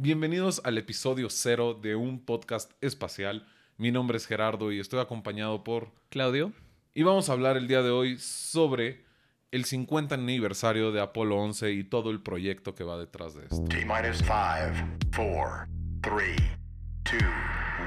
Bienvenidos 0.00 0.62
al 0.62 0.78
episodio 0.78 1.28
cero 1.28 1.74
de 1.74 1.96
un 1.96 2.24
podcast 2.24 2.70
espacial. 2.80 3.48
Mi 3.78 3.90
nombre 3.90 4.16
es 4.16 4.28
Gerardo 4.28 4.70
y 4.70 4.78
estoy 4.78 5.00
acompañado 5.00 5.64
por 5.64 5.90
Claudio. 6.08 6.52
Y 6.94 7.02
vamos 7.02 7.28
a 7.28 7.32
hablar 7.32 7.56
el 7.56 7.66
día 7.66 7.82
de 7.82 7.90
hoy 7.90 8.16
sobre 8.16 9.04
el 9.50 9.64
50 9.64 10.14
aniversario 10.14 10.92
de 10.92 11.00
Apolo 11.00 11.38
11 11.38 11.72
y 11.72 11.82
todo 11.82 12.12
el 12.12 12.22
proyecto 12.22 12.76
que 12.76 12.84
va 12.84 12.96
detrás 12.96 13.34
de 13.34 13.46
esto. 13.46 13.64
T-minus 13.64 14.18
5, 14.18 14.30
4, 15.16 15.66
3, 16.00 16.36
2, 17.02 17.22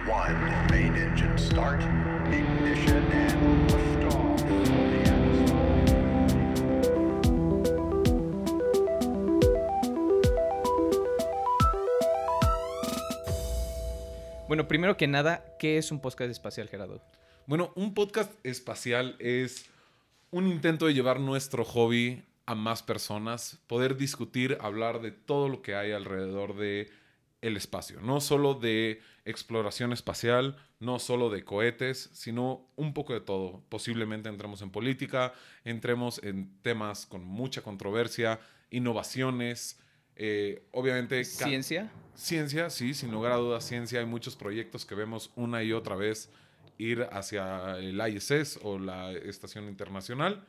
1. 0.06 0.68
Main 0.70 0.94
engine 0.98 1.38
start. 1.38 1.82
Ignition 2.30 3.10
and 3.14 3.61
Bueno, 14.52 14.68
primero 14.68 14.98
que 14.98 15.08
nada, 15.08 15.46
¿qué 15.60 15.78
es 15.78 15.94
un 15.94 16.02
podcast 16.02 16.30
espacial, 16.30 16.68
Gerardo? 16.68 17.02
Bueno, 17.48 17.72
un 17.78 17.94
podcast 17.94 18.34
espacial 18.46 19.16
es 19.20 19.70
un 20.30 20.46
intento 20.46 20.88
de 20.88 20.94
llevar 20.94 21.22
nuestro 21.22 21.64
hobby 21.64 22.26
a 22.46 22.54
más 22.54 22.84
personas, 22.84 23.62
poder 23.68 23.96
discutir, 23.96 24.58
hablar 24.60 25.00
de 25.00 25.12
todo 25.12 25.48
lo 25.48 25.62
que 25.62 25.76
hay 25.76 25.94
alrededor 25.94 26.58
de 26.58 26.92
el 27.40 27.56
espacio, 27.56 28.02
no 28.02 28.20
solo 28.20 28.54
de 28.54 29.00
exploración 29.24 29.94
espacial, 29.94 30.58
no 30.82 31.00
solo 31.00 31.30
de 31.30 31.46
cohetes, 31.46 32.10
sino 32.12 32.68
un 32.76 32.94
poco 32.94 33.14
de 33.14 33.22
todo. 33.22 33.64
Posiblemente 33.70 34.28
entremos 34.28 34.62
en 34.62 34.72
política, 34.72 35.32
entremos 35.64 36.22
en 36.24 36.60
temas 36.62 37.06
con 37.06 37.24
mucha 37.24 37.62
controversia, 37.62 38.42
innovaciones, 38.70 39.80
eh, 40.24 40.68
obviamente... 40.72 41.26
¿Ciencia? 41.26 41.92
Ciencia, 42.14 42.70
sí, 42.70 42.94
sin 42.94 43.10
lugar 43.10 43.32
a 43.32 43.38
dudas, 43.38 43.66
ciencia. 43.66 44.02
Hay 44.02 44.06
muchos 44.06 44.36
proyectos 44.36 44.86
que 44.86 44.94
vemos 44.94 45.32
una 45.36 45.64
y 45.64 45.74
otra 45.74 45.96
vez 45.96 46.30
ir 46.78 47.08
hacia 47.12 47.80
el 47.80 48.00
ISS 48.00 48.60
o 48.62 48.78
la 48.78 49.12
Estación 49.14 49.68
Internacional. 49.68 50.46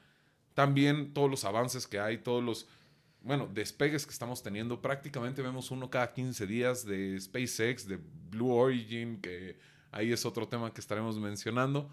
También 0.52 1.14
todos 1.14 1.30
los 1.30 1.46
avances 1.46 1.86
que 1.86 1.98
hay, 1.98 2.18
todos 2.18 2.44
los, 2.44 2.68
bueno, 3.22 3.48
despegues 3.50 4.04
que 4.04 4.12
estamos 4.12 4.42
teniendo. 4.42 4.82
Prácticamente 4.82 5.40
vemos 5.40 5.70
uno 5.70 5.88
cada 5.88 6.12
15 6.12 6.46
días 6.46 6.84
de 6.84 7.18
SpaceX, 7.18 7.88
de 7.88 7.98
Blue 8.28 8.52
Origin, 8.52 9.22
que 9.22 9.58
ahí 9.90 10.12
es 10.12 10.26
otro 10.26 10.46
tema 10.48 10.74
que 10.74 10.82
estaremos 10.82 11.18
mencionando. 11.18 11.88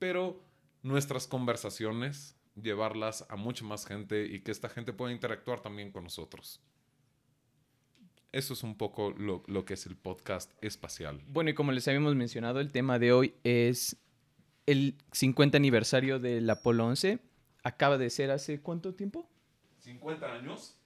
Pero 0.00 0.42
nuestras 0.82 1.28
conversaciones, 1.28 2.34
llevarlas 2.60 3.24
a 3.28 3.36
mucha 3.36 3.64
más 3.64 3.86
gente 3.86 4.26
y 4.26 4.40
que 4.40 4.50
esta 4.50 4.68
gente 4.68 4.92
pueda 4.92 5.12
interactuar 5.12 5.60
también 5.60 5.92
con 5.92 6.02
nosotros. 6.02 6.60
Eso 8.32 8.54
es 8.54 8.62
un 8.62 8.76
poco 8.76 9.10
lo, 9.18 9.42
lo 9.48 9.64
que 9.64 9.74
es 9.74 9.86
el 9.86 9.96
podcast 9.96 10.52
espacial. 10.62 11.20
Bueno, 11.26 11.50
y 11.50 11.54
como 11.54 11.72
les 11.72 11.86
habíamos 11.88 12.14
mencionado, 12.14 12.60
el 12.60 12.70
tema 12.70 12.98
de 12.98 13.12
hoy 13.12 13.34
es 13.42 13.96
el 14.66 14.96
50 15.12 15.56
aniversario 15.56 16.20
del 16.20 16.48
Apolo 16.48 16.86
11. 16.86 17.18
Acaba 17.64 17.98
de 17.98 18.08
ser 18.08 18.30
hace 18.30 18.60
cuánto 18.60 18.94
tiempo? 18.94 19.28
¿50 19.84 20.22
años? 20.24 20.76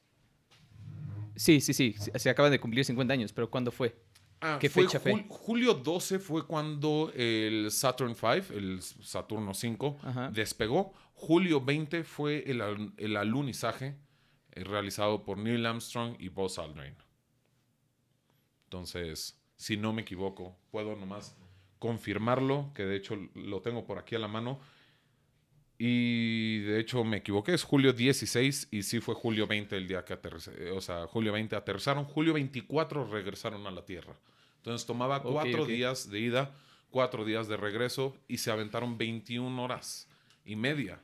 Sí, 1.37 1.61
sí, 1.61 1.75
sí, 1.75 1.95
se- 2.15 2.31
acaba 2.31 2.49
de 2.49 2.61
cumplir 2.61 2.85
50 2.85 3.13
años, 3.13 3.33
pero 3.33 3.51
¿cuándo 3.51 3.71
fue? 3.73 3.95
Ah, 4.41 4.59
¿Qué 4.61 4.69
fue 4.71 4.85
fecha 4.85 5.01
fue? 5.01 5.13
jul- 5.13 5.27
julio 5.29 5.75
12 5.75 6.19
fue 6.19 6.47
cuando 6.47 7.11
el 7.15 7.71
Saturn 7.71 8.13
V, 8.13 8.43
el 8.57 8.81
Saturno 8.83 9.53
5, 9.55 9.99
Ajá. 10.03 10.31
despegó. 10.31 10.93
Julio 11.15 11.61
20 11.61 12.05
fue 12.05 12.45
el, 12.51 12.93
el 12.97 13.17
alunizaje 13.17 13.97
eh, 14.53 14.65
realizado 14.65 15.25
por 15.25 15.39
Neil 15.39 15.65
Armstrong 15.67 16.17
y 16.19 16.29
Buzz 16.29 16.59
Aldrin. 16.59 16.95
Entonces, 18.79 19.41
si 19.55 19.77
no 19.77 19.93
me 19.93 20.03
equivoco, 20.03 20.57
puedo 20.73 20.97
nomás 20.97 21.37
confirmarlo, 21.79 22.73
que 22.75 22.83
de 22.85 22.97
hecho 22.97 23.17
lo 23.35 23.63
tengo 23.63 23.85
por 23.87 23.99
aquí 23.99 24.17
a 24.17 24.19
la 24.19 24.27
mano. 24.27 24.59
Y 25.79 26.59
de 26.63 26.81
hecho 26.81 27.05
me 27.05 27.19
equivoqué, 27.19 27.55
es 27.55 27.63
julio 27.63 27.93
16 27.93 28.67
y 28.73 28.83
sí 28.83 28.99
fue 28.99 29.15
julio 29.15 29.47
20 29.47 29.77
el 29.77 29.87
día 29.87 30.05
que 30.05 30.15
aterrizaron. 30.15 30.77
O 30.77 30.81
sea, 30.81 31.07
julio 31.07 31.33
20 31.33 31.55
aterrizaron, 31.55 32.05
julio 32.05 32.33
24 32.33 33.07
regresaron 33.07 33.65
a 33.69 33.71
la 33.71 33.85
Tierra. 33.85 34.17
Entonces 34.57 34.85
tomaba 34.87 35.23
cuatro 35.23 35.67
días 35.77 36.11
de 36.11 36.19
ida, 36.19 36.55
cuatro 36.91 37.25
días 37.25 37.47
de 37.47 37.57
regreso 37.57 38.17
y 38.27 38.39
se 38.39 38.51
aventaron 38.51 38.99
21 38.99 39.63
horas 39.63 40.09
y 40.45 40.57
media 40.57 41.01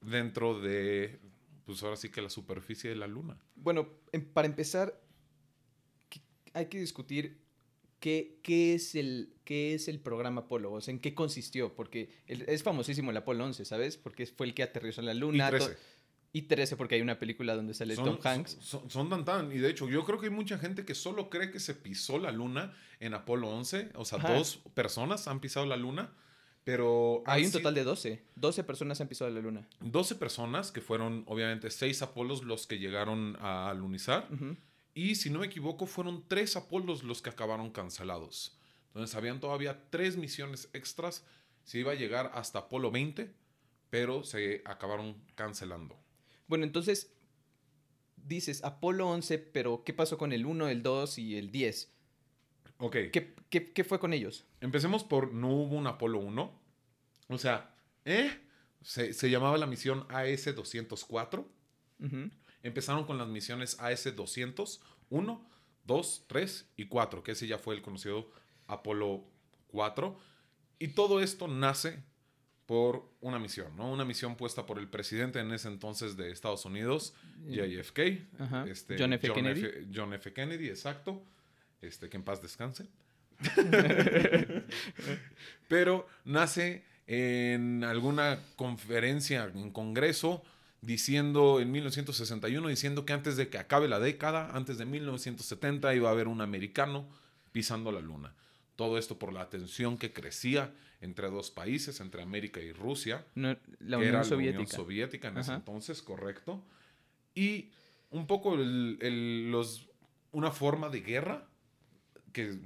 dentro 0.00 0.60
de, 0.60 1.20
pues 1.66 1.82
ahora 1.84 1.96
sí 1.96 2.08
que 2.08 2.20
la 2.20 2.30
superficie 2.30 2.90
de 2.90 2.96
la 2.96 3.06
Luna. 3.06 3.36
Bueno, 3.54 3.88
em- 4.10 4.24
para 4.24 4.46
empezar, 4.48 4.88
¿qué- 4.92 5.01
hay 6.54 6.66
que 6.66 6.78
discutir 6.80 7.40
qué, 8.00 8.38
qué, 8.42 8.74
es 8.74 8.94
el, 8.94 9.34
qué 9.44 9.74
es 9.74 9.88
el 9.88 10.00
programa 10.00 10.42
Apolo, 10.42 10.72
o 10.72 10.80
sea, 10.80 10.92
en 10.92 11.00
qué 11.00 11.14
consistió, 11.14 11.74
porque 11.74 12.10
el- 12.26 12.42
es 12.48 12.62
famosísimo 12.62 13.10
el 13.10 13.16
Apolo 13.16 13.44
11, 13.44 13.64
¿sabes? 13.64 13.96
Porque 13.96 14.26
fue 14.26 14.46
el 14.46 14.54
que 14.54 14.62
aterrizó 14.62 15.00
en 15.00 15.06
la 15.06 15.14
Y 15.14 15.18
Luna. 15.18 15.50
to- 15.50 15.56
13. 15.58 15.76
Y 16.34 16.42
13, 16.42 16.76
porque 16.78 16.94
hay 16.94 17.02
una 17.02 17.18
película 17.18 17.54
donde 17.54 17.74
sale 17.74 17.94
Tom 17.94 18.18
Hanks. 18.24 18.56
Son, 18.60 18.88
son 18.88 19.10
tan 19.10 19.22
tan. 19.26 19.52
Y 19.52 19.58
de 19.58 19.68
hecho, 19.68 19.86
yo 19.88 20.02
creo 20.04 20.18
que 20.18 20.26
hay 20.28 20.32
mucha 20.32 20.56
gente 20.56 20.86
que 20.86 20.94
solo 20.94 21.28
cree 21.28 21.50
que 21.50 21.60
se 21.60 21.74
pisó 21.74 22.18
la 22.18 22.32
luna 22.32 22.74
en 23.00 23.12
Apolo 23.12 23.50
11. 23.50 23.90
O 23.96 24.06
sea, 24.06 24.16
Ajá. 24.18 24.32
dos 24.34 24.56
personas 24.72 25.28
han 25.28 25.40
pisado 25.40 25.66
la 25.66 25.76
luna. 25.76 26.10
Pero 26.64 27.22
Hay 27.26 27.44
un 27.44 27.50
total 27.52 27.74
sido 27.74 27.84
de 27.84 27.90
12. 27.90 28.22
12 28.36 28.64
personas 28.64 29.00
han 29.00 29.08
pisado 29.08 29.28
la 29.30 29.40
Luna. 29.40 29.68
12 29.80 30.14
personas, 30.14 30.70
que 30.70 30.80
fueron 30.80 31.24
obviamente 31.26 31.68
seis 31.70 32.02
Apolos 32.02 32.44
los 32.44 32.66
que 32.68 32.78
llegaron 32.78 33.36
a 33.40 33.68
alunizar. 33.68 34.28
Ujú. 34.32 34.56
Y 34.94 35.14
si 35.14 35.30
no 35.30 35.40
me 35.40 35.46
equivoco, 35.46 35.86
fueron 35.86 36.26
tres 36.28 36.56
Apolos 36.56 37.02
los 37.02 37.22
que 37.22 37.30
acabaron 37.30 37.70
cancelados. 37.70 38.58
Entonces, 38.88 39.16
habían 39.16 39.40
todavía 39.40 39.88
tres 39.90 40.16
misiones 40.16 40.68
extras. 40.74 41.24
Se 41.64 41.78
iba 41.78 41.92
a 41.92 41.96
llegar 41.96 42.30
hasta 42.34 42.60
Apolo 42.60 42.90
20, 42.90 43.32
pero 43.88 44.24
se 44.24 44.62
acabaron 44.66 45.16
cancelando. 45.34 45.98
Bueno, 46.46 46.64
entonces 46.64 47.14
dices 48.16 48.62
Apolo 48.64 49.08
11, 49.08 49.38
pero 49.38 49.82
¿qué 49.84 49.94
pasó 49.94 50.18
con 50.18 50.32
el 50.32 50.44
1, 50.44 50.68
el 50.68 50.82
2 50.82 51.18
y 51.18 51.36
el 51.36 51.50
10? 51.50 51.90
Ok. 52.78 52.96
¿Qué, 53.12 53.34
qué, 53.48 53.72
qué 53.72 53.84
fue 53.84 53.98
con 53.98 54.12
ellos? 54.12 54.44
Empecemos 54.60 55.04
por 55.04 55.32
no 55.32 55.48
hubo 55.48 55.76
un 55.76 55.86
Apolo 55.86 56.18
1. 56.18 56.60
O 57.28 57.38
sea, 57.38 57.74
¿eh? 58.04 58.30
Se, 58.82 59.12
se 59.12 59.30
llamaba 59.30 59.56
la 59.56 59.66
misión 59.66 60.06
AS-204. 60.08 61.46
Ujú. 62.00 62.30
Empezaron 62.62 63.04
con 63.04 63.18
las 63.18 63.28
misiones 63.28 63.78
AS-200, 63.80 64.80
1, 65.10 65.48
2, 65.84 66.24
3 66.26 66.72
y 66.76 66.86
4, 66.86 67.22
que 67.22 67.32
ese 67.32 67.46
ya 67.46 67.58
fue 67.58 67.74
el 67.74 67.82
conocido 67.82 68.30
Apolo 68.66 69.24
4. 69.68 70.18
Y 70.78 70.88
todo 70.88 71.20
esto 71.20 71.48
nace 71.48 72.02
por 72.66 73.08
una 73.20 73.38
misión, 73.38 73.76
¿no? 73.76 73.92
Una 73.92 74.04
misión 74.04 74.36
puesta 74.36 74.64
por 74.66 74.78
el 74.78 74.88
presidente 74.88 75.40
en 75.40 75.52
ese 75.52 75.68
entonces 75.68 76.16
de 76.16 76.30
Estados 76.30 76.64
Unidos, 76.64 77.14
JFK. 77.46 78.00
Ajá. 78.38 78.64
este, 78.68 78.96
John 78.98 79.12
F. 79.12 79.32
Kennedy. 79.32 79.60
F. 79.60 79.86
John 79.94 80.14
F. 80.14 80.32
Kennedy, 80.32 80.68
exacto. 80.68 81.22
Este, 81.80 82.08
que 82.08 82.16
en 82.16 82.22
paz 82.22 82.40
descanse. 82.40 82.86
Pero 85.68 86.06
nace 86.24 86.84
en 87.06 87.82
alguna 87.84 88.38
conferencia, 88.56 89.50
en 89.52 89.70
congreso, 89.70 90.42
diciendo 90.82 91.60
en 91.60 91.70
1961, 91.72 92.68
diciendo 92.68 93.06
que 93.06 93.12
antes 93.14 93.36
de 93.36 93.48
que 93.48 93.58
acabe 93.58 93.88
la 93.88 93.98
década, 94.00 94.50
antes 94.54 94.76
de 94.78 94.84
1970, 94.84 95.94
iba 95.94 96.08
a 96.08 96.12
haber 96.12 96.28
un 96.28 96.40
americano 96.40 97.08
pisando 97.52 97.90
la 97.92 98.00
luna. 98.00 98.34
Todo 98.76 98.98
esto 98.98 99.18
por 99.18 99.32
la 99.32 99.48
tensión 99.48 99.96
que 99.96 100.12
crecía 100.12 100.72
entre 101.00 101.30
dos 101.30 101.50
países, 101.50 102.00
entre 102.00 102.22
América 102.22 102.60
y 102.60 102.72
Rusia 102.72 103.24
No, 103.34 103.56
la 103.80 103.98
Unión 103.98 104.14
era 104.14 104.24
Soviética. 104.24 104.58
la 104.58 104.62
Unión 104.64 104.66
Soviética 104.76 105.28
en 105.28 105.38
ese 105.38 105.52
entonces, 105.52 106.02
correcto. 106.02 106.62
Y 107.34 107.70
un 108.10 108.26
poco 108.26 108.54
el- 108.54 108.98
el- 109.00 109.50
los, 109.50 109.88
una 110.32 110.50
forma 110.50 110.88
de 110.88 111.00
guerra 111.00 111.46
que 112.32 112.58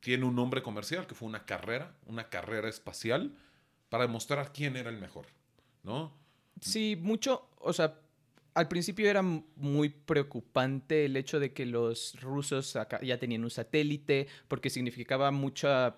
tiene 0.00 0.24
un 0.24 0.34
nombre 0.36 0.62
comercial, 0.62 1.06
que 1.06 1.14
fue 1.14 1.28
una 1.28 1.44
carrera, 1.44 1.94
una 2.06 2.28
carrera 2.28 2.68
espacial, 2.68 3.36
para 3.88 4.06
demostrar 4.06 4.52
quién 4.52 4.76
era 4.76 4.90
el 4.90 4.98
mejor, 4.98 5.26
¿no? 5.82 6.12
Sí, 6.60 6.96
mucho, 7.00 7.48
o 7.58 7.72
sea, 7.72 7.98
al 8.54 8.68
principio 8.68 9.08
era 9.08 9.22
muy 9.22 9.88
preocupante 9.90 11.04
el 11.04 11.16
hecho 11.16 11.38
de 11.38 11.52
que 11.52 11.66
los 11.66 12.18
rusos 12.20 12.76
acá 12.76 13.00
ya 13.02 13.18
tenían 13.18 13.44
un 13.44 13.50
satélite, 13.50 14.26
porque 14.48 14.70
significaba 14.70 15.30
mucha, 15.30 15.96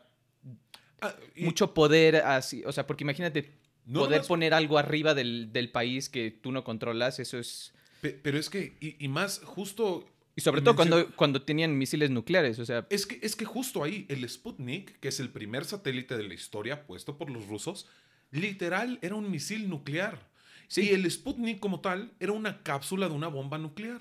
Ah, 1.01 1.15
y 1.37 1.45
mucho 1.45 1.73
poder 1.75 2.17
así, 2.17 2.65
o 2.65 2.73
sea, 2.73 2.85
porque 2.87 3.05
imagínate 3.05 3.53
no 3.87 4.01
poder 4.01 4.19
nomás- 4.23 4.27
poner 4.29 4.53
algo 4.55 4.79
arriba 4.79 5.15
del, 5.15 5.53
del 5.53 5.71
país 5.71 6.09
que 6.09 6.33
tú 6.33 6.51
no 6.51 6.65
controlas, 6.65 7.21
eso 7.21 7.39
es... 7.39 7.73
pe- 8.01 8.19
pero 8.21 8.37
es 8.39 8.51
que, 8.51 8.77
y, 8.81 8.97
y 9.05 9.09
más 9.09 9.41
justo... 9.45 10.05
Y 10.35 10.41
sobre 10.41 10.61
todo 10.63 10.75
cuando, 10.77 11.11
cuando 11.17 11.43
tenían 11.43 11.77
misiles 11.79 12.11
nucleares, 12.11 12.59
o 12.61 12.65
sea, 12.65 12.87
Es 12.91 13.07
que, 13.07 13.19
es 13.23 13.35
que 13.37 13.45
justo 13.45 13.83
ahí, 13.83 14.07
el 14.09 14.29
Sputnik, 14.29 14.99
que 15.01 15.09
es 15.09 15.19
el 15.21 15.31
primer 15.31 15.65
satélite 15.65 16.17
de 16.17 16.23
la 16.29 16.35
historia 16.35 16.87
puesto 16.87 17.17
por 17.19 17.29
los 17.31 17.47
rusos, 17.49 17.87
literal 18.31 18.99
era 19.03 19.15
un 19.17 19.31
misil 19.31 19.69
nuclear. 19.69 20.29
Sí. 20.69 20.83
Y 20.83 20.89
el 20.91 21.11
Sputnik 21.11 21.59
como 21.61 21.81
tal 21.81 22.13
era 22.21 22.33
una 22.33 22.63
cápsula 22.63 23.09
de 23.09 23.15
una 23.15 23.29
bomba 23.29 23.59
nuclear. 23.59 24.01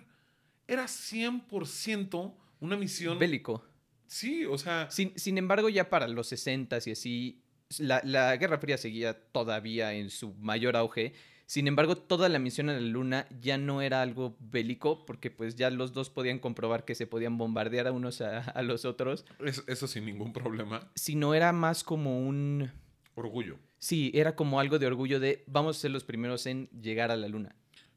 Era 0.68 0.86
100% 0.86 2.34
una 2.60 2.78
misión... 2.78 3.18
bélico. 3.20 3.64
Sí, 4.08 4.46
o 4.46 4.58
sea... 4.58 4.90
Sin, 4.92 5.18
sin 5.18 5.38
embargo, 5.38 5.70
ya 5.70 5.90
para 5.90 6.08
los 6.08 6.28
60 6.28 6.78
y 6.86 6.92
así, 6.92 7.42
la, 7.80 8.02
la 8.04 8.36
Guerra 8.38 8.58
Fría 8.60 8.78
seguía 8.78 9.14
todavía 9.32 9.94
en 9.94 10.10
su 10.10 10.34
mayor 10.36 10.76
auge. 10.78 11.14
Sin 11.46 11.68
embargo, 11.68 11.96
toda 11.96 12.28
la 12.28 12.40
misión 12.40 12.70
a 12.70 12.74
la 12.74 12.82
Luna 12.82 13.28
ya 13.40 13.58
no 13.58 13.82
era 13.82 14.02
algo 14.02 14.36
bélico, 14.40 15.06
porque 15.06 15.32
pues 15.32 15.56
ya 15.56 15.70
los 15.70 15.94
dos 15.94 16.10
podían 16.10 16.40
comprobar 16.40 16.84
que 16.84 16.96
se 16.96 17.08
podían 17.08 17.38
bombardear 17.38 17.88
a 17.88 17.94
unos 17.94 18.20
a, 18.20 18.40
a 18.40 18.62
los 18.64 18.84
otros, 18.84 19.26
es- 19.46 19.64
eso 19.68 19.88
sin 19.88 20.06
ningún 20.06 20.34
problema. 20.34 20.92
sino 20.96 21.34
era 21.34 21.54
más 21.54 21.86
como 21.86 22.20
un... 22.28 22.70
Orgullo. 23.16 23.58
Sí, 23.80 24.12
era 24.14 24.36
como 24.36 24.60
algo 24.60 24.80
de 24.80 24.88
orgullo 24.88 25.20
de 25.20 25.44
vamos 25.48 25.78
a 25.78 25.80
ser 25.80 25.92
los 25.92 26.04
primeros 26.04 26.46
en 26.48 26.68
llegar 26.82 27.12
a 27.12 27.16
la 27.16 27.28
Luna. 27.28 27.56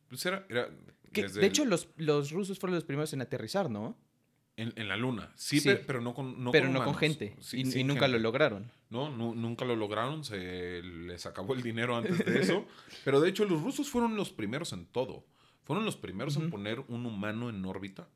Pues 0.09 0.25
era... 0.27 0.45
era 0.49 0.69
Que, 1.13 1.29
de 1.29 1.41
el- 1.41 1.45
hecho, 1.45 1.65
los, 1.65 1.89
los 1.97 2.31
rusos 2.33 2.59
fueron 2.59 2.75
los 2.75 2.85
primeros 2.85 3.13
en 3.13 3.23
aterrizar, 3.23 3.71
¿no? 3.71 3.97
En, 4.57 4.73
en 4.77 4.89
la 4.89 4.97
luna. 4.97 5.33
Sí, 5.37 5.59
Sí. 5.59 5.69
pe- 5.71 5.77
pero 5.77 6.03
no 6.03 6.13
con 6.13 6.45
no 6.45 6.51
Pero 6.51 6.67
con 6.67 6.75
no 6.75 6.85
con 6.85 6.95
gente. 6.95 7.35
Sí, 7.41 7.61
y, 7.63 7.83
nunca 7.85 8.01
gente. 8.03 8.09
lo 8.09 8.19
lograron. 8.19 8.71
No, 8.91 9.09
nu- 9.09 9.35
nunca 9.35 9.65
lo 9.65 9.75
lograron. 9.75 10.23
Se 10.23 10.83
les 10.83 11.25
acabó 11.25 11.55
el 11.55 11.63
dinero 11.63 11.97
antes 11.97 12.23
de 12.27 12.41
eso. 12.41 12.67
pero 13.05 13.21
de 13.23 13.31
hecho, 13.31 13.47
los 13.47 13.63
rusos 13.63 13.89
fueron 13.89 14.17
los 14.17 14.31
primeros 14.33 14.75
en 14.75 14.85
todo. 14.87 15.25
Fueron 15.65 15.87
los 15.87 15.97
primeros 15.97 16.37
en 16.37 16.51
poner 16.51 16.81
un 16.89 17.07
humano 17.07 17.49
en 17.49 17.65
órbita. 17.65 18.09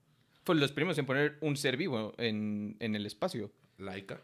Fueron 0.44 0.60
los 0.60 0.72
primeros 0.72 0.98
en 0.98 1.06
poner 1.06 1.38
un 1.40 1.56
ser 1.56 1.78
vivo 1.78 2.12
en, 2.18 2.76
en 2.80 2.94
el 2.94 3.06
espacio. 3.06 3.50
Laika, 3.78 4.20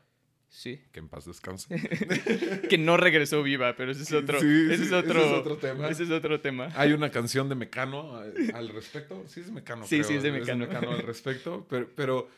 Sí. 0.53 0.83
que 0.93 0.99
en 0.99 1.09
paz 1.09 1.25
descanse. 1.27 1.69
que 2.69 2.77
no 2.77 2.97
regresó 2.97 3.43
viva, 3.43 3.77
pero 3.77 3.93
ese 3.93 4.03
es 4.03 4.13
otro, 4.13 4.41
Sí, 4.41 4.67
ese 4.69 4.79
sí, 4.79 4.83
es 4.87 4.93
otro, 4.93 5.21
ese 5.21 5.31
es 5.33 5.39
otro 5.39 5.57
tema. 5.59 5.89
Ese 5.89 6.03
es 6.03 6.11
otro 6.11 6.41
tema. 6.41 6.69
Hay 6.75 6.93
una 6.93 7.11
canción 7.11 7.49
de 7.49 7.55
Mecano 7.55 8.23
eh, 8.25 8.51
al 8.53 8.69
respecto. 8.69 9.23
Sí, 9.29 9.41
es 9.41 9.47
de 9.47 9.53
Mecano. 9.53 9.85
Sí, 9.87 9.99
creo. 9.99 10.09
sí, 10.09 10.15
es 10.17 10.23
de 10.25 10.33
Mecano. 10.33 10.67
al 10.91 11.03
respecto. 11.03 11.67
Pero. 11.71 11.89
pero 11.95 12.29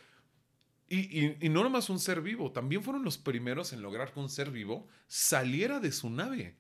y, 0.89 0.99
y- 1.27 1.37
y 1.41 1.49
no 1.49 1.63
nomás 1.63 1.89
un 1.89 1.99
ser 1.99 2.21
vivo, 2.21 2.53
también 2.53 2.83
fueron 2.83 3.03
los 3.03 3.17
primeros 3.17 3.73
en 3.73 3.81
lograr 3.81 4.13
que 4.13 4.21
un 4.21 4.29
ser 4.29 4.51
vivo 4.51 4.87
saliera 5.07 5.81
de 5.81 5.91
su 5.91 6.11
nave. 6.11 6.55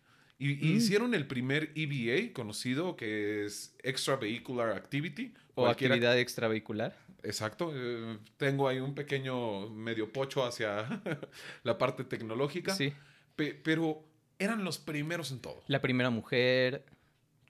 Y, 0.44 0.54
Mm. 0.56 0.76
hicieron 0.76 1.14
el 1.14 1.26
primer 1.26 1.70
EVA 1.76 2.32
conocido 2.32 2.96
que 2.96 3.44
es 3.44 3.74
Extravehicular 3.82 4.70
Activity. 4.70 5.32
O 5.54 5.62
Cualquiera- 5.62 5.94
actividad 5.94 6.18
extravehicular. 6.18 6.96
Exacto. 7.22 7.70
eh, 7.74 8.18
tengo 8.38 8.66
ahí 8.66 8.80
un 8.80 8.94
pequeño 8.96 9.68
medio 9.70 10.12
pocho 10.12 10.44
hacia 10.44 10.86
la 11.62 11.78
parte 11.78 12.02
tecnológica. 12.04 12.74
Sí. 12.74 12.92
pe- 13.36 13.54
pero 13.54 14.02
eran 14.38 14.64
los 14.64 14.78
primeros 14.78 15.30
en 15.30 15.38
todo. 15.40 15.62
La 15.68 15.80
primera 15.80 16.10
mujer. 16.10 16.84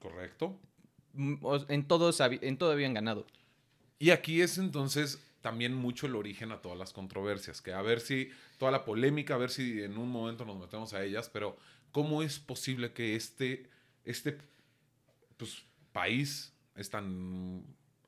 Correcto. 0.00 0.58
mm, 1.14 1.34
En, 1.68 1.88
todos, 1.88 2.20
en 2.20 2.56
todo 2.58 2.72
habían 2.72 2.92
ganado. 2.94 3.26
Y 3.98 4.10
aquí 4.10 4.42
es 4.42 4.58
entonces 4.58 5.18
también 5.40 5.74
mucho 5.74 6.06
el 6.06 6.14
origen 6.16 6.52
a 6.52 6.60
todas 6.60 6.78
las 6.78 6.92
controversias, 6.92 7.60
que 7.62 7.72
a 7.72 7.82
ver 7.82 8.00
si 8.00 8.30
toda 8.58 8.70
la 8.70 8.84
polémica, 8.84 9.34
a 9.34 9.38
ver 9.38 9.50
si 9.50 9.82
en 9.82 9.96
un 9.98 10.08
momento 10.10 10.44
nos 10.44 10.58
metemos 10.58 10.92
a 10.92 11.02
ellas, 11.04 11.28
pero 11.32 11.56
¿cómo 11.92 12.22
es 12.22 12.38
posible 12.40 12.92
que 12.92 13.14
este, 13.16 13.70
este 14.04 14.38
pues, 15.36 15.64
país, 15.92 16.52
esta 16.74 17.02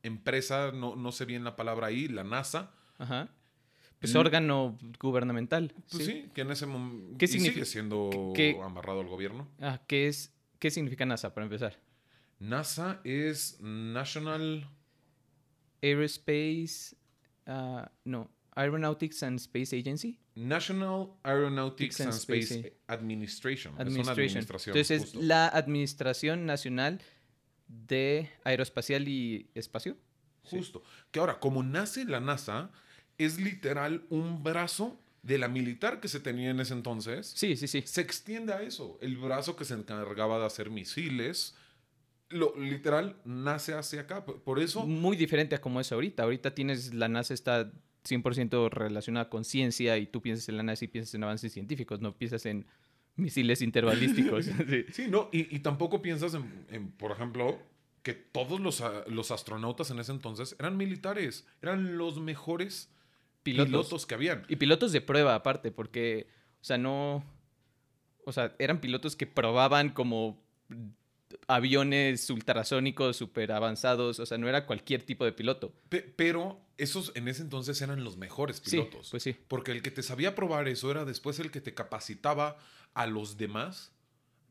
empresa, 0.02 0.72
no, 0.72 0.96
no 0.96 1.12
sé 1.12 1.24
bien 1.24 1.44
la 1.44 1.56
palabra 1.56 1.86
ahí, 1.88 2.08
la 2.08 2.24
NASA, 2.24 2.72
Ajá. 2.98 3.28
Pues 4.00 4.14
órgano 4.16 4.76
gubernamental. 5.00 5.72
pues 5.90 6.04
sí, 6.04 6.30
que 6.34 6.42
en 6.42 6.50
ese 6.50 6.66
momento 6.66 7.16
¿Qué 7.16 7.26
sigue 7.26 7.64
siendo 7.64 8.32
qué- 8.36 8.60
amarrado 8.62 9.00
al 9.00 9.06
gobierno. 9.08 9.48
Ah, 9.60 9.80
¿qué, 9.86 10.08
es, 10.08 10.34
¿Qué 10.58 10.70
significa 10.70 11.06
NASA, 11.06 11.32
para 11.32 11.44
empezar? 11.46 11.78
NASA 12.38 13.00
es 13.04 13.58
National... 13.62 14.68
Aerospace. 15.82 16.96
ah, 17.46 17.90
no. 18.04 18.30
Aeronautics 18.56 19.22
and 19.22 19.38
Space 19.38 19.74
Agency. 19.74 20.18
National 20.34 21.16
Aeronautics 21.24 22.00
and 22.00 22.10
and 22.10 22.18
Space, 22.18 22.54
Space 22.54 22.76
Administration. 22.88 23.74
Es 23.78 23.94
una 23.94 24.12
administración. 24.12 24.76
Entonces, 24.76 25.02
justo. 25.02 25.18
es 25.18 25.24
la 25.24 25.48
Administración 25.48 26.46
Nacional 26.46 27.00
de 27.66 28.30
Aeroespacial 28.44 29.08
y 29.08 29.50
Espacio. 29.54 29.96
Sí. 30.44 30.58
Justo. 30.58 30.82
Que 31.10 31.20
ahora, 31.20 31.40
como 31.40 31.62
nace 31.62 32.04
la 32.04 32.20
NASA, 32.20 32.70
es 33.18 33.38
literal 33.38 34.04
un 34.10 34.42
brazo 34.42 35.00
de 35.22 35.38
la 35.38 35.48
militar 35.48 36.00
que 36.00 36.08
se 36.08 36.20
tenía 36.20 36.50
en 36.50 36.60
ese 36.60 36.74
entonces. 36.74 37.32
Sí, 37.34 37.56
sí, 37.56 37.66
sí. 37.66 37.82
Se 37.86 38.02
extiende 38.02 38.52
a 38.52 38.62
eso. 38.62 38.98
El 39.00 39.16
brazo 39.16 39.56
que 39.56 39.64
se 39.64 39.74
encargaba 39.74 40.38
de 40.38 40.46
hacer 40.46 40.70
misiles. 40.70 41.54
Lo, 42.28 42.54
literal, 42.58 43.16
nace 43.24 43.74
hacia 43.74 44.02
acá. 44.02 44.24
Por 44.24 44.42
por 44.42 44.60
eso. 44.60 44.86
Muy 44.86 45.16
diferente 45.16 45.54
a 45.54 45.60
como 45.60 45.80
es 45.80 45.90
ahorita. 45.92 46.22
Ahorita 46.22 46.54
tienes, 46.54 46.92
la 46.92 47.08
NASA 47.08 47.32
está 47.32 47.72
100% 48.08 48.70
relacionada 48.70 49.28
con 49.30 49.44
ciencia 49.44 49.96
y 49.98 50.06
tú 50.06 50.20
piensas 50.22 50.48
en 50.48 50.56
la 50.56 50.62
NASA 50.62 50.84
y 50.84 50.88
piensas 50.88 51.14
en 51.14 51.24
avances 51.24 51.52
científicos, 51.52 52.00
no 52.00 52.14
piensas 52.16 52.44
en 52.46 52.66
misiles 53.16 53.62
interbalísticos. 53.62 54.46
Sí. 54.68 54.84
Sí, 54.92 55.06
no. 55.08 55.28
Y, 55.32 55.54
y 55.54 55.60
tampoco 55.60 56.02
piensas 56.02 56.34
en, 56.34 56.66
en, 56.70 56.90
por 56.90 57.12
ejemplo, 57.12 57.58
que 58.02 58.12
todos 58.12 58.60
los, 58.60 58.80
a- 58.82 59.04
los 59.08 59.30
astronautas 59.30 59.90
en 59.90 59.98
ese 59.98 60.12
entonces 60.12 60.54
eran 60.58 60.76
militares. 60.76 61.46
Eran 61.62 61.96
los 61.96 62.20
mejores 62.20 62.90
Pilotos. 63.42 63.68
pilotos 63.68 64.06
que 64.06 64.14
habían. 64.14 64.42
Y 64.48 64.56
pilotos 64.56 64.90
de 64.92 65.00
prueba 65.02 65.34
aparte, 65.34 65.70
porque, 65.70 66.26
o 66.60 66.64
sea, 66.64 66.78
no... 66.78 67.24
O 68.26 68.32
sea, 68.32 68.54
eran 68.58 68.80
pilotos 68.80 69.16
que 69.16 69.26
probaban 69.26 69.90
como 69.90 70.42
aviones 71.48 72.28
ultrasónicos 72.30 73.16
súper 73.16 73.52
avanzados, 73.52 74.18
o 74.20 74.26
sea, 74.26 74.38
no 74.38 74.48
era 74.48 74.66
cualquier 74.66 75.02
tipo 75.02 75.24
de 75.24 75.32
piloto. 75.32 75.72
Pe- 75.88 76.02
pero 76.02 76.60
esos 76.78 77.12
en 77.14 77.28
ese 77.28 77.42
entonces 77.42 77.80
eran 77.82 78.02
los 78.04 78.16
mejores 78.16 78.60
Sí, 78.64 78.72
pilotos. 78.72 79.10
pues 79.10 79.22
sí. 79.22 79.36
Porque 79.48 79.72
el 79.72 79.82
que 79.82 79.90
te 79.90 80.02
sabía 80.02 80.34
probar 80.34 80.68
eso 80.68 80.90
era 80.90 81.04
después 81.04 81.38
el 81.38 81.50
que 81.50 81.60
te 81.60 81.74
capacitaba 81.74 82.56
a 82.94 83.06
los 83.06 83.36
demás 83.36 83.92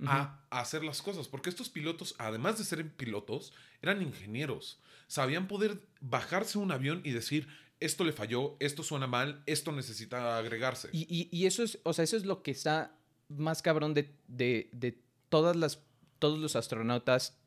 a, 0.05 0.41
a 0.49 0.59
hacer 0.59 0.83
las 0.83 1.01
cosas. 1.01 1.27
Porque 1.27 1.49
estos 1.49 1.69
pilotos, 1.69 2.15
además 2.17 2.57
de 2.57 2.65
ser 2.65 2.85
pilotos, 2.95 3.53
eran 3.81 4.01
ingenieros. 4.01 4.79
Sabían 5.07 5.47
poder 5.47 5.79
bajarse 6.01 6.57
un 6.57 6.71
avión 6.71 7.01
y 7.05 7.11
decir, 7.11 7.47
esto 7.79 8.03
le 8.03 8.11
falló, 8.13 8.55
esto 8.59 8.83
suena 8.83 9.07
mal, 9.07 9.43
esto 9.45 9.71
necesita 9.71 10.37
agregarse. 10.37 10.89
Y, 10.91 11.01
y- 11.09 11.29
y 11.31 11.45
eso 11.45 11.63
es, 11.63 11.79
o 11.83 11.93
sea, 11.93 12.03
eso 12.03 12.17
es 12.17 12.25
lo 12.25 12.41
que 12.43 12.51
está 12.51 12.97
más 13.29 13.61
cabrón 13.61 13.93
de, 13.93 14.13
de- 14.27 14.69
de 14.73 14.99
todas 15.29 15.55
las, 15.55 15.79
todos 16.23 16.39
los 16.39 16.55
astronautas, 16.55 17.37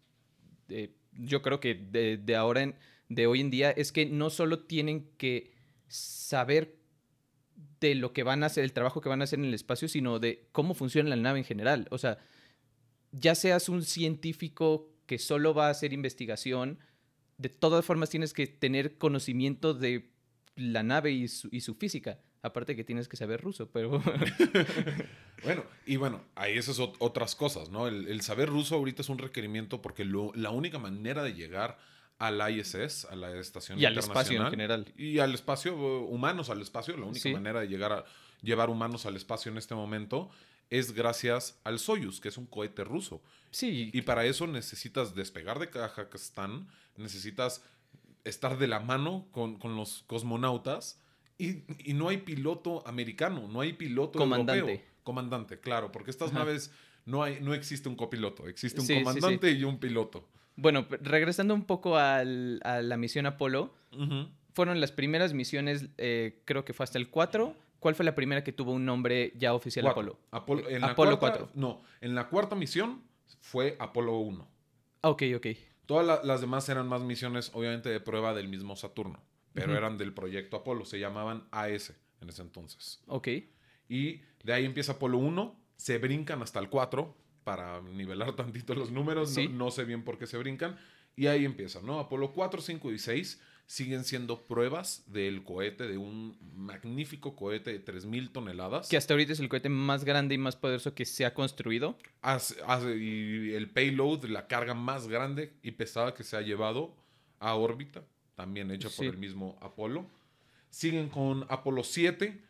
eh, 0.69 0.94
yo 1.14 1.40
creo 1.40 1.61
que 1.61 1.75
de, 1.75 2.37
ahora 2.37 2.61
en, 2.61 2.75
de 3.08 3.26
hoy 3.26 3.40
en 3.40 3.49
día, 3.49 3.70
es 3.70 3.90
que 3.90 4.05
no 4.05 4.28
solo 4.28 4.64
tienen 4.64 5.08
que 5.17 5.55
saber 5.88 6.76
de 7.81 7.94
lo 7.94 8.12
que 8.12 8.22
van 8.22 8.43
a 8.43 8.46
hacer, 8.48 8.65
el 8.65 8.74
trabajo 8.74 9.01
que 9.01 9.08
van 9.08 9.22
a 9.22 9.24
hacer 9.24 9.39
en 9.39 9.46
el 9.46 9.55
espacio, 9.55 9.89
sino 9.89 10.19
de 10.19 10.51
cómo 10.53 10.74
funciona 10.74 11.08
la 11.08 11.17
nave 11.17 11.39
en 11.39 11.46
general. 11.46 11.89
O 11.91 11.96
sea, 11.96 12.19
ya 13.12 13.34
seas 13.34 13.70
un 13.70 13.82
científico 13.82 14.93
que 15.06 15.19
solo 15.19 15.55
va 15.55 15.69
a 15.69 15.70
hacer 15.70 15.94
investigación, 15.94 16.79
de 17.39 17.48
todas 17.48 17.82
formas 17.82 18.10
tienes 18.10 18.34
que 18.34 18.46
tener 18.46 18.98
conocimiento 18.98 19.72
de 19.72 20.10
la 20.56 20.82
nave 20.82 21.13
y 21.13 21.29
su, 21.29 21.48
y 21.53 21.60
su 21.60 21.75
física. 21.75 22.19
Aparte 22.43 22.75
que 22.77 22.84
tienes 22.84 23.08
que 23.08 23.17
saber 23.17 23.41
ruso, 23.43 23.70
pero... 23.70 24.03
Bueno, 25.43 25.65
y 25.84 25.96
bueno, 25.96 26.25
ahí 26.34 26.56
esas 26.56 26.79
ot- 26.81 26.96
otras 26.98 27.34
cosas, 27.36 27.69
¿no? 27.70 27.86
El, 27.89 28.08
el 28.08 28.22
saber 28.22 28.48
ruso 28.48 28.75
ahorita 28.77 29.03
es 29.03 29.08
un 29.10 29.19
requerimiento 29.19 29.82
porque 29.82 30.05
lo- 30.05 30.32
la 30.34 30.51
única 30.51 30.79
manera 30.79 31.22
de 31.22 31.34
llegar 31.34 31.79
al 32.19 32.41
ISS, 32.51 33.05
a 33.10 33.15
la 33.17 33.39
Estación 33.39 33.79
y 33.79 33.84
al 33.84 33.98
espacio 33.98 34.41
en 34.43 34.51
general. 34.51 34.93
Y 34.96 35.19
al 35.19 35.34
espacio, 35.34 35.72
eh, 35.75 36.06
humanos 36.08 36.48
al 36.48 36.63
espacio, 36.63 36.96
la 36.96 37.05
única 37.05 37.20
Sí. 37.25 37.32
manera 37.34 37.60
de 37.60 37.69
llegar 37.69 37.93
a 37.93 38.05
llevar 38.43 38.70
humanos 38.70 39.05
al 39.05 39.15
espacio 39.17 39.53
en 39.53 39.58
este 39.58 39.75
momento 39.75 40.31
es 40.70 40.93
gracias 40.93 41.60
al 41.65 41.79
Soyuz, 41.79 42.19
que 42.20 42.29
es 42.29 42.39
un 42.39 42.46
cohete 42.46 42.82
ruso. 42.82 43.22
Sí, 43.51 43.91
Y 43.93 44.03
para 44.03 44.25
eso 44.25 44.46
necesitas 44.46 45.15
despegar 45.15 45.58
de 45.58 45.69
Kazajstán, 45.69 46.67
necesitas 46.96 47.63
estar 48.29 48.59
de 48.59 48.67
la 48.67 48.81
mano 48.81 49.27
con, 49.31 49.56
con 49.59 49.77
los 49.77 50.03
cosmonautas 50.06 51.01
y, 51.39 51.63
y 51.91 51.95
no 51.95 52.09
hay 52.09 52.19
piloto 52.19 52.87
americano, 52.87 53.47
no 53.49 53.61
hay 53.61 53.73
piloto 53.73 54.19
Comandante. 54.19 54.61
europeo. 54.61 54.87
Comandante, 55.05 55.61
claro, 55.61 55.93
porque 55.93 56.11
estas 56.11 56.31
Ajá. 56.31 56.41
naves 56.41 56.73
no, 57.05 57.23
hay, 57.23 57.39
no 57.41 57.55
existe 57.55 57.89
un 57.89 57.95
copiloto, 57.95 58.49
existe 58.49 58.81
un 58.81 58.87
Sí, 58.87 58.95
sí, 58.95 58.99
sí. 58.99 59.05
comandante 59.05 59.51
y 59.53 59.63
un 59.65 59.79
piloto. 59.79 60.29
bueno, 60.56 60.87
regresando 61.03 61.55
un 61.55 61.65
poco 61.65 61.97
al- 61.97 62.61
a 62.65 62.81
la 62.83 62.97
misión 62.97 63.27
Apolo, 63.27 63.73
fueron 64.55 64.81
las 64.81 64.91
primeras 64.93 65.33
misiones, 65.35 65.87
eh, 65.99 66.41
creo 66.45 66.65
que 66.65 66.73
fue 66.73 66.85
hasta 66.85 66.99
el 66.99 67.09
4. 67.11 67.55
¿Cuál 67.79 67.95
fue 67.95 68.05
la 68.06 68.15
primera 68.15 68.43
que 68.43 68.53
tuvo 68.53 68.73
un 68.73 68.85
nombre 68.87 69.33
ya 69.37 69.53
oficial 69.55 69.85
Cuatro. 69.85 70.19
Apolo? 70.33 70.63
Apolo, 70.63 70.69
en 70.71 70.81
la 70.81 70.87
Apolo 70.89 71.19
cuarta- 71.19 71.39
4. 71.41 71.61
No, 71.61 71.83
en 72.01 72.15
la 72.15 72.29
cuarta 72.29 72.56
misión 72.56 73.03
fue 73.41 73.77
Apolo 73.79 74.19
1. 74.19 74.49
Ah, 75.03 75.11
Ok, 75.11 75.23
ok. 75.37 75.47
Todas 75.86 76.06
la- 76.06 76.22
las 76.24 76.40
demás 76.40 76.69
eran 76.69 76.88
más 76.88 77.02
misiones, 77.02 77.50
obviamente, 77.55 77.88
de 77.88 78.00
prueba 78.00 78.34
del 78.34 78.48
mismo 78.48 78.76
Saturno, 78.76 79.22
pero 79.52 79.76
eran 79.76 79.96
del 79.98 80.12
proyecto 80.12 80.56
Apolo, 80.58 80.84
se 80.84 80.98
llamaban 80.98 81.46
AS 81.52 81.94
en 82.20 82.28
ese 82.28 82.43
entonces. 82.43 83.00
Ok. 83.06 83.28
Y 83.88 84.20
de 84.43 84.52
ahí 84.52 84.64
empieza 84.64 84.93
Apolo 84.93 85.19
1, 85.19 85.58
se 85.76 85.98
brincan 85.98 86.43
hasta 86.43 86.58
el 86.58 86.69
4 86.69 87.16
para 87.44 87.81
nivelar 87.82 88.34
tantito 88.36 88.74
los 88.74 88.90
números, 88.90 89.28
no- 89.31 89.34
Sí. 89.34 89.48
no, 89.48 89.70
sé 89.70 89.84
bien 89.84 90.02
por 90.05 90.19
qué 90.19 90.26
se 90.26 90.38
brincan, 90.38 90.76
y 91.14 91.28
ahí 91.28 91.44
empieza, 91.44 91.81
¿no? 91.82 91.98
Apolo 92.00 92.32
4, 92.32 92.60
5 92.60 92.93
y 92.93 92.98
6 92.98 93.40
siguen 93.67 94.05
siendo 94.05 94.46
pruebas 94.46 95.03
del 95.08 95.43
cohete, 95.43 95.89
de 95.89 95.99
un 95.99 96.39
magnífico 96.55 97.35
cohete 97.35 97.73
de 97.73 97.85
3.000 97.85 98.31
toneladas. 98.32 98.89
Que 98.89 98.96
hasta 98.96 99.15
ahorita 99.15 99.32
es 99.32 99.41
el 99.41 99.49
cohete 99.49 99.69
más 99.69 100.05
grande 100.05 100.37
y 100.37 100.39
más 100.39 100.55
poderoso 100.55 100.94
que 100.94 101.05
se 101.05 101.27
ha 101.27 101.35
construido. 101.35 101.99
Y 102.96 103.53
el 103.53 103.69
payload, 103.70 104.25
la 104.27 104.46
carga 104.46 104.75
más 104.75 105.08
grande 105.08 105.53
y 105.63 105.73
pesada 105.73 106.15
que 106.15 106.23
se 106.23 106.37
ha 106.37 106.43
llevado 106.43 106.96
a 107.41 107.55
órbita, 107.55 108.05
también 108.35 108.70
hecha 108.70 108.89
por 108.89 109.06
el 109.06 109.19
mismo 109.19 109.58
Apolo. 109.61 110.08
Siguen 110.70 111.08
con 111.08 111.44
Apolo 111.49 111.82
7, 111.82 112.41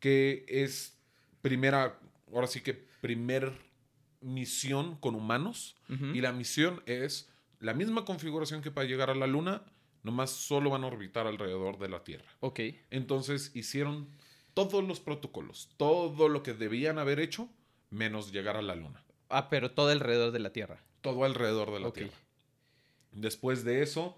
que 0.00 0.44
es 0.48 0.98
primera, 1.40 2.00
ahora 2.32 2.46
sí 2.46 2.62
que 2.62 2.74
primer 3.00 3.52
misión 4.20 4.96
con 4.96 5.14
humanos. 5.14 5.76
Y 5.88 6.20
la 6.20 6.32
misión 6.32 6.82
es 6.86 7.30
la 7.60 7.74
misma 7.74 8.04
configuración 8.04 8.60
que 8.60 8.72
para 8.72 8.88
llegar 8.88 9.08
a 9.10 9.14
la 9.14 9.26
Luna, 9.26 9.62
nomás 10.04 10.30
solo 10.30 10.70
van 10.70 10.84
a 10.84 10.86
orbitar 10.86 11.26
alrededor 11.26 11.78
de 11.78 11.88
la 11.88 12.04
Tierra. 12.04 12.30
Ok. 12.40 12.60
Entonces 12.90 13.50
hicieron 13.54 14.08
todos 14.54 14.84
los 14.84 15.00
protocolos, 15.00 15.70
todo 15.76 16.28
lo 16.28 16.44
que 16.44 16.54
debían 16.54 16.98
haber 17.00 17.18
hecho, 17.18 17.48
menos 17.90 18.30
llegar 18.30 18.56
a 18.56 18.62
la 18.62 18.76
Luna. 18.76 19.02
Ah, 19.28 19.48
pero 19.50 19.72
todo 19.72 19.88
alrededor 19.88 20.30
de 20.30 20.38
la 20.38 20.52
Tierra. 20.52 20.80
Todo 21.00 21.24
alrededor 21.24 21.72
de 21.72 21.80
la 21.80 21.88
Ok. 21.88 21.94
Tierra. 21.94 22.12
Después 23.10 23.64
de 23.64 23.82
eso, 23.82 24.16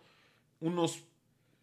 unos 0.61 1.03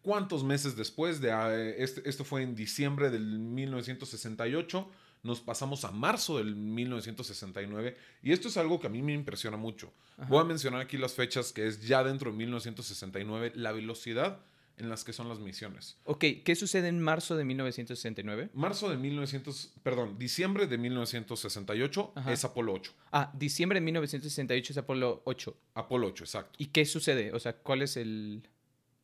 cuantos 0.02 0.42
meses 0.44 0.76
después, 0.76 1.20
de, 1.20 1.30
eh, 1.30 1.76
este- 1.82 2.08
esto 2.08 2.24
fue 2.24 2.42
en 2.42 2.54
diciembre 2.54 3.10
del 3.10 3.38
1968, 3.38 4.88
nos 5.24 5.40
pasamos 5.40 5.84
a 5.84 5.90
marzo 5.90 6.38
del 6.38 6.54
1969, 6.54 7.96
y 8.22 8.32
esto 8.32 8.48
es 8.48 8.56
algo 8.56 8.78
que 8.78 8.86
a 8.86 8.90
mí 8.90 9.02
me 9.02 9.12
impresiona 9.12 9.56
mucho. 9.56 9.92
Ajá. 10.18 10.28
Voy 10.28 10.40
a 10.40 10.44
mencionar 10.44 10.80
aquí 10.80 10.96
las 10.96 11.14
fechas, 11.14 11.52
que 11.52 11.66
es 11.66 11.86
ya 11.86 12.04
dentro 12.04 12.30
de 12.30 12.36
1969, 12.36 13.52
la 13.56 13.72
velocidad 13.72 14.40
en 14.76 14.88
las 14.88 15.04
que 15.04 15.12
son 15.12 15.28
las 15.28 15.38
misiones. 15.38 15.98
Ok, 16.04 16.24
¿qué 16.44 16.54
sucede 16.56 16.88
en 16.88 17.00
marzo 17.00 17.36
de 17.36 17.44
1969? 17.44 18.50
Marzo 18.54 18.90
de 18.90 18.96
1900, 18.96 19.72
perdón, 19.82 20.18
diciembre 20.18 20.66
de 20.66 20.78
1968 20.78 22.12
Ajá. 22.16 22.32
es 22.32 22.44
Apolo 22.44 22.74
8. 22.74 22.92
Ah, 23.12 23.30
diciembre 23.34 23.78
de 23.78 23.84
1968 23.84 24.72
es 24.72 24.76
Apolo 24.76 25.22
8. 25.24 25.56
Apolo 25.74 26.08
8, 26.08 26.24
exacto. 26.24 26.56
¿Y 26.58 26.66
qué 26.66 26.84
sucede? 26.84 27.32
O 27.32 27.38
sea, 27.38 27.56
¿cuál 27.56 27.82
es 27.82 27.96
el...? 27.96 28.48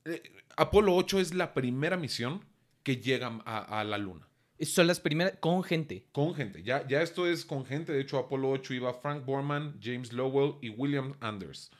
Eh, 0.04 0.22
Apolo 0.56 0.96
8 0.96 1.20
es 1.20 1.34
la 1.34 1.54
primera 1.54 1.96
misión 1.96 2.44
que 2.82 2.96
llega 2.96 3.40
a, 3.44 3.80
a 3.80 3.84
la 3.84 3.98
Luna. 3.98 4.26
Son 4.62 4.86
las 4.86 5.00
primeras 5.00 5.34
con 5.40 5.62
gente. 5.62 6.06
Con 6.12 6.34
gente. 6.34 6.62
Ya, 6.62 6.86
ya 6.86 7.00
esto 7.02 7.26
es 7.26 7.44
con 7.44 7.64
gente. 7.64 7.92
De 7.92 8.00
hecho, 8.00 8.18
Apolo 8.18 8.50
8 8.50 8.74
iba 8.74 8.92
Frank 8.94 9.24
Borman, 9.24 9.78
James 9.82 10.12
Lowell 10.12 10.54
y 10.60 10.68
William 10.70 11.14
Anders. 11.20 11.70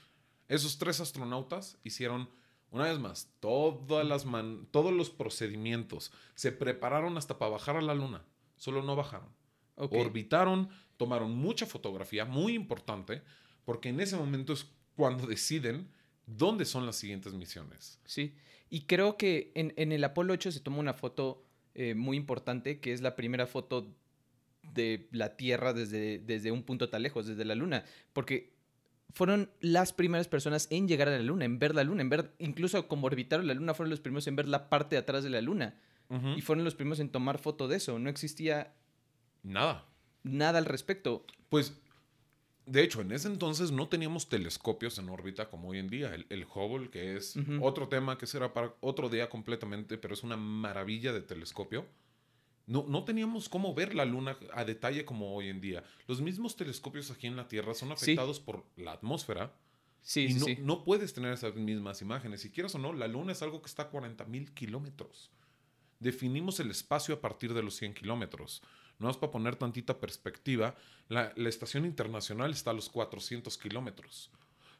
Esos 0.48 0.78
tres 0.78 0.98
astronautas 1.00 1.78
hicieron, 1.84 2.28
una 2.70 2.84
vez 2.84 2.98
más, 2.98 3.28
todas 3.40 4.06
las 4.06 4.24
man- 4.24 4.66
todos 4.70 4.92
los 4.92 5.10
procedimientos. 5.10 6.10
Se 6.34 6.52
prepararon 6.52 7.16
hasta 7.18 7.38
para 7.38 7.52
bajar 7.52 7.76
a 7.76 7.82
la 7.82 7.94
Luna. 7.94 8.24
Solo 8.56 8.82
no 8.82 8.96
bajaron. 8.96 9.28
Orbitaron, 9.76 10.68
tomaron 10.96 11.34
mucha 11.34 11.66
fotografía, 11.66 12.24
muy 12.24 12.54
importante, 12.54 13.22
porque 13.64 13.88
en 13.88 14.00
ese 14.00 14.16
momento 14.16 14.52
es 14.52 14.66
cuando 14.96 15.26
deciden 15.26 15.88
dónde 16.26 16.64
son 16.64 16.84
las 16.86 16.96
siguientes 16.96 17.32
misiones. 17.32 17.98
Sí. 18.04 18.34
Y 18.68 18.82
creo 18.82 19.16
que 19.16 19.52
en, 19.54 19.72
en 19.76 19.92
el 19.92 20.04
Apolo 20.04 20.32
8 20.34 20.52
se 20.52 20.60
toma 20.60 20.78
una 20.78 20.94
foto 20.94 21.44
eh, 21.74 21.94
muy 21.94 22.16
importante, 22.16 22.80
que 22.80 22.92
es 22.92 23.00
la 23.00 23.16
primera 23.16 23.46
foto 23.46 23.94
de 24.74 25.08
la 25.12 25.36
Tierra 25.36 25.72
desde, 25.72 26.18
desde 26.18 26.52
un 26.52 26.62
punto 26.62 26.88
tan 26.90 27.02
lejos, 27.02 27.26
desde 27.26 27.44
la 27.44 27.54
Luna. 27.54 27.84
Porque 28.12 28.52
fueron 29.12 29.50
las 29.60 29.92
primeras 29.92 30.28
personas 30.28 30.68
en 30.70 30.86
llegar 30.86 31.08
a 31.08 31.12
la 31.12 31.22
Luna, 31.22 31.44
en 31.44 31.58
ver 31.58 31.74
la 31.74 31.82
Luna, 31.84 32.02
en 32.02 32.08
ver, 32.10 32.32
incluso 32.38 32.86
como 32.86 33.06
orbitaron 33.06 33.46
la 33.46 33.54
Luna, 33.54 33.74
fueron 33.74 33.90
los 33.90 34.00
primeros 34.00 34.26
en 34.26 34.36
ver 34.36 34.46
la 34.48 34.68
parte 34.68 34.94
de 34.96 35.00
atrás 35.00 35.24
de 35.24 35.30
la 35.30 35.40
Luna. 35.40 35.74
Y 36.36 36.40
fueron 36.40 36.64
los 36.64 36.74
primeros 36.74 36.98
en 36.98 37.08
tomar 37.08 37.38
foto 37.38 37.68
de 37.68 37.76
eso. 37.76 37.96
No 38.00 38.10
existía 38.10 38.74
Nada. 39.44 39.86
nada 40.24 40.58
al 40.58 40.64
respecto. 40.64 41.24
Pues, 41.48 41.80
de 42.66 42.82
hecho, 42.84 43.00
en 43.00 43.10
ese 43.12 43.28
entonces 43.28 43.70
no 43.72 43.88
teníamos 43.88 44.28
telescopios 44.28 44.98
en 44.98 45.08
órbita 45.08 45.48
como 45.50 45.68
hoy 45.70 45.78
en 45.78 45.88
día. 45.88 46.14
El, 46.14 46.26
el 46.30 46.44
Hubble, 46.44 46.90
que 46.90 47.16
es 47.16 47.36
otro 47.60 47.88
tema 47.88 48.16
que 48.18 48.26
será 48.26 48.52
para 48.52 48.74
otro 48.80 49.08
día 49.08 49.28
completamente, 49.28 49.98
pero 49.98 50.14
es 50.14 50.22
una 50.22 50.36
maravilla 50.36 51.12
de 51.12 51.22
telescopio. 51.22 51.86
No, 52.66 52.84
no 52.86 53.04
teníamos 53.04 53.48
cómo 53.48 53.74
ver 53.74 53.94
la 53.96 54.04
luna 54.04 54.36
a 54.52 54.64
detalle 54.64 55.04
como 55.04 55.34
hoy 55.34 55.48
en 55.48 55.60
día. 55.60 55.82
Los 56.06 56.20
mismos 56.20 56.54
telescopios 56.54 57.10
aquí 57.10 57.26
en 57.26 57.34
la 57.36 57.48
Tierra 57.48 57.74
son 57.74 57.88
Sí. 57.88 57.94
afectados 58.12 58.38
por 58.38 58.64
la 58.76 58.92
atmósfera 58.92 59.52
Sí, 60.02 60.26
y 60.26 60.32
sí, 60.32 60.38
no, 60.38 60.44
sí. 60.46 60.58
no 60.60 60.84
puedes 60.84 61.12
tener 61.12 61.32
esas 61.32 61.54
mismas 61.56 62.00
imágenes. 62.00 62.40
Si 62.42 62.50
quieres 62.50 62.74
o 62.74 62.78
no, 62.78 62.92
la 62.92 63.08
luna 63.08 63.32
es 63.32 63.42
algo 63.42 63.60
que 63.60 63.66
está 63.66 63.82
a 63.84 63.88
40 63.90 64.24
mil 64.26 64.52
kilómetros. 64.52 65.30
Definimos 65.98 66.60
el 66.60 66.70
espacio 66.70 67.14
a 67.16 67.20
partir 67.20 67.52
de 67.52 67.62
los 67.62 67.74
100 67.76 67.92
kilómetros. 67.94 68.62
No 69.00 69.10
es 69.10 69.16
para 69.16 69.32
poner 69.32 69.56
tantita 69.56 69.98
perspectiva. 69.98 70.76
La, 71.08 71.32
la 71.36 71.48
estación 71.48 71.84
internacional 71.84 72.52
está 72.52 72.70
a 72.70 72.74
los 72.74 72.88
400 72.88 73.58
kilómetros. 73.58 74.30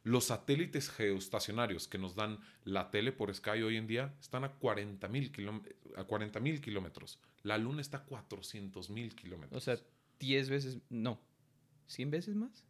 Los 0.05 0.27
satélites 0.27 0.89
geoestacionarios 0.91 1.89
que 1.89 1.99
nos 1.99 2.15
dan 2.15 2.39
la 2.65 2.91
tele 2.91 3.13
por 3.13 3.35
Sky 3.35 3.63
hoy 3.63 3.77
en 3.77 3.87
día 3.87 4.15
están 4.21 4.45
a 4.45 4.53
40 4.53 5.09
mil 5.09 5.31
a 5.97 6.05
40.000 6.07 6.61
kilómetros. 6.61 7.19
La 7.43 7.59
luna 7.59 7.81
está 7.81 7.99
a 7.99 8.05
400 8.05 8.89
mil 8.91 9.15
kilómetros. 9.15 9.57
O 9.57 9.65
sea, 9.65 9.79
10 10.19 10.49
veces, 10.49 10.79
no, 10.89 11.21
100 11.87 12.11
veces 12.11 12.35
más. 12.37 12.65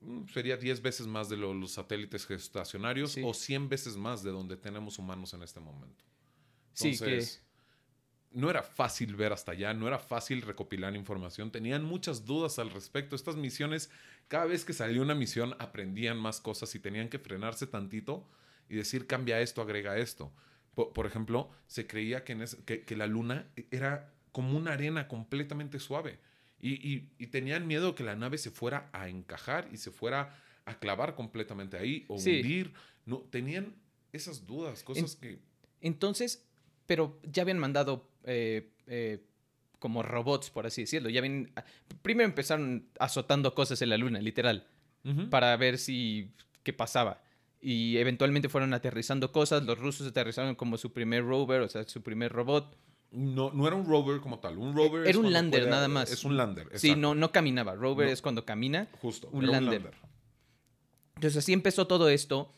Mm, 0.00 0.26
Sería 0.28 0.56
10 0.56 0.80
veces 0.80 1.06
más 1.06 1.28
de 1.28 1.36
lo- 1.36 1.52
los 1.52 1.72
satélites 1.72 2.26
geoestacionarios 2.26 3.12
Sí. 3.12 3.22
o 3.24 3.34
100 3.34 3.68
veces 3.68 3.96
más 3.96 4.22
de 4.22 4.30
donde 4.30 4.56
tenemos 4.56 4.98
humanos 4.98 5.34
en 5.34 5.42
este 5.42 5.60
momento. 5.60 6.02
Sí, 6.72 6.88
Entonces, 6.90 7.42
no 8.32 8.48
era 8.50 8.62
fácil 8.62 9.16
ver 9.16 9.32
hasta 9.32 9.52
allá, 9.52 9.74
no 9.74 9.88
era 9.88 9.98
fácil 9.98 10.42
recopilar 10.42 10.94
información, 10.94 11.50
tenían 11.50 11.84
muchas 11.84 12.24
dudas 12.24 12.58
al 12.58 12.70
respecto. 12.70 13.16
Estas 13.16 13.36
misiones, 13.36 13.90
cada 14.28 14.44
vez 14.46 14.64
que 14.64 14.72
salía 14.72 15.02
una 15.02 15.14
misión, 15.14 15.54
aprendían 15.58 16.16
más 16.18 16.40
cosas 16.40 16.72
y 16.74 16.78
tenían 16.78 17.08
que 17.08 17.18
frenarse 17.18 17.66
tantito 17.66 18.28
y 18.68 18.76
decir, 18.76 19.06
cambia 19.06 19.40
esto, 19.40 19.62
agrega 19.62 19.98
esto. 19.98 20.32
Por, 20.74 20.92
por 20.92 21.06
ejemplo, 21.06 21.50
se 21.66 21.86
creía 21.88 22.22
que, 22.22 22.32
en 22.32 22.42
ese- 22.42 22.62
que- 22.64 22.84
que 22.84 22.94
la 22.96 23.08
luna 23.08 23.48
era 23.72 24.12
como 24.30 24.56
una 24.56 24.74
arena 24.74 25.08
completamente 25.08 25.80
suave 25.80 26.20
y, 26.60 26.74
y- 26.88 27.10
y 27.18 27.26
tenían 27.28 27.66
miedo 27.66 27.96
que 27.96 28.04
la 28.04 28.14
nave 28.14 28.38
se 28.38 28.50
fuera 28.52 28.88
a 28.92 29.08
encajar 29.08 29.68
y 29.72 29.76
se 29.78 29.90
fuera 29.90 30.36
a 30.66 30.78
clavar 30.78 31.16
completamente 31.16 31.76
ahí 31.76 32.04
o 32.06 32.18
Sí. 32.18 32.36
hundir. 32.36 32.72
No, 33.06 33.18
tenían 33.18 33.74
esas 34.12 34.46
dudas, 34.46 34.84
cosas 34.84 35.16
que... 35.16 35.40
Entonces, 35.80 36.46
pero 36.86 37.18
ya 37.24 37.42
habían 37.42 37.58
mandado 37.58 38.08
eh, 38.24 38.72
eh, 38.86 39.24
como 39.78 40.02
robots, 40.02 40.50
por 40.50 40.66
así 40.66 40.82
decirlo. 40.82 41.08
Ya 41.08 41.22
ah, 41.56 41.64
primero 42.02 42.28
empezaron 42.28 42.88
azotando 42.98 43.54
cosas 43.54 43.80
en 43.82 43.88
la 43.88 43.96
luna, 43.96 44.20
literal, 44.20 44.66
para 45.30 45.56
ver 45.56 45.78
si 45.78 46.32
qué 46.62 46.72
pasaba. 46.72 47.22
Y 47.62 47.96
eventualmente 47.98 48.48
fueron 48.48 48.72
aterrizando 48.74 49.32
cosas. 49.32 49.62
Los 49.64 49.78
rusos 49.78 50.06
aterrizaron 50.06 50.54
como 50.54 50.76
su 50.78 50.92
primer 50.92 51.24
rover, 51.24 51.60
o 51.62 51.68
sea, 51.68 51.84
su 51.84 52.02
primer 52.02 52.32
robot. 52.32 52.76
No, 53.10 53.50
no 53.52 53.66
era 53.66 53.76
un 53.76 53.84
rover 53.86 54.20
como 54.20 54.38
tal. 54.38 54.56
Un 54.56 54.74
rover 54.74 55.06
Era 55.06 55.18
un 55.18 55.32
lander, 55.32 55.62
puede- 55.62 55.70
nada 55.70 55.88
más. 55.88 56.10
Es 56.12 56.24
un 56.24 56.36
lander. 56.36 56.68
Sí, 56.74 56.94
no, 56.94 57.14
no 57.14 57.32
caminaba. 57.32 57.74
Rover 57.74 58.06
No. 58.06 58.12
es 58.12 58.22
cuando 58.22 58.44
camina. 58.46 58.88
Justo. 59.02 59.28
un 59.32 59.44
era 59.44 59.60
lander. 59.60 59.90
Entonces 61.16 61.38
así 61.38 61.52
empezó 61.52 61.86
todo 61.86 62.08
esto 62.08 62.52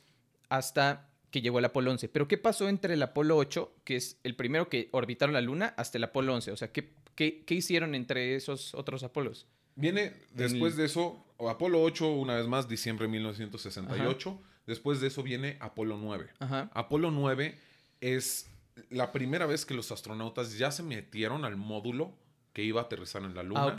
hasta 0.48 1.08
que 1.32 1.40
llegó 1.40 1.58
el 1.58 1.64
Apolo 1.64 1.90
11. 1.90 2.08
Pero 2.10 2.28
¿qué 2.28 2.38
pasó 2.38 2.68
entre 2.68 2.94
el 2.94 3.02
Apolo 3.02 3.36
8, 3.38 3.74
que 3.84 3.96
es 3.96 4.18
el 4.22 4.36
primero 4.36 4.68
que 4.68 4.88
orbitaron 4.92 5.32
la 5.32 5.40
Luna, 5.40 5.74
hasta 5.76 5.98
el 5.98 6.04
Apolo 6.04 6.34
11? 6.34 6.52
O 6.52 6.56
sea, 6.56 6.70
¿qué, 6.70 6.92
qué, 7.16 7.42
qué 7.44 7.54
hicieron 7.54 7.96
entre 7.96 8.36
esos 8.36 8.74
otros 8.74 9.02
Apolos? 9.02 9.48
Viene 9.74 10.12
después 10.34 10.74
El- 10.74 10.78
de 10.80 10.84
eso, 10.84 11.24
Apolo 11.48 11.82
8, 11.82 12.06
una 12.12 12.36
vez 12.36 12.46
más, 12.46 12.68
diciembre 12.68 13.06
de 13.06 13.12
1968. 13.12 14.40
Después 14.66 15.00
de 15.00 15.08
eso 15.08 15.22
viene 15.22 15.56
Apolo 15.60 15.96
9. 15.96 16.28
Ajá. 16.38 16.70
Apolo 16.74 17.10
9 17.10 17.58
es 18.02 18.48
la 18.90 19.10
primera 19.10 19.46
vez 19.46 19.64
que 19.64 19.74
los 19.74 19.90
astronautas 19.90 20.56
ya 20.58 20.70
se 20.70 20.82
metieron 20.82 21.44
al 21.44 21.56
módulo 21.56 22.12
que 22.52 22.62
iba 22.62 22.82
a 22.82 22.84
aterrizar 22.84 23.22
en 23.22 23.34
la 23.34 23.42
Luna. 23.42 23.64
Ah. 23.68 23.76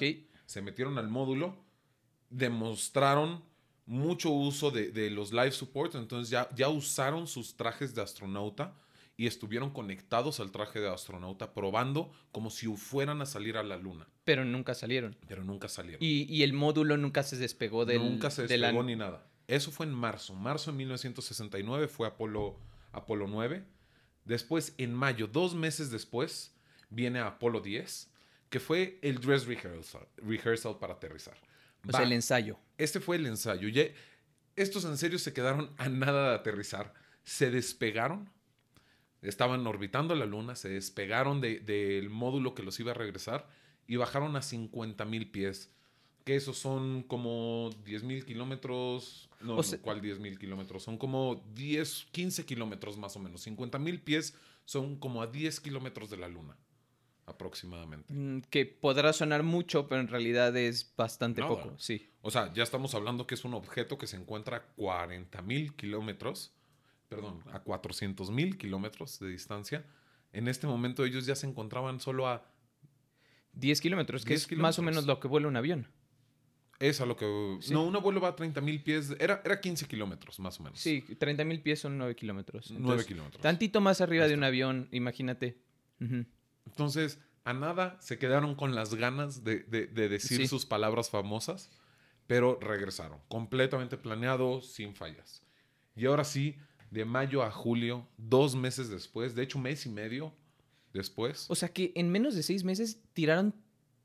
Se 0.48 0.62
metieron 0.62 0.98
al 0.98 1.08
módulo, 1.08 1.56
demostraron 2.30 3.44
mucho 3.86 4.30
uso 4.30 4.72
de, 4.72 4.92
de 4.92 5.10
los 5.10 5.34
life 5.34 5.52
support, 5.52 5.96
entonces 5.96 6.30
ya, 6.30 6.50
ya 6.56 6.70
usaron 6.70 7.28
sus 7.28 7.56
trajes 7.56 7.94
de 7.96 8.02
astronauta 8.02 8.74
y 9.18 9.28
estuvieron 9.28 9.70
conectados 9.72 10.40
al 10.40 10.52
traje 10.52 10.80
de 10.80 10.90
astronauta 10.90 11.54
probando 11.54 12.12
como 12.32 12.50
si 12.50 12.68
fueran 12.76 13.22
a 13.22 13.26
salir 13.26 13.58
a 13.58 13.64
la 13.64 13.78
Luna, 13.78 14.08
Pero 14.24 14.44
nunca 14.46 14.74
salieron. 14.74 15.16
pero 15.28 15.44
nunca 15.44 15.68
salieron. 15.68 16.00
Y, 16.04 16.24
y 16.34 16.44
el 16.44 16.54
módulo 16.54 16.98
nunca 16.98 17.22
se 17.24 17.38
despegó 17.38 17.86
del... 17.86 18.00
Nunca 18.00 18.32
se 18.32 18.48
de 18.48 18.58
la- 18.58 18.68
despegó 18.68 18.84
ni 18.84 18.96
nada. 18.96 19.28
Eso 19.48 19.72
fue 19.72 19.86
en 19.86 19.92
marzo. 19.94 20.34
Marzo 20.34 20.72
de 20.72 20.78
1969 20.78 21.88
fue 21.90 22.08
Apolo, 22.08 22.58
Apolo 22.94 23.28
9. 23.28 23.64
Después, 24.26 24.74
en 24.78 24.94
mayo, 24.94 25.28
dos 25.28 25.54
meses 25.54 25.92
después, 25.92 26.56
viene 26.90 27.20
Apolo 27.20 27.60
10, 27.60 28.10
que 28.50 28.60
fue 28.62 28.98
el 29.02 29.20
dress 29.20 29.46
rehearsal, 29.46 30.08
rehearsal 30.18 30.80
para 30.80 30.94
aterrizar. 30.94 31.38
O 31.88 31.92
sea, 31.92 32.02
Va- 32.02 32.06
el 32.06 32.12
ensayo. 32.14 32.58
este 32.78 33.00
fue 33.00 33.18
el 33.18 33.26
ensayo. 33.26 33.68
Ya- 33.70 33.88
estos 34.56 34.86
en 34.86 34.98
serio 34.98 35.20
se 35.20 35.34
quedaron 35.34 35.72
a 35.78 35.90
nada 35.90 36.30
de 36.30 36.36
aterrizar. 36.36 36.94
Se 37.24 37.50
despegaron. 37.52 38.30
estaban 39.22 39.66
orbitando 39.66 40.16
la 40.16 40.26
Luna, 40.26 40.54
se 40.58 40.68
despegaron 40.68 41.40
de- 41.40 41.62
del 41.62 42.10
módulo 42.10 42.54
que 42.54 42.62
los 42.62 42.78
iba 42.82 42.92
a 42.92 42.94
regresar 42.94 43.48
y 43.88 43.96
bajaron 43.96 44.36
a 44.36 44.42
50 44.42 45.06
mil 45.06 45.32
pies. 45.32 45.70
Que 46.26 46.36
esos 46.36 46.58
son 46.58 47.04
como 47.04 47.70
10 47.86 48.04
mil 48.04 48.26
kilómetros. 48.26 49.30
No, 49.40 49.56
O 49.56 49.62
no, 49.64 49.78
¿cuál 49.82 50.02
10 50.02 50.20
mil 50.20 50.38
kilómetros? 50.38 50.84
Son 50.84 50.98
como 50.98 51.42
10, 51.56 52.06
15 52.12 52.46
kilómetros 52.46 52.98
más 52.98 53.16
o 53.16 53.20
menos. 53.20 53.42
50 53.44 53.80
mil 53.80 54.02
pies 54.02 54.34
son 54.66 54.98
como 54.98 55.22
a 55.22 55.28
10 55.28 55.62
kilómetros 55.62 56.10
de 56.10 56.18
la 56.18 56.28
Luna, 56.28 56.58
aproximadamente. 57.26 58.14
Mm, 58.14 58.42
Que 58.50 58.66
podrá 58.66 59.14
sonar 59.14 59.44
mucho, 59.44 59.88
pero 59.88 60.02
en 60.02 60.08
realidad 60.08 60.56
es 60.58 60.94
bastante 60.96 61.42
poco, 61.42 61.74
sí. 61.78 62.10
O 62.22 62.32
sea, 62.32 62.54
ya 62.54 62.64
estamos 62.64 62.94
hablando 62.96 63.28
que 63.28 63.36
es 63.36 63.46
un 63.46 63.54
objeto 63.54 63.98
que 63.98 64.08
se 64.08 64.18
encuentra 64.18 64.58
a 64.58 64.62
40 64.76 65.42
mil 65.42 65.76
kilómetros, 65.76 66.54
perdón, 67.10 67.44
a 67.52 67.60
400 67.60 68.32
mil 68.32 68.58
kilómetros 68.58 69.20
de 69.20 69.30
distancia. 69.30 69.86
En 70.32 70.48
este 70.48 70.68
momento 70.68 71.06
ellos 71.06 71.26
ya 71.26 71.36
se 71.36 71.48
encontraban 71.48 72.00
solo 72.00 72.28
a... 72.28 72.50
10 73.54 73.82
kilómetros, 73.82 74.24
que 74.26 74.30
10 74.30 74.52
es 74.52 74.58
más 74.58 74.80
o 74.80 74.82
menos 74.82 75.06
lo 75.06 75.20
que 75.20 75.28
vuela 75.28 75.48
un 75.48 75.56
avión. 75.56 75.88
Es 76.80 77.00
a 77.02 77.06
lo 77.06 77.16
que... 77.16 77.58
Sí. 77.62 77.72
No, 77.72 77.84
un 77.84 77.94
vuelo 78.02 78.20
va 78.20 78.30
a 78.30 78.36
30 78.36 78.60
mil 78.62 78.82
pies. 78.82 79.16
Era, 79.20 79.42
era 79.46 79.62
15 79.62 79.88
kilómetros, 79.88 80.40
más 80.40 80.60
o 80.60 80.64
menos. 80.64 80.80
Sí, 80.80 81.02
30 81.02 81.46
mil 81.46 81.62
pies 81.62 81.80
son 81.80 81.98
9 81.98 82.16
kilómetros. 82.16 82.72
9 82.72 82.82
Entonces, 82.84 83.08
kilómetros. 83.08 83.42
Tantito 83.42 83.80
más 83.80 84.02
arriba 84.02 84.28
de 84.28 84.34
un 84.34 84.44
avión, 84.44 84.90
imagínate. 84.92 85.62
Ujú. 86.02 86.26
Entonces, 86.66 87.20
a 87.44 87.54
nada 87.54 87.98
se 88.02 88.18
quedaron 88.18 88.56
con 88.56 88.74
las 88.76 88.96
ganas 88.96 89.44
de, 89.44 89.60
de- 89.64 89.88
de 89.88 90.10
decir 90.10 90.38
Sí. 90.40 90.48
sus 90.48 90.66
palabras 90.66 91.10
famosas, 91.10 91.70
pero 92.28 92.58
regresaron, 92.62 93.20
completamente 93.28 93.98
planeado, 93.98 94.62
sin 94.62 94.96
fallas. 94.96 95.42
Y 95.96 96.06
ahora 96.06 96.24
sí, 96.24 96.56
de 96.90 97.06
mayo 97.06 97.44
a 97.44 97.52
julio, 97.52 98.08
dos 98.18 98.56
meses 98.56 98.90
después, 98.90 99.36
de 99.36 99.44
hecho, 99.44 99.60
mes 99.60 99.86
y 99.86 99.90
medio 99.90 100.34
después, 100.94 101.46
O 101.50 101.56
sea 101.56 101.70
que 101.70 101.92
en 101.96 102.10
menos 102.12 102.36
de 102.36 102.44
seis 102.44 102.64
meses 102.64 103.02
tiraron 103.14 103.54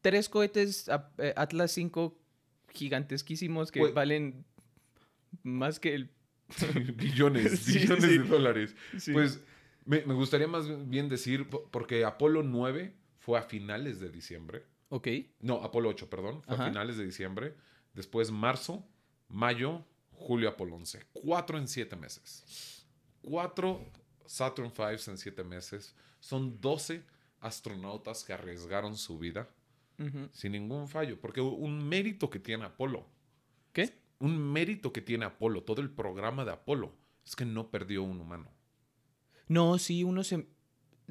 tres 0.01 0.29
cohetes 0.29 0.89
a- 0.89 1.11
eh, 1.19 1.33
Atlas 1.37 1.71
5 1.73 2.19
gigantesquísimos 2.73 3.71
que 3.71 3.91
valen 3.93 4.45
más 5.43 5.79
que 5.81 5.95
el... 5.95 6.11
billones, 6.97 7.67
billones 7.75 8.05
sí. 8.05 8.19
de 8.19 8.25
dólares. 8.25 8.75
Sí. 8.99 9.13
Pues 9.13 9.41
me, 9.89 10.05
me 10.05 10.15
gustaría 10.15 10.47
más 10.47 10.67
bien 10.89 11.09
decir, 11.09 11.49
po- 11.51 11.69
porque 11.71 12.05
Apolo 12.05 12.43
9 12.43 12.95
fue 13.19 13.39
a 13.39 13.43
finales 13.43 13.99
de 14.01 14.11
diciembre. 14.11 14.65
Ok. 14.91 15.09
No, 15.41 15.63
Apolo 15.63 15.89
8, 15.91 16.09
perdón. 16.09 16.43
Fue 16.43 16.55
Ajá. 16.55 16.65
a 16.67 16.69
finales 16.69 16.97
de 16.97 17.05
diciembre. 17.05 17.55
Después 17.95 18.31
marzo, 18.31 18.87
mayo, 19.29 19.85
julio, 20.13 20.49
Apolo 20.49 20.77
11. 20.77 21.05
Cuatro 21.13 21.59
en 21.59 21.69
siete 21.69 21.97
meses. 21.97 22.87
Cuatro 23.23 23.85
Saturn 24.27 24.73
V 24.77 24.99
en 25.11 25.19
siete 25.19 25.43
meses. 25.45 25.95
Son 26.21 26.61
12 26.61 27.03
astronautas 27.41 28.25
que 28.25 28.33
arriesgaron 28.33 28.97
su 28.97 29.19
vida 29.19 29.49
sin 30.33 30.53
ningún 30.53 30.87
fallo. 30.89 31.21
Porque 31.21 31.41
un 31.41 31.89
mérito 31.89 32.31
que 32.31 32.39
tiene 32.39 32.65
Apolo, 32.65 33.05
¿Qué? 33.73 33.93
un 34.21 34.39
mérito 34.53 34.93
que 34.93 35.01
tiene 35.03 35.25
Apolo, 35.25 35.63
todo 35.65 35.81
el 35.81 35.91
programa 35.91 36.45
de 36.45 36.53
Apolo, 36.53 36.95
es 37.27 37.35
que 37.37 37.45
no 37.45 37.71
perdió 37.71 38.03
un 38.05 38.21
humano. 38.21 38.49
No, 39.49 39.79
sí, 39.79 40.05
uno 40.05 40.23
se... 40.25 40.47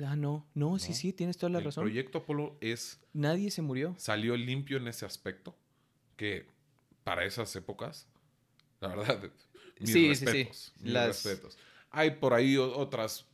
Ah, 0.05 0.15
no, 0.15 0.45
no, 0.53 0.77
sí, 0.77 0.89
No. 0.89 0.95
sí, 0.95 1.13
tienes 1.13 1.37
toda 1.37 1.49
la 1.51 1.57
el 1.59 1.65
razón. 1.65 1.83
proyecto 1.83 2.19
Apolo 2.19 2.57
es 2.61 2.99
Nadie 3.13 3.49
se 3.49 3.61
murió. 3.63 3.95
salió 3.97 4.37
limpio 4.37 4.77
en 4.77 4.87
ese 4.87 5.05
aspecto, 5.07 5.55
que 6.15 6.45
para 7.03 7.25
esas 7.25 7.55
épocas, 7.55 8.07
la 8.79 8.89
verdad, 8.89 9.19
mis 9.79 9.91
Sí, 9.91 10.13
sí, 10.13 10.15
sí. 10.15 10.25
respetos, 10.25 10.73
mis 10.79 10.93
Las- 10.93 11.23
respetos. 11.25 11.57
Hay 11.89 12.11
por 12.11 12.33
ahí 12.35 12.57
otras 12.57 13.25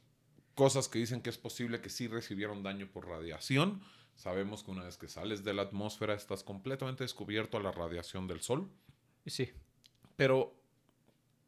cosas 0.56 0.88
que 0.88 1.00
dicen 1.00 1.22
que 1.22 1.30
es 1.32 1.38
posible 1.38 1.82
que 1.82 1.90
sí 1.90 2.08
recibieron 2.08 2.64
daño 2.64 2.88
por 2.88 3.08
radiación. 3.08 3.82
Sabemos 4.16 4.64
que 4.64 4.72
una 4.72 4.84
vez 4.84 4.96
que 4.96 5.08
sales 5.10 5.44
de 5.44 5.54
la 5.56 5.64
atmósfera 5.64 6.14
estás 6.14 6.44
completamente 6.44 7.04
descubierto 7.04 7.58
a 7.58 7.62
la 7.62 7.72
radiación 7.72 8.28
del 8.28 8.42
sol, 8.42 8.70
Sí. 9.26 9.50
pero 10.16 10.56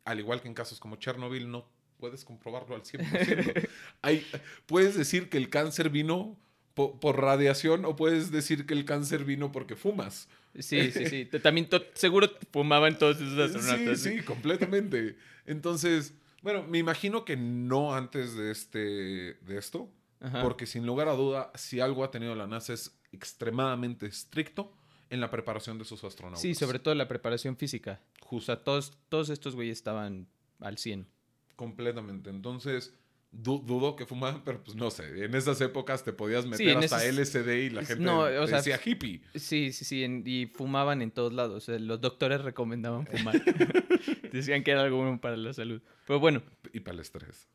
al 0.04 0.20
igual 0.20 0.42
que 0.42 0.48
en 0.48 0.56
casos 0.56 0.80
como 0.80 0.96
Chernobyl 0.98 1.50
no 1.50 1.70
puedes 2.06 2.24
comprobarlo 2.26 2.76
al 2.76 2.84
100%. 2.84 3.68
Hay, 4.02 4.26
puedes 4.68 4.96
decir 4.96 5.30
que 5.30 5.38
el 5.38 5.50
cáncer 5.50 5.90
vino 5.90 6.38
po- 6.74 7.00
por 7.00 7.20
radiación 7.20 7.84
o 7.86 7.96
puedes 7.96 8.32
decir 8.32 8.66
que 8.66 8.74
el 8.74 8.86
cáncer 8.86 9.26
vino 9.26 9.52
porque 9.52 9.76
fumas. 9.76 10.28
Sí, 10.60 10.92
sí, 10.92 11.06
sí. 11.08 11.26
También 11.44 11.68
seguro 11.96 12.30
fumaban 12.52 12.98
todos 12.98 13.18
esos 13.20 13.38
astronautas. 13.38 14.00
Sí, 14.00 14.18
sí, 14.20 14.24
completamente. 14.24 15.18
Entonces, 15.46 16.14
bueno, 16.42 16.64
me 16.64 16.78
imagino 16.78 17.26
que 17.26 17.36
no 17.36 17.94
antes 17.96 18.36
de 18.36 18.52
este 18.52 18.80
de 18.80 19.58
esto, 19.58 19.90
Ajá. 20.22 20.42
porque 20.44 20.66
sin 20.66 20.86
lugar 20.86 21.10
a 21.10 21.14
duda, 21.14 21.52
si 21.56 21.80
algo 21.80 22.04
ha 22.04 22.12
tenido 22.12 22.36
la 22.36 22.48
NASA 22.48 22.74
es 22.74 22.98
extremadamente 23.12 24.06
estricto 24.06 24.72
en 25.10 25.20
la 25.22 25.30
preparación 25.32 25.78
de 25.78 25.86
sus 25.86 26.04
astronautas. 26.04 26.42
Sí, 26.42 26.54
sobre 26.56 26.80
todo 26.80 26.94
la 26.96 27.08
preparación 27.08 27.58
física. 27.58 28.00
O 28.22 28.26
Justo, 28.28 28.54
sea, 28.54 28.64
todos, 28.64 28.98
todos 29.10 29.30
estos 29.30 29.56
güeyes 29.56 29.78
estaban 29.78 30.28
al 30.60 30.78
100. 30.78 31.08
Completamente. 31.56 32.30
Entonces, 32.30 32.94
du- 33.32 33.60
dudo 33.66 33.96
que 33.96 34.06
fumaban, 34.06 34.44
pero 34.44 34.64
pues 34.64 34.76
no 34.78 34.90
sé, 34.92 35.26
en 35.26 35.36
esas 35.36 35.60
épocas 35.62 36.04
te 36.04 36.14
podías 36.14 36.46
meter 36.46 36.78
hasta 36.78 37.04
LSD 37.06 37.48
y 37.66 37.70
la 37.70 37.84
gente 37.86 38.04
no, 38.04 38.20
o 38.22 38.28
te 38.28 38.48
sea, 38.48 38.58
decía 38.58 38.80
hippie. 38.84 39.22
Sí, 39.36 39.72
sí, 39.74 39.86
sí. 39.86 40.04
en- 40.04 40.24
y 40.26 40.46
fumaban 40.48 41.02
en 41.02 41.12
todos 41.12 41.34
lados. 41.34 41.64
O 41.64 41.66
sea, 41.66 41.80
los 41.80 42.00
doctores 42.02 42.42
recomendaban 42.42 43.06
fumar. 43.12 43.42
Decían 44.32 44.64
que 44.64 44.72
era 44.72 44.84
algo 44.84 44.98
bueno 44.98 45.20
para 45.22 45.38
la 45.38 45.54
salud. 45.54 45.82
Pero 46.08 46.20
bueno, 46.20 46.42
Y 46.74 46.80
para 46.82 46.96
el 46.96 47.00
estrés. 47.02 47.48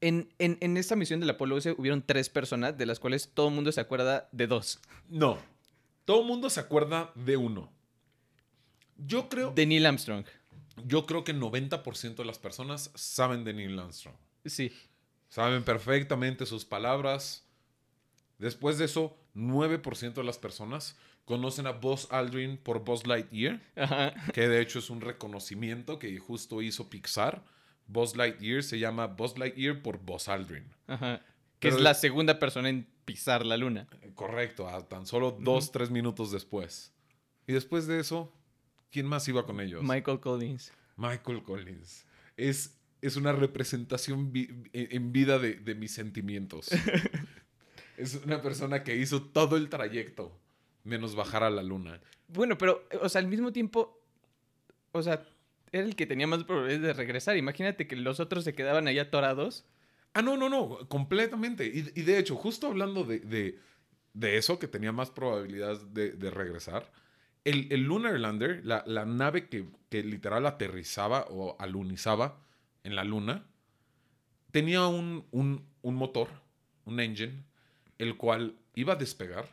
en, 0.00 0.32
en, 0.38 0.58
en 0.60 0.76
esta 0.76 0.96
misión 0.96 1.20
del 1.20 1.30
Apolo 1.30 1.54
11 1.56 1.74
hubieron 1.78 2.02
tres 2.02 2.28
personas, 2.28 2.76
de 2.78 2.86
las 2.86 3.00
cuales 3.00 3.30
todo 3.34 3.48
el 3.48 3.54
mundo 3.54 3.72
se 3.72 3.80
acuerda 3.80 4.28
de 4.32 4.46
dos. 4.46 4.80
No, 5.08 5.38
todo 6.04 6.20
el 6.20 6.26
mundo 6.26 6.48
se 6.50 6.60
acuerda 6.60 7.10
de 7.14 7.36
uno. 7.36 7.72
Yo 8.96 9.28
creo... 9.28 9.50
De 9.52 9.66
Neil 9.66 9.86
Armstrong. 9.86 10.24
Yo 10.86 11.06
creo 11.06 11.24
que 11.24 11.34
90% 11.34 12.16
de 12.16 12.24
las 12.24 12.38
personas 12.38 12.90
saben 12.94 13.44
de 13.44 13.54
Neil 13.54 13.78
Armstrong. 13.78 14.16
Sí. 14.44 14.72
Saben 15.28 15.62
perfectamente 15.64 16.46
sus 16.46 16.64
palabras. 16.64 17.46
Después 18.38 18.78
de 18.78 18.86
eso, 18.86 19.16
9% 19.34 20.14
de 20.14 20.24
las 20.24 20.38
personas 20.38 20.96
conocen 21.24 21.66
a 21.66 21.72
Buzz 21.72 22.06
Aldrin 22.10 22.58
por 22.58 22.84
Buzz 22.84 23.06
Lightyear, 23.06 23.60
Ajá. 23.76 24.12
que 24.32 24.48
de 24.48 24.60
hecho 24.60 24.78
es 24.78 24.90
un 24.90 25.00
reconocimiento 25.00 25.98
que 25.98 26.18
justo 26.18 26.60
hizo 26.62 26.90
Pixar. 26.90 27.42
Buzz 27.86 28.16
Lightyear 28.16 28.62
se 28.62 28.78
llama 28.78 29.06
Buzz 29.06 29.38
Lightyear 29.38 29.82
por 29.82 29.98
Buzz 29.98 30.28
Aldrin. 30.28 30.70
Ajá. 30.86 31.18
Que 31.58 31.68
Pero 31.68 31.76
es 31.76 31.82
la 31.82 31.94
segunda 31.94 32.38
persona 32.38 32.68
en 32.68 32.86
pisar 33.04 33.46
la 33.46 33.56
luna. 33.56 33.88
Correcto, 34.14 34.68
a 34.68 34.86
tan 34.88 35.06
solo 35.06 35.36
dos, 35.40 35.72
tres 35.72 35.90
minutos 35.90 36.30
después. 36.30 36.92
Y 37.46 37.52
después 37.52 37.86
de 37.86 38.00
eso, 38.00 38.32
¿quién 38.94 39.06
más 39.06 39.26
iba 39.28 39.44
con 39.44 39.60
ellos? 39.60 39.82
Michael 39.82 40.20
Collins. 40.20 40.72
Michael 40.96 41.42
Collins. 41.42 42.06
Es, 42.36 42.78
es 43.02 43.16
una 43.16 43.32
representación 43.32 44.32
vi- 44.32 44.48
en 44.72 45.12
vida 45.12 45.40
de, 45.40 45.54
de 45.56 45.74
mis 45.74 45.92
sentimientos. 45.92 46.68
es 47.96 48.14
una 48.24 48.40
persona 48.40 48.84
que 48.84 48.96
hizo 48.96 49.20
todo 49.22 49.56
el 49.56 49.68
trayecto, 49.68 50.38
menos 50.84 51.16
bajar 51.16 51.42
a 51.42 51.50
la 51.50 51.64
luna. 51.64 52.00
Bueno, 52.28 52.56
pero, 52.56 52.86
o 53.02 53.08
sea, 53.08 53.20
al 53.20 53.26
mismo 53.26 53.52
tiempo, 53.52 54.00
o 54.92 55.02
sea, 55.02 55.26
era 55.72 55.84
el 55.84 55.96
que 55.96 56.06
tenía 56.06 56.28
más 56.28 56.44
probabilidades 56.44 56.82
de 56.82 56.92
regresar. 56.92 57.36
Imagínate 57.36 57.88
que 57.88 57.96
los 57.96 58.20
otros 58.20 58.44
se 58.44 58.54
quedaban 58.54 58.86
ahí 58.86 59.00
atorados. 59.00 59.64
Ah, 60.12 60.22
no, 60.22 60.36
no, 60.36 60.48
no, 60.48 60.88
completamente. 60.88 61.66
Y, 61.66 61.90
y 62.00 62.02
de 62.04 62.18
hecho, 62.18 62.36
justo 62.36 62.68
hablando 62.68 63.02
de, 63.02 63.18
de- 63.18 63.58
de 64.12 64.36
eso, 64.36 64.60
que 64.60 64.68
tenía 64.68 64.92
más 64.92 65.10
probabilidades 65.10 65.92
de, 65.92 66.12
de 66.12 66.30
regresar, 66.30 66.92
el, 67.44 67.68
el 67.72 67.82
Lunar 67.82 68.18
Lander, 68.18 68.60
la, 68.64 68.82
la 68.86 69.04
nave 69.04 69.48
que, 69.48 69.66
que 69.90 70.02
literal 70.02 70.46
aterrizaba 70.46 71.26
o 71.30 71.56
alunizaba 71.60 72.40
en 72.84 72.96
la 72.96 73.04
luna, 73.04 73.46
tenía 74.50 74.86
un, 74.86 75.26
un- 75.30 75.66
un 75.82 75.94
motor, 75.94 76.28
un 76.84 77.00
engine, 77.00 77.44
el 77.98 78.16
cual 78.16 78.56
iba 78.74 78.94
a 78.94 78.96
despegar 78.96 79.46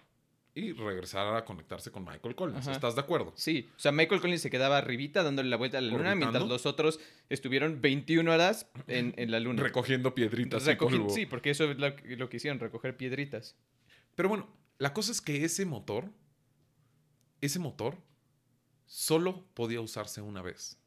y 0.53 0.73
regresar 0.73 1.33
a 1.35 1.45
conectarse 1.45 1.91
con 1.91 2.03
Michael 2.03 2.35
Collins. 2.35 2.59
Ajá. 2.67 2.71
¿Estás 2.73 2.95
de 2.95 3.01
acuerdo? 3.01 3.31
Sí, 3.35 3.69
o 3.75 3.79
sea, 3.79 3.91
Michael 3.91 4.19
Collins 4.21 4.41
se 4.41 4.49
quedaba 4.49 4.77
arribita 4.77 5.23
dándole 5.23 5.49
la 5.49 5.55
vuelta 5.57 5.77
a 5.77 5.81
la 5.81 5.87
luna, 5.87 5.99
Orbitando. 6.11 6.25
mientras 6.25 6.47
los 6.47 6.65
otros 6.65 6.99
estuvieron 7.29 7.81
21 7.81 8.31
horas 8.31 8.69
en, 8.87 9.13
en 9.17 9.31
la 9.31 9.39
luna. 9.39 9.61
Recogiendo 9.63 10.13
piedritas 10.13 10.63
y 10.67 10.71
Recogi- 10.71 10.77
polvo. 10.91 11.09
Sí, 11.09 11.25
porque 11.25 11.51
eso 11.51 11.69
es 11.71 11.77
lo, 11.77 11.89
lo 12.17 12.29
que 12.29 12.37
hicieron, 12.37 12.59
recoger 12.59 12.97
piedritas. 12.97 13.55
Pero 14.15 14.27
bueno, 14.29 14.49
la 14.77 14.93
cosa 14.93 15.11
es 15.13 15.21
que 15.21 15.43
ese 15.45 15.65
motor, 15.65 16.09
ese 17.41 17.59
motor, 17.59 17.97
solo 18.85 19.45
podía 19.53 19.81
usarse 19.81 20.21
una 20.21 20.41
vez. 20.41 20.77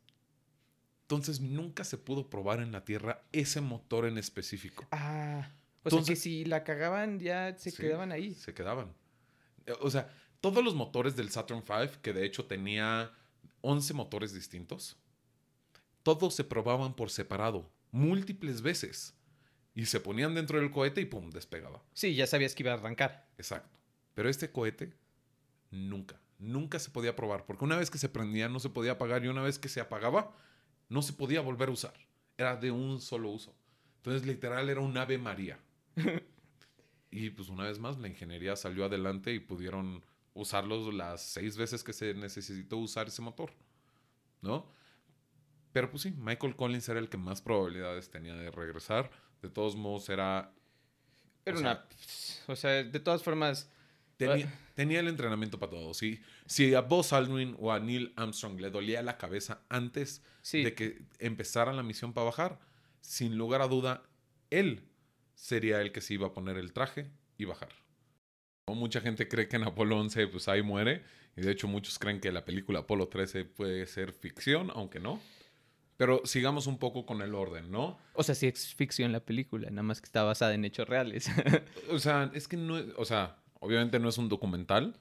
Entonces 1.02 1.40
nunca 1.40 1.84
se 1.84 1.98
pudo 1.98 2.30
probar 2.30 2.60
en 2.60 2.72
la 2.72 2.84
Tierra 2.84 3.22
ese 3.32 3.60
motor 3.60 4.06
en 4.06 4.16
específico. 4.18 4.86
Ah, 4.90 5.38
o 5.82 5.90
sea 5.90 5.98
Entonces- 5.98 6.08
que 6.08 6.16
si 6.16 6.44
la 6.44 6.64
cagaban 6.64 7.18
ya 7.20 7.56
se 7.58 7.70
Sí, 7.70 7.76
quedaban 7.82 8.10
ahí. 8.12 8.34
Se 8.34 8.54
quedaban. 8.54 8.94
O 9.80 9.90
sea, 9.90 10.10
todos 10.40 10.64
los 10.64 10.74
motores 10.74 11.16
del 11.16 11.30
Saturn 11.30 11.62
V, 11.66 11.90
que 12.02 12.12
de 12.12 12.24
hecho 12.24 12.46
tenía 12.46 13.12
11 13.60 13.92
motores 13.94 14.32
distintos, 14.32 14.96
todos 16.02 16.34
se 16.34 16.44
probaban 16.44 16.94
por 16.94 17.10
separado, 17.10 17.70
múltiples 17.90 18.60
veces. 18.62 19.14
Y 19.74 19.86
se 19.86 19.98
ponían 20.00 20.34
dentro 20.34 20.60
del 20.60 20.70
cohete 20.70 21.00
y 21.00 21.04
pum, 21.06 21.30
despegaba. 21.30 21.82
Sí, 21.94 22.14
ya 22.14 22.26
sabías 22.28 22.54
que 22.54 22.62
iba 22.62 22.70
a 22.72 22.74
arrancar. 22.76 23.28
Exacto. 23.38 23.76
Pero 24.14 24.28
este 24.28 24.52
cohete, 24.52 24.94
nunca, 25.70 26.20
nunca 26.38 26.78
se 26.78 26.90
podía 26.90 27.16
probar. 27.16 27.46
Porque 27.46 27.64
una 27.64 27.76
vez 27.76 27.90
que 27.90 27.98
se 27.98 28.08
prendía, 28.08 28.48
no 28.48 28.60
se 28.60 28.70
podía 28.70 28.92
apagar. 28.92 29.24
Y 29.24 29.28
una 29.28 29.42
vez 29.42 29.58
que 29.58 29.68
se 29.68 29.80
apagaba, 29.80 30.34
no 30.88 31.02
se 31.02 31.12
podía 31.12 31.40
volver 31.40 31.68
a 31.68 31.72
usar. 31.72 31.94
Era 32.36 32.56
de 32.56 32.70
un 32.70 33.00
solo 33.00 33.30
uso. 33.30 33.54
Entonces, 33.96 34.26
literal, 34.26 34.68
era 34.68 34.80
un 34.80 34.96
ave 34.96 35.18
María. 35.18 35.58
y 37.10 37.30
pues 37.30 37.48
una 37.48 37.64
vez 37.64 37.78
más, 37.78 37.98
la 37.98 38.08
ingeniería 38.08 38.56
salió 38.56 38.84
adelante 38.84 39.32
y 39.32 39.40
pudieron 39.40 40.04
usarlos 40.34 40.92
las 40.92 41.22
seis 41.22 41.56
veces 41.56 41.84
que 41.84 41.92
se 41.92 42.12
necesitó 42.14 42.76
usar 42.76 43.06
ese 43.06 43.22
motor. 43.22 43.52
¿No? 44.42 44.70
Pero 45.72 45.90
pues 45.90 46.02
sí, 46.02 46.12
Michael 46.12 46.54
Collins 46.54 46.88
era 46.88 47.00
el 47.00 47.08
que 47.08 47.16
más 47.16 47.40
probabilidades 47.40 48.10
tenía 48.10 48.34
de 48.34 48.50
regresar. 48.50 49.10
De 49.42 49.48
todos 49.48 49.74
modos, 49.74 50.08
era 50.08 50.52
Era 51.44 51.56
O 51.56 51.60
una... 51.60 51.84
O 52.46 52.56
sea, 52.56 52.84
de 52.84 53.00
todas 53.00 53.22
formas... 53.22 53.70
Tenía, 54.16 54.52
tenía 54.74 55.00
el 55.00 55.08
entrenamiento 55.08 55.58
para 55.58 55.70
todo. 55.70 55.94
¿sí? 55.94 56.20
Si 56.46 56.74
a 56.74 56.80
Buzz 56.80 57.12
Aldrin 57.12 57.56
o 57.58 57.72
a 57.72 57.80
Neil 57.80 58.12
Armstrong 58.16 58.60
le 58.60 58.70
dolía 58.70 59.02
la 59.02 59.18
cabeza 59.18 59.60
antes 59.68 60.22
Sí. 60.42 60.62
de 60.62 60.74
que 60.74 61.02
empezara 61.18 61.72
la 61.72 61.82
misión 61.82 62.12
para 62.12 62.26
bajar, 62.26 62.58
sin 63.00 63.36
lugar 63.36 63.60
a 63.62 63.68
duda, 63.68 64.02
él 64.50 64.82
sería 65.34 65.80
el 65.80 65.90
que 65.92 66.00
se 66.00 66.14
iba 66.14 66.28
a 66.28 66.32
poner 66.32 66.56
el 66.56 66.72
traje 66.72 67.10
y 67.38 67.44
bajar. 67.44 67.70
Mucha 68.68 69.00
gente 69.00 69.28
cree 69.28 69.48
que 69.48 69.56
en 69.56 69.64
Apolo 69.64 69.98
11 69.98 70.26
pues 70.28 70.48
ahí 70.48 70.62
muere. 70.62 71.02
Y 71.36 71.40
de 71.42 71.50
hecho 71.50 71.66
muchos 71.66 71.98
creen 71.98 72.20
que 72.20 72.30
la 72.30 72.44
película 72.44 72.80
Apolo 72.80 73.08
13 73.08 73.44
puede 73.44 73.86
ser 73.86 74.12
ficción, 74.12 74.70
aunque 74.74 75.00
no. 75.00 75.20
Pero 75.96 76.22
sigamos 76.24 76.66
un 76.66 76.78
poco 76.78 77.04
con 77.06 77.22
el 77.22 77.34
orden, 77.34 77.70
¿no? 77.70 77.98
O 78.14 78.22
sea, 78.22 78.34
sí 78.34 78.46
es 78.46 78.74
ficción 78.74 79.12
la 79.12 79.20
película, 79.20 79.68
nada 79.70 79.82
más 79.82 80.00
que 80.00 80.06
está 80.06 80.22
basada 80.22 80.54
en 80.54 80.64
hechos 80.64 80.88
reales. 80.88 81.28
O 81.90 81.98
sea, 81.98 82.30
es 82.34 82.48
que 82.48 82.56
no, 82.56 82.76
o 82.96 83.04
sea, 83.04 83.36
obviamente 83.64 83.98
no 83.98 84.08
es 84.08 84.18
un 84.18 84.28
documental, 84.28 84.98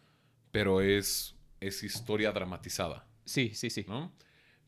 pero 0.51 0.81
es, 0.81 1.35
es 1.59 1.83
historia 1.83 2.31
dramatizada, 2.31 3.05
sí, 3.25 3.51
sí, 3.53 3.69
sí. 3.69 3.85
¿no? 3.87 4.11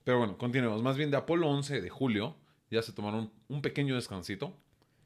Pero 0.04 0.20
bueno, 0.20 0.38
continuemos. 0.38 0.84
Más 0.84 0.98
bien 0.98 1.12
de 1.12 1.18
Apolo 1.18 1.50
11 1.50 1.82
de 1.82 1.90
julio 1.90 2.38
ya 2.70 2.82
se 2.82 2.94
tomaron 2.94 3.32
un 3.48 3.62
pequeño 3.62 3.96
descansito 3.96 4.56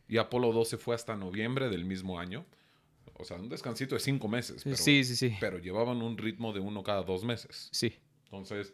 y 0.08 0.18
Apolo 0.18 0.52
12 0.52 0.78
fue 0.78 0.96
hasta 0.96 1.16
noviembre 1.16 1.70
del 1.70 1.86
mismo 1.86 2.20
año. 2.20 2.46
O 3.14 3.24
sea, 3.24 3.38
un 3.38 3.50
descansito 3.50 3.96
de 3.96 4.02
cinco 4.02 4.28
meses. 4.28 4.64
Pero, 4.64 4.76
sí, 4.76 5.04
sí, 5.04 5.16
sí. 5.16 5.36
Pero 5.40 5.60
llevaban 5.60 6.02
un 6.02 6.18
ritmo 6.18 6.54
de 6.54 6.60
uno 6.60 6.84
cada 6.84 7.04
dos 7.04 7.24
meses. 7.24 7.70
Sí. 7.72 7.94
Entonces, 8.26 8.74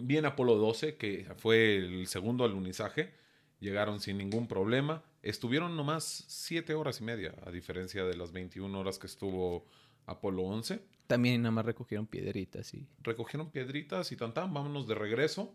bien 0.00 0.24
Apolo 0.26 0.56
12, 0.56 0.96
que 0.96 1.26
fue 1.36 1.76
el 1.76 2.06
segundo 2.06 2.44
alunizaje, 2.44 3.12
llegaron 3.60 4.00
sin 4.00 4.18
ningún 4.18 4.46
problema. 4.46 5.02
Estuvieron 5.22 5.76
nomás 5.76 6.24
siete 6.28 6.74
horas 6.74 7.00
y 7.00 7.04
media, 7.04 7.34
a 7.44 7.50
diferencia 7.50 8.04
de 8.04 8.16
las 8.16 8.32
21 8.32 8.78
horas 8.78 8.98
que 8.98 9.06
estuvo 9.06 9.66
Apolo 10.06 10.42
11. 10.44 10.80
También 11.06 11.42
nada 11.42 11.50
más 11.50 11.64
recogieron 11.66 12.06
piedritas 12.06 12.72
y... 12.72 12.86
Recogieron 13.02 13.50
piedritas 13.50 14.12
y 14.12 14.16
tan 14.16 14.32
tan, 14.32 14.52
vámonos 14.54 14.86
de 14.88 14.94
regreso. 14.94 15.54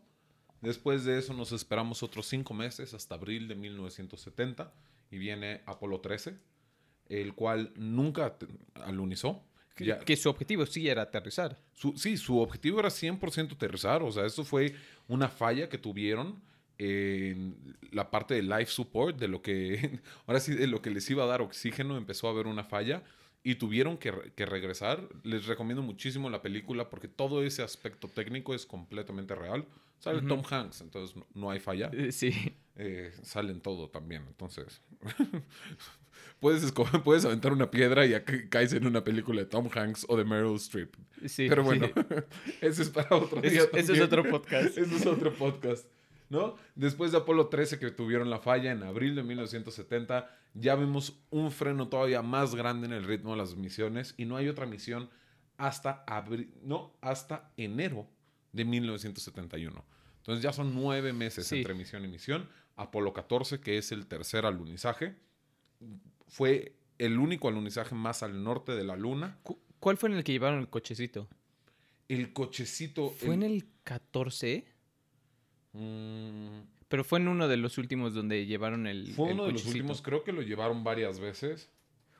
Después 0.62 1.04
de 1.04 1.17
eso 1.17 1.34
nos 1.34 1.51
esperamos 1.51 2.04
otros 2.04 2.28
cinco 2.28 2.54
meses 2.54 2.93
hasta 2.93 3.15
abril 3.15 3.47
de 3.47 3.56
1970 3.56 4.71
y 5.12 5.17
viene 5.17 5.62
Apolo 5.65 5.99
13, 5.99 6.38
el 7.10 7.34
cual 7.34 7.71
nunca 7.75 8.38
alunizó. 8.84 9.43
Que, 9.75 9.86
Ya- 9.86 9.99
que 9.99 10.15
su 10.15 10.30
objetivo 10.30 10.65
sí 10.65 10.88
era 10.88 11.01
aterrizar. 11.01 11.60
su- 11.73 11.97
sí, 11.97 12.15
su 12.17 12.39
objetivo 12.39 12.80
era 12.80 12.89
100% 12.89 13.54
aterrizar. 13.56 14.04
O 14.04 14.12
sea, 14.12 14.25
eso 14.25 14.43
fue 14.45 14.73
una 15.08 15.28
falla 15.28 15.67
que 15.67 15.78
tuvieron 15.78 16.41
en 16.77 17.55
la 17.91 18.11
parte 18.11 18.33
de 18.33 18.41
life 18.43 18.67
support, 18.71 19.17
de 19.17 19.27
lo 19.27 19.41
que, 19.41 19.99
ahora 20.27 20.39
sí, 20.39 20.53
de 20.53 20.67
lo 20.67 20.81
que 20.81 20.89
les 20.89 21.09
iba 21.09 21.23
a 21.23 21.27
dar 21.27 21.41
oxígeno, 21.41 21.97
empezó 21.97 22.27
a 22.27 22.31
haber 22.31 22.47
una 22.47 22.63
falla 22.63 23.03
y 23.43 23.55
tuvieron 23.55 23.97
que, 23.97 24.11
que 24.35 24.45
regresar. 24.45 25.07
Les 25.23 25.45
recomiendo 25.45 25.81
muchísimo 25.83 26.29
la 26.29 26.41
película 26.41 26.89
porque 26.89 27.07
todo 27.07 27.43
ese 27.43 27.61
aspecto 27.63 28.07
técnico 28.07 28.53
es 28.55 28.65
completamente 28.65 29.35
real. 29.35 29.65
Sale 29.99 30.17
Ujú. 30.19 30.27
Tom 30.27 30.43
Hanks, 30.49 30.81
entonces 30.81 31.15
no, 31.15 31.25
no 31.33 31.49
hay 31.51 31.59
falla. 31.59 31.89
Eh, 31.93 32.11
Sí. 32.11 32.33
Eh, 32.77 33.13
salen 33.21 33.61
todo 33.61 33.89
también, 33.89 34.23
entonces. 34.27 34.81
puedes, 36.39 36.71
puedes 37.03 37.25
aventar 37.25 37.53
una 37.53 37.71
piedra 37.71 38.05
y 38.05 38.13
caes 38.49 38.73
en 38.73 38.85
una 38.85 39.03
película 39.03 39.41
de 39.41 39.45
Tom 39.47 39.69
Hanks 39.73 40.05
o 40.09 40.17
de 40.17 40.25
Meryl 40.25 40.55
Streep. 40.55 40.93
sí 41.25 41.47
Pero 41.47 41.63
bueno, 41.63 41.88
sí. 41.88 42.01
ese 42.61 42.81
es 42.83 42.89
para 42.89 43.15
otro 43.15 43.41
día. 43.41 43.61
es- 43.61 43.69
ese 43.73 43.93
es 43.93 44.01
otro 44.01 44.23
podcast. 44.29 44.77
Ese 44.77 44.95
es 44.95 45.05
otro 45.05 45.33
podcast. 45.33 45.88
¿No? 46.29 46.55
Después 46.75 47.11
de 47.11 47.19
Apolo 47.19 47.47
13 47.49 47.77
que 47.79 47.91
tuvieron 47.91 48.29
la 48.29 48.39
falla 48.39 48.71
en 48.71 48.81
abril 48.83 49.13
de 49.15 49.23
1970, 49.23 50.29
ya 50.55 50.75
vemos 50.75 51.19
un 51.29 51.51
freno 51.51 51.88
todavía 51.88 52.21
más 52.23 52.55
grande 52.55 52.88
en 52.88 52.93
el 52.93 53.03
ritmo 53.03 53.31
de 53.31 53.38
las 53.38 53.55
misiones 53.55 54.15
y 54.17 54.25
no 54.25 54.35
hay 54.38 54.47
otra 54.47 54.65
misión 54.65 55.09
hasta 55.57 56.03
abril, 56.07 56.51
no, 56.63 56.93
hasta 57.01 57.51
enero 57.57 58.07
de 58.53 58.65
1971. 58.65 59.85
Entonces 60.17 60.41
ya 60.43 60.51
son 60.51 60.73
nueve 60.73 61.13
meses 61.13 61.45
Sí. 61.47 61.57
entre 61.57 61.73
misión 61.75 62.03
y 62.03 62.07
misión. 62.07 62.49
Apolo 62.75 63.13
14, 63.13 63.59
que 63.61 63.77
es 63.77 63.91
el 63.91 64.07
tercer 64.07 64.45
alunizaje, 64.45 65.15
fue 66.27 66.75
el 66.97 67.19
único 67.19 67.47
alunizaje 67.47 67.95
más 67.95 68.23
al 68.23 68.43
norte 68.43 68.73
de 68.73 68.83
la 68.83 68.95
Luna. 68.95 69.38
Cu- 69.43 69.59
¿Cuál 69.79 69.97
fue 69.97 70.09
en 70.09 70.15
el 70.15 70.23
que 70.23 70.31
llevaron 70.31 70.59
el 70.59 70.69
cochecito? 70.69 71.27
El 72.07 72.33
cochecito... 72.33 73.09
¿Fue 73.11 73.33
en 73.35 73.43
el 73.43 73.67
14? 73.83 74.65
Mm, 75.75 76.61
Pero 76.88 77.03
fue 77.03 77.19
en 77.19 77.27
uno 77.27 77.47
de 77.47 77.57
los 77.57 77.77
últimos 77.77 78.13
donde 78.13 78.45
llevaron 78.45 78.88
el. 78.88 79.13
Fue 79.13 79.27
el 79.29 79.33
uno 79.35 79.45
de 79.47 79.53
los 79.53 79.65
últimos, 79.65 80.01
creo 80.01 80.23
que 80.23 80.31
lo 80.31 80.41
llevaron 80.41 80.83
varias 80.83 81.19
veces. 81.19 81.69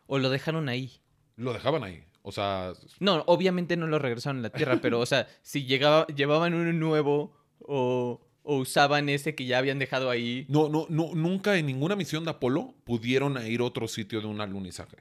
O 0.08 0.20
lo 0.20 0.30
dejaron 0.30 0.70
ahí. 0.70 0.92
Lo 1.38 1.54
dejaban 1.54 1.84
ahí. 1.84 2.04
O 2.22 2.32
sea, 2.32 2.74
No, 3.00 3.24
obviamente 3.28 3.78
no 3.78 3.88
lo 3.88 4.00
regresaron 4.00 4.40
a 4.40 4.44
la 4.44 4.50
Tierra, 4.50 4.80
pero, 4.82 5.00
o 5.00 5.06
sea, 5.06 5.28
si 5.44 5.66
llegaba, 5.66 6.08
llevaban 6.08 6.54
uno 6.54 6.74
nuevo 6.74 7.38
o, 7.60 8.20
o 8.44 8.58
usaban 8.58 9.10
ese 9.10 9.36
que 9.36 9.46
ya 9.46 9.60
habían 9.60 9.80
dejado 9.80 10.10
ahí. 10.10 10.46
no, 10.50 10.68
no, 10.70 10.88
no, 10.90 11.14
nunca 11.14 11.56
en 11.58 11.68
ninguna 11.68 11.96
misión 11.96 12.24
de 12.26 12.32
Apolo 12.32 12.74
pudieron 12.84 13.38
ir 13.46 13.60
a 13.62 13.64
otro 13.64 13.88
sitio 13.88 14.22
de 14.22 14.28
un 14.28 14.42
alunizaje. 14.42 14.98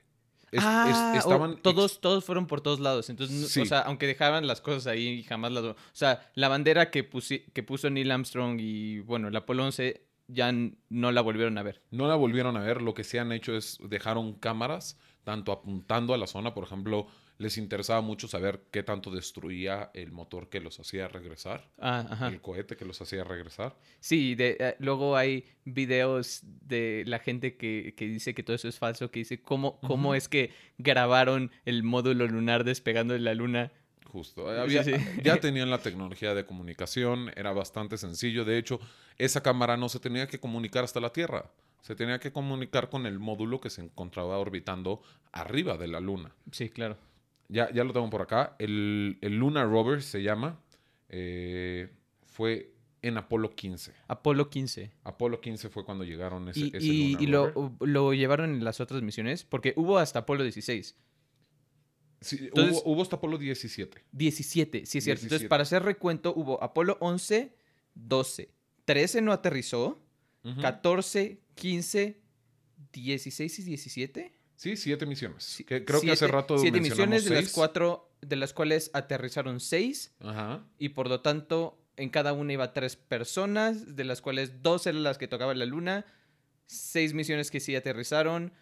Es- 0.56 0.62
ah, 0.64 1.14
estaban 1.16 1.56
todos, 1.56 2.00
todos 2.00 2.24
fueron 2.24 2.46
por 2.46 2.60
todos 2.60 2.80
lados. 2.80 3.10
Entonces, 3.10 3.48
Sí. 3.50 3.60
o 3.60 3.66
sea, 3.66 3.80
aunque 3.80 4.06
dejaban 4.06 4.46
las 4.46 4.60
cosas 4.60 4.86
ahí, 4.86 5.22
jamás 5.24 5.52
las... 5.52 5.64
O 5.64 5.76
sea, 5.92 6.30
la 6.34 6.48
bandera 6.48 6.90
que, 6.90 7.08
pusi- 7.08 7.44
que 7.52 7.62
puso 7.62 7.90
Neil 7.90 8.10
Armstrong 8.10 8.58
y, 8.60 9.00
bueno, 9.00 9.28
el 9.28 9.36
Apolo 9.36 9.64
11 9.64 10.06
ya 10.28 10.52
no 10.88 11.12
la 11.12 11.20
volvieron 11.20 11.58
a 11.58 11.62
ver. 11.62 11.82
No 11.90 12.06
la 12.08 12.14
volvieron 12.14 12.56
a 12.56 12.60
ver. 12.60 12.80
Lo 12.82 12.94
que 12.94 13.04
sí 13.04 13.18
han 13.18 13.32
hecho 13.32 13.56
es 13.56 13.78
dejaron 13.82 14.34
cámaras, 14.34 14.98
tanto 15.24 15.52
apuntando 15.52 16.14
a 16.14 16.18
la 16.18 16.26
zona, 16.26 16.54
por 16.54 16.64
ejemplo, 16.64 17.06
les 17.38 17.58
interesaba 17.58 18.00
mucho 18.00 18.28
saber 18.28 18.62
qué 18.70 18.82
tanto 18.82 19.10
destruía 19.10 19.90
el 19.94 20.12
motor 20.12 20.48
que 20.48 20.60
los 20.60 20.78
hacía 20.78 21.08
regresar, 21.08 21.68
Ah, 21.78 22.06
ajá. 22.08 22.28
el 22.28 22.40
cohete 22.40 22.76
que 22.76 22.84
los 22.84 23.00
hacía 23.00 23.24
regresar. 23.24 23.76
Sí, 24.00 24.34
de, 24.36 24.56
eh, 24.60 24.76
luego 24.78 25.16
hay 25.16 25.44
videos 25.64 26.40
de 26.44 27.02
la 27.06 27.18
gente 27.18 27.56
que, 27.56 27.94
que 27.96 28.06
dice 28.06 28.34
que 28.34 28.42
todo 28.42 28.54
eso 28.54 28.68
es 28.68 28.78
falso, 28.78 29.10
que 29.10 29.18
dice 29.20 29.42
cómo, 29.42 29.80
cómo 29.80 30.14
es 30.14 30.28
que 30.28 30.52
grabaron 30.78 31.50
el 31.64 31.82
módulo 31.82 32.26
lunar 32.26 32.62
despegando 32.64 33.14
de 33.14 33.20
la 33.20 33.34
luna. 33.34 33.72
Justo. 34.12 34.48
Había- 34.48 34.84
sí. 34.84 34.92
Ya 35.24 35.36
tenían 35.40 35.70
la 35.70 35.78
tecnología 35.78 36.34
de 36.34 36.46
comunicación, 36.46 37.32
era 37.34 37.52
bastante 37.52 37.98
sencillo. 37.98 38.44
De 38.44 38.58
hecho, 38.58 38.78
esa 39.18 39.42
cámara 39.42 39.76
no 39.76 39.88
se 39.88 39.98
tenía 39.98 40.28
que 40.28 40.38
comunicar 40.38 40.84
hasta 40.84 41.00
la 41.00 41.10
Tierra. 41.10 41.50
Se 41.82 41.96
tenía 41.96 42.20
que 42.20 42.32
comunicar 42.32 42.88
con 42.90 43.06
el 43.06 43.18
módulo 43.18 43.60
que 43.60 43.70
se 43.70 43.82
encontraba 43.82 44.38
orbitando 44.38 45.02
arriba 45.32 45.76
de 45.76 45.88
la 45.88 45.98
Luna. 46.00 46.32
Sí, 46.52 46.70
claro. 46.70 46.96
Ya, 47.48 47.70
ya 47.72 47.84
lo 47.84 47.92
tengo 47.92 48.08
por 48.10 48.22
acá. 48.22 48.56
El, 48.58 49.18
el 49.20 49.36
Lunar 49.36 49.68
Rover 49.68 50.02
se 50.02 50.22
llama. 50.22 50.60
eh, 51.08 51.90
fue 52.26 52.72
en 53.02 53.16
Apolo 53.18 53.54
15. 53.54 53.92
Apolo 54.08 54.48
15. 54.50 54.90
Apolo 55.04 55.40
15 55.40 55.68
fue 55.68 55.84
cuando 55.84 56.04
llegaron 56.04 56.48
ese, 56.48 56.60
Y, 56.60 56.68
ese 56.74 56.84
y- 56.84 57.26
lo, 57.26 58.12
llevaron 58.14 58.54
en 58.54 58.64
las 58.64 58.80
otras 58.80 59.02
misiones, 59.02 59.44
porque 59.44 59.74
hubo 59.76 59.98
hasta 59.98 60.20
Apolo 60.20 60.42
16. 60.42 60.96
Sí, 62.22 62.38
entonces- 62.40 62.80
hubo, 62.84 62.92
hubo 62.94 63.02
hasta 63.02 63.16
Apolo 63.16 63.36
17. 63.38 64.02
17, 64.10 64.86
sí 64.86 64.98
es 64.98 65.04
cierto. 65.04 65.18
Entonces, 65.24 65.40
17. 65.42 65.48
para 65.48 65.62
hacer 65.64 65.82
recuento, 65.82 66.32
hubo 66.34 66.60
Apolo 66.64 66.96
11, 67.00 67.54
12. 67.94 68.50
13 68.86 69.20
no 69.20 69.32
aterrizó. 69.32 70.00
Ujú. 70.42 70.60
14, 70.60 71.40
15, 71.54 72.20
16 72.92 73.58
y 73.58 73.62
17. 73.62 74.33
Sí, 74.56 74.76
siete 74.76 75.04
misiones. 75.06 75.42
Sí, 75.44 75.64
Que- 75.64 75.84
creo 75.84 76.00
que 76.00 76.12
hace 76.12 76.26
rato 76.28 76.58
Siete 76.58 76.80
mencionamos 76.80 77.08
misiones, 77.08 77.24
de 77.24 77.30
las, 77.34 77.44
seis. 77.44 77.52
cuatro, 77.54 78.10
de 78.22 78.36
las 78.36 78.52
cuales 78.52 78.90
aterrizaron 78.94 79.60
6. 79.60 80.14
Ajá. 80.20 80.64
Y 80.78 80.90
por 80.90 81.08
lo 81.08 81.20
tanto, 81.20 81.78
en 81.96 82.10
cada 82.10 82.32
una 82.32 82.52
iba 82.52 82.72
tres 82.72 82.96
personas, 82.96 83.96
de 83.96 84.04
las 84.04 84.20
cuales 84.20 84.62
dos 84.62 84.86
eran 84.86 85.02
las 85.02 85.18
que 85.18 85.28
tocaban 85.28 85.58
la 85.58 85.66
luna. 85.66 86.06
Seis 86.66 87.14
misiones 87.14 87.50
que 87.50 87.60
sí 87.60 87.74
aterrizaron. 87.76 88.52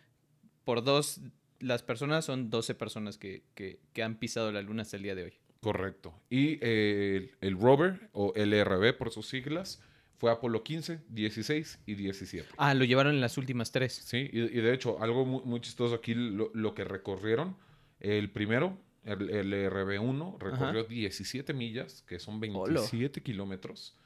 Por 0.64 0.82
dos, 0.82 1.20
las 1.60 1.82
personas 1.82 2.24
son 2.24 2.50
12 2.50 2.74
personas 2.74 3.18
que, 3.18 3.44
que- 3.54 3.80
que 3.92 4.02
han 4.02 4.16
pisado 4.18 4.50
la 4.52 4.62
luna 4.62 4.82
hasta 4.82 4.96
el 4.96 5.02
día 5.02 5.14
de 5.14 5.24
hoy. 5.24 5.34
Correcto. 5.60 6.12
Y 6.28 6.58
eh, 6.62 7.30
el, 7.40 7.48
el 7.48 7.60
rover, 7.60 8.08
o 8.12 8.32
LRB 8.34 8.92
por 8.96 9.10
sus 9.12 9.28
siglas, 9.28 9.80
fue 10.22 10.30
Apolo 10.30 10.62
15, 10.62 11.00
16 11.08 11.80
y 11.84 11.94
17. 11.96 12.48
Ah, 12.56 12.74
lo 12.74 12.84
llevaron 12.84 13.12
en 13.12 13.20
las 13.20 13.38
últimas 13.38 13.72
tres. 13.72 13.92
Sí, 13.92 14.30
y, 14.32 14.38
y 14.38 14.60
de 14.60 14.72
hecho, 14.72 15.02
algo 15.02 15.26
muy, 15.26 15.42
muy 15.44 15.60
chistoso 15.60 15.96
aquí, 15.96 16.14
lo, 16.14 16.52
lo 16.54 16.76
que 16.76 16.84
recorrieron, 16.84 17.56
el 17.98 18.30
primero, 18.30 18.78
el, 19.02 19.30
el 19.30 19.52
RB1, 19.68 20.38
recorrió 20.38 20.84
17 20.84 21.52
millas, 21.54 22.02
que 22.02 22.20
son 22.20 22.38
27 22.38 23.20
kilómetros. 23.20 23.96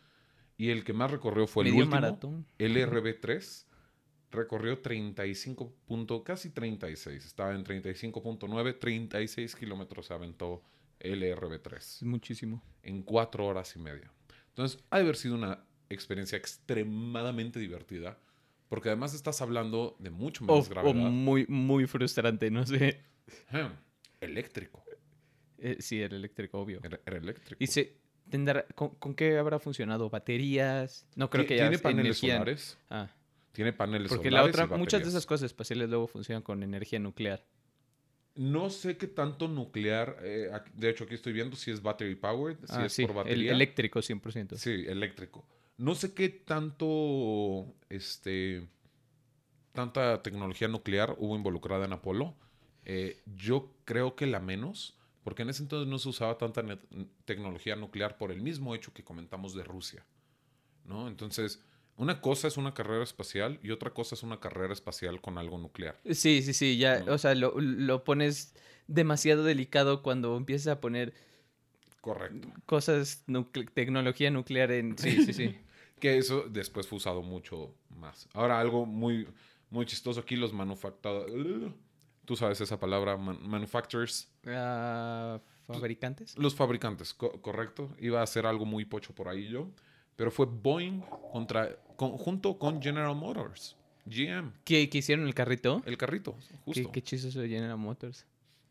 Y 0.56 0.70
el 0.70 0.84
que 0.84 0.94
más 0.94 1.10
recorrió 1.10 1.46
fue 1.46 1.64
el 1.64 1.70
Medio 1.72 1.84
último, 1.84 2.00
maratón. 2.00 2.46
el 2.56 2.74
RB3, 2.76 3.66
recorrió 4.30 4.78
35 4.78 5.70
punto, 5.86 6.24
casi 6.24 6.48
36, 6.48 7.26
estaba 7.26 7.54
en 7.54 7.62
35.9, 7.62 8.78
36 8.78 9.54
kilómetros 9.54 10.06
se 10.06 10.14
aventó 10.14 10.62
el 10.98 11.20
RB3 11.22 11.76
Es 11.76 12.02
muchísimo. 12.04 12.62
en 12.82 13.02
cuatro 13.02 13.44
horas 13.44 13.76
y 13.76 13.80
media. 13.80 14.10
Entonces, 14.48 14.82
ha 14.88 14.96
de 14.96 15.02
haber 15.02 15.16
sido 15.16 15.34
una 15.34 15.62
experiencia 15.90 16.36
extremadamente 16.38 17.58
divertida, 17.58 18.18
porque 18.68 18.88
además 18.88 19.14
estás 19.14 19.40
hablando 19.42 19.96
de 20.00 20.10
mucho 20.10 20.44
O, 20.44 20.46
menos 20.48 20.66
o 20.66 20.70
gravedad. 20.70 20.94
muy, 21.10 21.46
muy 21.48 21.86
frustrante, 21.86 22.50
no 22.50 22.64
sé. 22.66 23.02
Eléctrico. 24.20 24.82
Eh, 25.58 25.76
sí, 25.80 26.00
el 26.02 26.12
eléctrico, 26.14 26.58
obvio. 26.60 26.80
Era, 26.82 27.00
era 27.06 27.16
eléctrico. 27.18 27.56
Y 27.62 27.66
se 27.66 27.96
tendrá, 28.28 28.66
¿con, 28.74 28.90
con 28.96 29.14
qué 29.14 29.38
habrá 29.38 29.58
funcionado? 29.58 30.10
¿Baterías? 30.10 31.06
No 31.14 31.30
creo 31.30 31.46
que 31.46 31.54
haya 31.54 31.64
Tiene 31.68 31.78
paneles 31.78 32.22
energía- 32.22 32.34
solares. 32.34 32.78
Ah, 32.90 33.08
Tiene 33.52 33.72
paneles 33.72 34.08
porque 34.08 34.30
la 34.30 34.40
solares. 34.40 34.58
y 34.58 34.62
otra, 34.64 34.76
muchas 34.76 35.02
de 35.02 35.08
esas 35.08 35.26
cosas 35.26 35.46
espaciales 35.46 35.88
luego 35.88 36.06
funcionan 36.06 36.42
con 36.42 36.62
energía 36.62 36.98
nuclear. 36.98 37.44
No 38.34 38.68
sé 38.68 38.98
qué 38.98 39.06
tanto 39.06 39.48
nuclear. 39.48 40.18
eh, 40.22 40.50
de 40.74 40.90
hecho, 40.90 41.04
aquí 41.04 41.14
estoy 41.14 41.32
viendo 41.32 41.56
si 41.56 41.70
es 41.70 41.80
battery 41.80 42.16
powered, 42.16 42.58
si 42.58 42.64
ah, 42.76 42.84
es 42.86 42.92
sí, 42.92 43.02
por 43.02 43.12
el 43.12 43.16
batería. 43.16 43.52
eléctrico 43.52 44.00
100%. 44.00 44.56
Sí, 44.58 44.84
eléctrico. 44.86 45.46
No 45.78 45.94
sé 45.94 46.14
qué 46.14 46.28
tanto, 46.30 47.74
este, 47.90 48.66
tanta 49.72 50.22
tecnología 50.22 50.68
nuclear 50.68 51.16
hubo 51.18 51.36
involucrada 51.36 51.84
en 51.84 51.92
Apolo. 51.92 52.34
Eh, 52.84 53.20
yo 53.36 53.72
creo 53.84 54.16
que 54.16 54.26
la 54.26 54.40
menos, 54.40 54.96
porque 55.22 55.42
en 55.42 55.50
ese 55.50 55.62
entonces 55.62 55.88
no 55.88 55.98
se 55.98 56.08
usaba 56.08 56.38
tanta 56.38 56.62
tecnología 57.24 57.76
nuclear 57.76 58.16
por 58.16 58.30
el 58.30 58.40
mismo 58.40 58.74
hecho 58.74 58.92
que 58.94 59.04
comentamos 59.04 59.54
de 59.54 59.64
Rusia, 59.64 60.06
¿no? 60.84 61.08
Entonces, 61.08 61.62
una 61.96 62.20
cosa 62.20 62.48
es 62.48 62.56
una 62.56 62.74
carrera 62.74 63.02
espacial 63.02 63.58
y 63.62 63.70
otra 63.70 63.92
cosa 63.92 64.14
es 64.14 64.22
una 64.22 64.40
carrera 64.40 64.72
espacial 64.72 65.20
con 65.20 65.36
algo 65.36 65.58
nuclear. 65.58 65.98
Sí, 66.10 66.42
sí, 66.42 66.54
sí, 66.54 66.78
ya, 66.78 67.02
No. 67.04 67.14
o 67.14 67.18
sea, 67.18 67.34
lo, 67.34 67.60
lo 67.60 68.04
pones 68.04 68.54
demasiado 68.86 69.42
delicado 69.42 70.02
cuando 70.02 70.36
empiezas 70.36 70.68
a 70.68 70.80
poner 70.80 71.12
Correcto. 72.00 72.48
cosas, 72.66 73.24
nucle- 73.26 73.68
tecnología 73.72 74.30
nuclear 74.30 74.70
en... 74.70 74.96
Sí, 74.96 75.20
sí, 75.22 75.32
sí. 75.32 75.54
Que 76.00 76.18
eso 76.18 76.44
después 76.48 76.86
fue 76.86 76.96
usado 76.98 77.22
mucho 77.22 77.74
más. 77.90 78.28
Ahora, 78.34 78.60
algo 78.60 78.84
muy, 78.86 79.26
muy 79.70 79.86
chistoso 79.86 80.20
aquí, 80.20 80.36
los 80.36 80.52
manufacturados. 80.52 81.30
Tú 82.24 82.36
sabes 82.36 82.60
esa 82.60 82.78
palabra, 82.78 83.16
man- 83.16 83.38
manufacturers. 83.42 84.28
Ah, 84.46 85.40
¿Fabricantes? 85.66 86.36
Los 86.38 86.54
fabricantes, 86.54 87.14
co- 87.14 87.40
correcto. 87.40 87.90
Iba 87.98 88.22
a 88.22 88.26
ser 88.26 88.46
algo 88.46 88.64
muy 88.64 88.84
pocho 88.84 89.14
por 89.14 89.28
ahí 89.28 89.48
yo. 89.48 89.68
Pero 90.16 90.30
fue 90.30 90.46
Boeing 90.46 91.00
contra, 91.32 91.76
con- 91.96 92.12
junto 92.12 92.58
con 92.58 92.80
General 92.82 93.14
Motors. 93.14 93.76
GM, 94.06 94.52
¿Qué, 94.64 94.88
qué 94.88 94.98
hicieron 94.98 95.26
el 95.26 95.34
carrito? 95.34 95.82
el 95.84 95.96
carrito, 95.98 96.36
¿Qué, 96.48 96.54
justo. 96.64 96.92
qué 96.92 97.02
chistoso 97.02 97.40
de 97.40 97.48
General 97.48 97.76
Motors. 97.76 98.24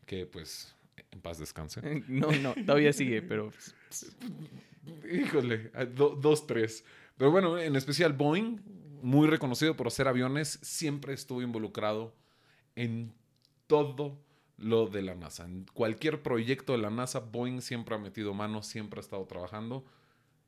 Que 0.06 0.24
pues, 0.26 0.74
en 1.10 1.20
paz 1.20 1.38
descanse. 1.38 1.80
No, 2.08 2.30
no, 2.32 2.54
todavía 2.64 2.92
sigue, 2.94 3.20
pero... 3.20 3.50
Híjole, 5.12 5.70
ah, 5.74 5.84
do- 5.84 6.14
dos, 6.20 6.46
tres. 6.46 6.84
Pero 7.16 7.30
bueno, 7.30 7.58
en 7.58 7.76
especial 7.76 8.12
Boeing, 8.12 8.58
muy 9.02 9.26
reconocido 9.26 9.76
por 9.76 9.86
hacer 9.86 10.08
aviones, 10.08 10.58
siempre 10.62 11.14
estuvo 11.14 11.42
involucrado 11.42 12.14
en 12.74 13.12
todo 13.66 14.18
lo 14.58 14.86
de 14.86 15.02
la 15.02 15.14
NASA. 15.14 15.44
En 15.44 15.66
cualquier 15.72 16.22
proyecto 16.22 16.72
de 16.72 16.78
la 16.78 16.90
NASA, 16.90 17.20
Boeing 17.20 17.60
siempre 17.60 17.94
ha 17.94 17.98
metido 17.98 18.34
mano, 18.34 18.62
siempre 18.62 19.00
ha 19.00 19.02
estado 19.02 19.24
trabajando. 19.26 19.84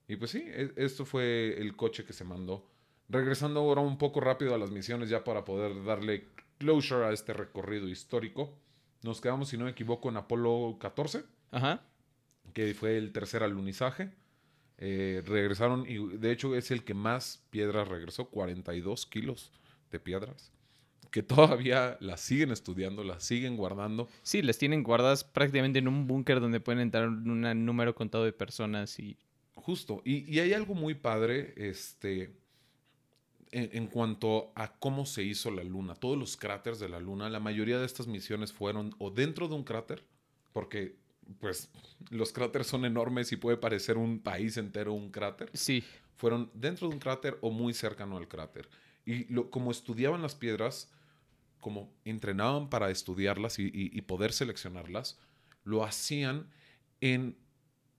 Y 0.06 0.16
pues 0.16 0.30
sí, 0.30 0.42
e- 0.46 0.72
esto 0.76 1.04
fue 1.04 1.54
el 1.60 1.76
coche 1.76 2.04
que 2.04 2.12
se 2.12 2.24
mandó. 2.24 2.66
Regresando 3.08 3.60
ahora 3.60 3.80
un 3.80 3.96
poco 3.98 4.20
rápido 4.20 4.54
a 4.54 4.58
las 4.58 4.70
misiones 4.70 5.08
ya 5.08 5.24
para 5.24 5.44
poder 5.44 5.84
darle 5.84 6.28
closure 6.58 7.06
a 7.06 7.12
este 7.12 7.32
recorrido 7.32 7.88
histórico. 7.88 8.54
Nos 9.02 9.20
quedamos, 9.20 9.48
si 9.48 9.56
no 9.56 9.64
me 9.64 9.70
equivoco, 9.70 10.08
en 10.08 10.16
Apolo 10.16 10.76
14 10.80 11.24
Ajá. 11.50 11.82
que 12.52 12.74
fue 12.74 12.98
el 12.98 13.12
tercer 13.12 13.42
alunizaje. 13.42 14.10
Eh, 14.80 15.22
regresaron 15.26 15.84
y 15.88 15.98
de 16.18 16.30
hecho 16.30 16.54
es 16.54 16.70
el 16.70 16.84
que 16.84 16.94
más 16.94 17.42
piedras 17.50 17.88
regresó, 17.88 18.26
42 18.26 19.06
kilos 19.06 19.50
de 19.90 19.98
piedras, 19.98 20.52
que 21.10 21.22
todavía 21.24 21.96
las 22.00 22.20
siguen 22.20 22.52
estudiando, 22.52 23.02
las 23.02 23.24
siguen 23.24 23.56
guardando. 23.56 24.08
Sí, 24.22 24.40
las 24.40 24.56
tienen 24.56 24.84
guardadas 24.84 25.24
prácticamente 25.24 25.80
en 25.80 25.88
un 25.88 26.06
búnker 26.06 26.40
donde 26.40 26.60
pueden 26.60 26.80
entrar 26.80 27.08
un 27.08 27.64
número 27.64 27.94
contado 27.94 28.24
de 28.24 28.32
personas 28.32 28.98
y... 28.98 29.16
Justo, 29.54 30.00
y, 30.04 30.32
y 30.32 30.38
hay 30.38 30.52
algo 30.52 30.74
muy 30.74 30.94
padre 30.94 31.52
este, 31.56 32.36
en, 33.50 33.70
en 33.72 33.86
cuanto 33.88 34.52
a 34.54 34.78
cómo 34.78 35.04
se 35.04 35.24
hizo 35.24 35.50
la 35.50 35.64
luna. 35.64 35.96
Todos 35.96 36.16
los 36.16 36.36
cráteres 36.36 36.78
de 36.78 36.88
la 36.88 37.00
luna, 37.00 37.28
la 37.28 37.40
mayoría 37.40 37.78
de 37.78 37.84
estas 37.84 38.06
misiones 38.06 38.52
fueron 38.52 38.94
o 38.98 39.10
dentro 39.10 39.48
de 39.48 39.56
un 39.56 39.64
cráter, 39.64 40.04
porque 40.52 40.96
pues 41.40 41.70
los 42.10 42.32
cráteres 42.32 42.66
son 42.66 42.84
enormes 42.84 43.32
y 43.32 43.36
puede 43.36 43.56
parecer 43.56 43.96
un 43.98 44.18
país 44.20 44.56
entero 44.56 44.92
un 44.92 45.10
cráter. 45.10 45.50
Sí, 45.54 45.84
fueron 46.16 46.50
dentro 46.54 46.88
de 46.88 46.94
un 46.94 47.00
cráter 47.00 47.38
o 47.42 47.50
muy 47.50 47.74
cercano 47.74 48.16
al 48.16 48.28
cráter. 48.28 48.68
Y 49.04 49.24
lo, 49.32 49.50
como 49.50 49.70
estudiaban 49.70 50.22
las 50.22 50.34
piedras, 50.34 50.90
como 51.60 51.90
entrenaban 52.04 52.68
para 52.70 52.90
estudiarlas 52.90 53.58
y, 53.58 53.64
y- 53.66 53.90
y 53.96 54.00
poder 54.02 54.32
seleccionarlas, 54.32 55.18
lo 55.64 55.84
hacían 55.84 56.46
en 57.00 57.36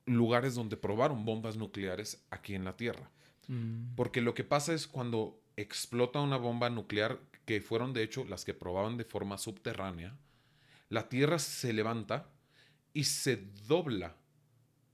lugares 0.05 0.55
donde 0.55 0.75
probaron 0.77 1.25
bombas 1.25 1.55
nucleares 1.57 2.23
aquí 2.31 2.55
en 2.55 2.65
la 2.65 2.75
Tierra. 2.77 3.09
Mm, 3.47 3.95
Porque 3.95 4.21
lo 4.21 4.33
que 4.33 4.43
pasa 4.43 4.73
es 4.73 4.87
cuando 4.87 5.39
explota 5.55 6.19
una 6.21 6.37
bomba 6.37 6.69
nuclear, 6.69 7.19
que 7.45 7.61
fueron 7.61 7.93
de 7.93 8.03
hecho 8.03 8.23
las 8.25 8.45
que 8.45 8.53
probaban 8.53 8.97
de 8.97 9.03
forma 9.05 9.37
subterránea, 9.37 10.15
la 10.89 11.09
Tierra 11.09 11.37
se 11.39 11.73
levanta 11.73 12.27
y 12.93 13.03
se 13.05 13.37
dobla, 13.67 14.15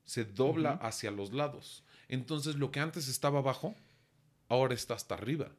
se 0.04 0.26
dobla 0.26 0.72
hacia 0.74 1.12
los 1.12 1.34
lados. 1.34 1.84
Entonces 2.08 2.56
lo 2.56 2.72
que 2.72 2.80
antes 2.80 3.08
estaba 3.08 3.40
abajo, 3.40 3.76
ahora 4.50 4.74
está 4.74 4.94
hasta 4.94 5.16
arriba. 5.16 5.52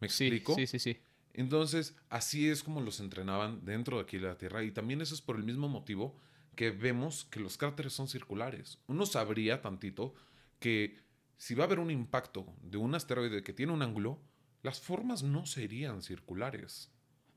¿Me 0.00 0.08
sí, 0.08 0.24
explico? 0.26 0.54
sí, 0.54 0.66
sí, 0.66 0.78
sí. 0.78 0.98
Entonces, 1.34 1.94
así 2.08 2.48
es 2.48 2.62
como 2.64 2.80
los 2.80 2.98
entrenaban 3.00 3.64
dentro 3.64 3.96
de 3.98 4.02
aquí 4.02 4.18
de 4.18 4.26
la 4.26 4.38
Tierra. 4.38 4.64
Y 4.64 4.72
también 4.72 5.00
eso 5.00 5.14
es 5.14 5.20
por 5.20 5.36
el 5.36 5.44
mismo 5.44 5.68
motivo 5.68 6.16
que 6.56 6.70
vemos 6.70 7.26
que 7.30 7.38
los 7.38 7.56
cráteres 7.56 7.92
son 7.92 8.08
circulares. 8.08 8.78
Uno 8.88 9.06
sabría 9.06 9.62
tantito 9.62 10.14
que 10.58 10.96
si 11.36 11.54
va 11.54 11.64
a 11.64 11.66
haber 11.66 11.78
un 11.78 11.90
impacto 11.92 12.46
de 12.62 12.78
un 12.78 12.94
asteroide 12.94 13.44
que 13.44 13.52
tiene 13.52 13.72
un 13.72 13.82
ángulo, 13.82 14.18
las 14.62 14.80
formas 14.80 15.22
no 15.22 15.46
serían 15.46 16.02
circulares. 16.02 16.90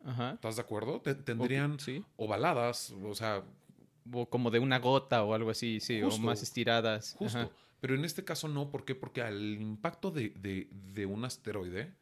Ajá. 0.03 0.31
¿Estás 0.33 0.55
de 0.55 0.61
acuerdo? 0.63 1.01
Te- 1.01 1.13
tendrían 1.13 1.79
sí. 1.79 2.03
ovaladas, 2.17 2.89
o 3.03 3.13
sea, 3.13 3.43
O 4.11 4.29
como 4.29 4.49
de 4.51 4.59
una 4.59 4.79
gota 4.79 5.23
o 5.23 5.33
algo 5.33 5.49
así, 5.51 5.79
sí, 5.79 6.01
Justo, 6.01 6.21
o 6.21 6.23
más 6.25 6.41
estiradas. 6.41 7.15
justo. 7.17 7.37
Ajá. 7.39 7.49
Pero 7.79 7.95
en 7.95 8.05
este 8.05 8.23
caso 8.23 8.47
no, 8.47 8.69
¿por 8.69 8.85
qué? 8.85 8.93
Porque 8.95 9.21
al 9.21 9.59
impacto 9.61 10.11
de, 10.11 10.29
de- 10.29 10.67
de 10.71 11.05
un 11.05 11.25
asteroide, 11.25 11.93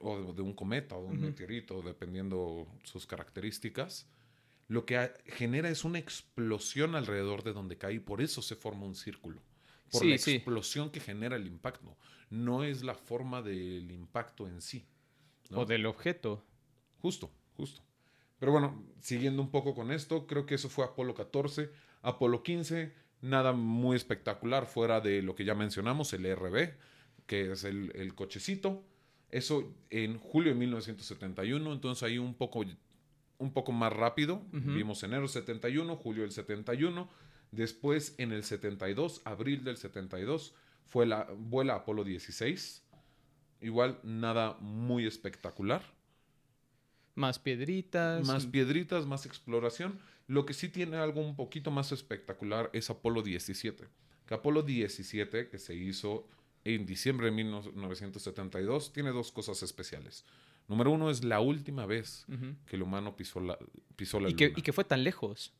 o 0.00 0.32
de, 0.34 0.42
un 0.42 0.52
cometa, 0.52 0.96
o 0.96 1.02
de 1.02 1.08
un 1.08 1.20
meteorito, 1.20 1.80
dependiendo 1.82 2.66
sus 2.84 3.06
características, 3.06 4.06
lo 4.68 4.84
que 4.84 5.12
genera 5.24 5.70
es 5.70 5.84
una 5.84 5.98
explosión 5.98 6.94
alrededor 6.94 7.42
de 7.42 7.54
donde 7.54 7.78
cae 7.78 7.94
y 7.94 7.98
por 8.00 8.20
eso 8.20 8.42
se 8.42 8.54
forma 8.54 8.84
un 8.84 8.94
círculo. 8.94 9.40
Por 9.90 10.02
Sí, 10.02 10.10
la 10.10 10.18
sí. 10.18 10.32
explosión 10.34 10.90
que 10.90 11.00
genera 11.00 11.36
el 11.36 11.46
impacto. 11.46 11.96
No 12.28 12.62
es 12.64 12.82
la 12.82 12.94
forma 12.94 13.40
del 13.40 13.90
impacto 13.90 14.46
en 14.46 14.60
sí. 14.60 14.84
¿no? 15.48 15.60
O 15.60 15.64
del 15.64 15.86
objeto. 15.86 16.44
Justo, 17.00 17.30
justo. 17.56 17.80
Pero 18.38 18.52
bueno, 18.52 18.84
siguiendo 19.00 19.42
un 19.42 19.50
poco 19.50 19.74
con 19.74 19.90
esto, 19.90 20.26
creo 20.26 20.46
que 20.46 20.54
eso 20.54 20.68
fue 20.68 20.84
Apolo 20.84 21.14
14. 21.14 21.70
Apolo 22.02 22.42
15, 22.42 22.92
nada 23.20 23.52
muy 23.52 23.96
espectacular 23.96 24.66
fuera 24.66 25.00
de 25.00 25.22
lo 25.22 25.34
que 25.34 25.44
ya 25.44 25.54
mencionamos, 25.54 26.12
el 26.12 26.26
ERB, 26.26 26.74
que 27.26 27.52
es 27.52 27.64
el, 27.64 27.92
el 27.94 28.14
cochecito. 28.14 28.84
Eso 29.30 29.74
en 29.90 30.18
julio 30.18 30.52
de 30.52 30.58
1971, 30.58 31.72
entonces 31.72 32.02
ahí 32.02 32.18
un 32.18 32.34
poco, 32.34 32.64
un 33.38 33.52
poco 33.52 33.72
más 33.72 33.92
rápido. 33.92 34.42
Vimos 34.52 35.02
enero 35.02 35.28
71, 35.28 35.96
julio 35.96 36.22
del 36.22 36.32
71. 36.32 37.08
Después 37.50 38.14
en 38.18 38.32
el 38.32 38.44
72, 38.44 39.22
abril 39.24 39.64
del 39.64 39.76
72, 39.76 40.54
fue 40.86 41.06
la 41.06 41.28
vuela 41.36 41.74
Apolo 41.74 42.04
16. 42.04 42.84
Igual 43.60 43.98
nada 44.02 44.56
muy 44.60 45.06
espectacular. 45.06 45.82
Más 47.18 47.38
piedritas. 47.38 48.26
Más 48.26 48.46
piedritas, 48.46 49.06
más 49.06 49.26
exploración. 49.26 49.98
Lo 50.28 50.46
que 50.46 50.54
sí 50.54 50.68
tiene 50.68 50.96
algo 50.98 51.20
un 51.20 51.34
poquito 51.36 51.70
más 51.70 51.90
espectacular 51.92 52.70
es 52.72 52.90
Apolo 52.90 53.22
17. 53.22 53.84
Que 54.26 54.34
Apolo 54.34 54.62
17, 54.62 55.48
que 55.48 55.58
se 55.58 55.74
hizo 55.74 56.26
en 56.64 56.86
diciembre 56.86 57.26
de 57.26 57.32
1972 57.32 58.92
tiene 58.92 59.10
dos 59.10 59.32
cosas 59.32 59.62
especiales. 59.62 60.24
Número 60.68 60.90
uno 60.90 61.10
es 61.10 61.24
la 61.24 61.40
última 61.40 61.86
vez 61.86 62.26
que 62.66 62.76
el 62.76 62.82
humano 62.82 63.16
pisó 63.16 63.40
la, 63.40 63.58
pisó 63.96 64.20
la 64.20 64.28
Y 64.28 64.34
que, 64.34 64.48
luna. 64.48 64.58
y 64.58 64.62
que 64.62 64.72
fue 64.72 64.84
tan 64.84 65.02
lejos. 65.02 65.52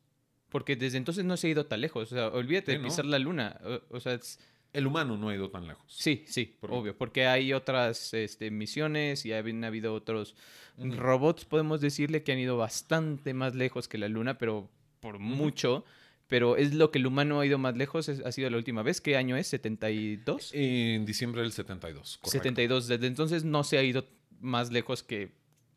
Porque 0.49 0.75
desde 0.75 0.97
entonces 0.97 1.25
no 1.25 1.35
se 1.37 1.47
ha 1.47 1.49
ido 1.51 1.65
tan 1.65 1.81
lejos. 1.81 2.11
O 2.11 2.15
sea, 2.15 2.27
olvídate 2.29 2.67
Sí, 2.67 2.71
de 2.73 2.77
¿no? 2.79 2.87
pisar 2.87 3.05
la 3.05 3.19
luna. 3.19 3.59
O, 3.63 3.97
o 3.97 3.99
sea, 3.99 4.13
es- 4.13 4.39
El 4.73 4.85
humano 4.87 5.17
no 5.17 5.29
ha 5.29 5.35
ido 5.35 5.49
tan 5.49 5.67
lejos. 5.67 5.85
sí, 5.87 6.23
sí, 6.27 6.55
Por- 6.59 6.71
obvio. 6.71 6.97
Porque 6.97 7.25
hay 7.25 7.53
otras 7.53 8.13
este, 8.13 8.51
misiones 8.51 9.25
y 9.25 9.33
han 9.33 9.63
habido 9.63 9.93
otros 9.93 10.35
robots, 10.77 11.45
podemos 11.45 11.81
decirle, 11.81 12.23
que 12.23 12.31
han 12.31 12.39
ido 12.39 12.55
bastante 12.57 13.33
más 13.33 13.55
lejos 13.55 13.87
que 13.87 13.97
la 13.97 14.07
luna, 14.07 14.37
pero 14.37 14.69
por 14.99 15.19
mucho. 15.19 15.85
Pero 16.27 16.57
es 16.57 16.75
lo 16.75 16.91
que 16.91 16.99
el 16.99 17.07
humano 17.07 17.39
ha 17.39 17.45
ido 17.47 17.57
más 17.57 17.75
lejos, 17.75 18.07
es- 18.07 18.19
ha 18.23 18.31
sido 18.31 18.49
la 18.51 18.57
última 18.57 18.83
vez. 18.83 19.01
¿Qué 19.01 19.17
año 19.17 19.35
es? 19.35 19.51
¿72? 19.51 20.51
En 20.53 21.03
diciembre 21.03 21.41
del 21.41 21.51
72. 21.51 22.17
correcto. 22.19 22.29
72. 22.31 22.87
Desde 22.87 23.07
entonces 23.07 23.43
no 23.43 23.63
se 23.63 23.79
ha 23.79 23.83
ido 23.83 24.05
más 24.39 24.71
lejos 24.71 25.01
que 25.01 25.31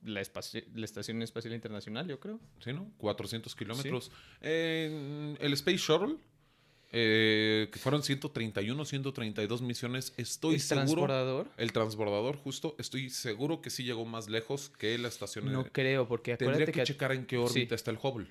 la, 0.05 0.21
Estación 0.21 1.23
Espacial 1.23 1.55
Internacional, 1.55 2.07
yo 2.07 2.21
creo. 2.21 2.39
Sí, 2.63 2.73
¿no? 2.75 2.93
400 2.99 3.55
kilómetros. 3.57 4.11
El 4.43 5.53
Space 5.55 5.79
Shuttle, 5.79 6.17
eh, 6.95 7.69
que 7.73 7.79
fueron 7.79 8.03
131, 8.03 8.85
132 8.85 9.63
misiones, 9.63 10.13
estoy 10.19 10.55
¿El 10.57 10.61
seguro. 10.61 10.85
transbordador? 10.87 11.49
El 11.57 11.73
transbordador, 11.73 12.37
justo, 12.37 12.77
estoy 12.79 13.09
seguro 13.11 13.63
que 13.63 13.71
sí 13.71 13.83
llegó 13.85 14.05
más 14.05 14.29
lejos 14.29 14.69
que 14.79 14.97
la 14.99 15.09
estación. 15.09 15.51
No 15.51 15.65
creo, 15.73 16.07
porque 16.07 16.37
Tendría 16.37 16.51
acuérdate 16.65 16.73
que, 16.73 16.81
que... 16.81 16.87
checar 16.87 17.13
en 17.13 17.25
qué 17.27 17.39
órbita 17.39 17.71
sí. 17.71 17.75
está 17.75 17.91
el 17.91 17.99
Hubble. 18.03 18.27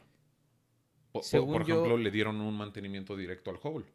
Según 1.24 1.54
por 1.54 1.65
yo- 1.65 1.76
ejemplo, 1.76 1.97
le 1.97 2.12
dieron 2.12 2.39
un 2.39 2.56
mantenimiento 2.56 3.17
directo 3.17 3.50
al 3.52 3.58
Hubble. 3.62 3.86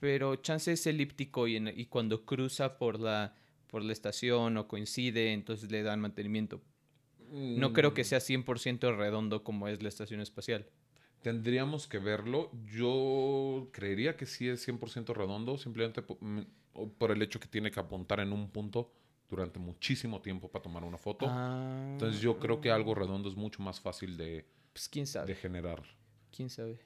Pero 0.00 0.36
chance 0.36 0.72
es 0.72 0.86
elíptico 0.86 1.46
y, 1.46 1.56
en- 1.56 1.68
y 1.68 1.86
cuando 1.86 2.24
cruza 2.24 2.78
por 2.78 2.98
la, 2.98 3.34
por 3.66 3.84
la 3.84 3.92
estación 3.92 4.56
o 4.56 4.66
coincide, 4.66 5.32
entonces 5.32 5.70
le 5.70 5.82
dan 5.82 6.00
mantenimiento. 6.00 6.60
No 7.30 7.72
creo 7.72 7.94
que 7.94 8.02
Mm, 8.02 8.04
sea 8.06 8.18
100% 8.18 8.96
redondo 8.96 9.44
como 9.44 9.68
es 9.68 9.82
la 9.82 9.88
estación 9.88 10.20
espacial. 10.20 10.66
Tendríamos 11.22 11.86
que 11.86 11.98
verlo. 11.98 12.50
Yo 12.66 13.68
creería 13.72 14.16
que 14.16 14.26
sí 14.26 14.48
es 14.48 14.66
100% 14.66 15.14
redondo, 15.14 15.58
simplemente 15.58 16.02
mm, 16.20 16.40
por 16.98 17.10
el 17.10 17.20
hecho 17.22 17.38
que 17.40 17.46
tiene 17.48 17.70
que 17.70 17.78
apuntar 17.80 18.20
en 18.20 18.32
un 18.32 18.48
punto 18.50 18.92
durante 19.28 19.58
muchísimo 19.58 20.20
tiempo 20.20 20.48
para 20.48 20.62
tomar 20.62 20.82
una 20.84 20.98
foto. 20.98 21.26
Ah, 21.28 21.88
Entonces 21.92 22.20
yo 22.20 22.38
creo 22.38 22.60
que 22.60 22.70
algo 22.70 22.94
redondo 22.94 23.28
es 23.28 23.36
mucho 23.36 23.62
más 23.62 23.80
fácil 23.80 24.16
de, 24.16 24.44
Pues 24.72 24.88
quién 24.88 25.04
de 25.04 25.10
sabe, 25.10 25.34
generar. 25.34 25.82
quién 26.34 26.48
sabe. 26.50 26.80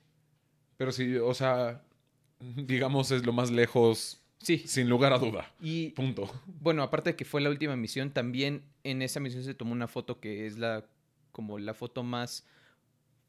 Pero 0.76 0.90
sí, 0.92 1.16
o 1.16 1.32
sea, 1.32 1.82
digamos 2.40 3.10
es 3.12 3.24
lo 3.24 3.32
más 3.32 3.50
lejos, 3.50 4.20
Sí, 4.40 4.58
sin 4.58 4.90
lugar 4.90 5.14
a 5.14 5.18
duda. 5.18 5.50
y 5.58 5.90
Punto. 5.90 6.28
bueno, 6.60 6.82
aparte 6.82 7.10
de 7.10 7.16
que 7.16 7.24
fue 7.24 7.40
la 7.40 7.48
última 7.48 7.76
misión, 7.76 8.10
también 8.10 8.62
en 8.82 9.00
esa 9.00 9.18
misión 9.20 9.42
se 9.42 9.54
tomó 9.54 9.72
una 9.72 9.88
foto 9.88 10.20
que 10.20 10.46
es 10.46 10.58
la 10.58 10.84
como 11.32 11.58
la 11.58 11.72
foto 11.72 12.02
más 12.02 12.46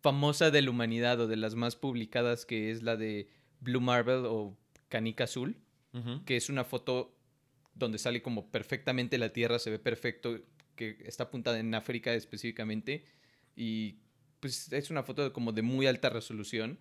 famosa 0.05 0.51
de 0.51 0.61
la 0.61 0.69
humanidad 0.69 1.19
o 1.19 1.27
de 1.27 1.35
las 1.35 1.55
más 1.55 1.75
publicadas, 1.75 2.45
que 2.45 2.69
es 2.69 2.83
la 2.83 2.95
de 2.95 3.27
Blue 3.59 3.81
Marble 3.81 4.21
o 4.27 4.55
Canica 4.87 5.23
Azul. 5.23 5.57
Que 6.25 6.35
es 6.35 6.49
una 6.49 6.65
foto 6.65 7.17
donde 7.73 7.97
sale 7.97 8.21
como 8.21 8.51
perfectamente 8.51 9.17
la 9.17 9.29
Tierra, 9.29 9.59
se 9.59 9.71
ve 9.71 9.79
perfecto, 9.79 10.41
que 10.75 10.97
está 11.05 11.23
apuntada 11.23 11.57
en 11.57 11.73
África 11.73 12.13
específicamente, 12.13 13.05
y 13.55 13.99
pues 14.41 14.73
es 14.73 14.89
una 14.89 15.03
foto 15.03 15.31
como 15.31 15.53
de 15.53 15.61
muy 15.61 15.87
alta 15.87 16.09
resolución, 16.09 16.79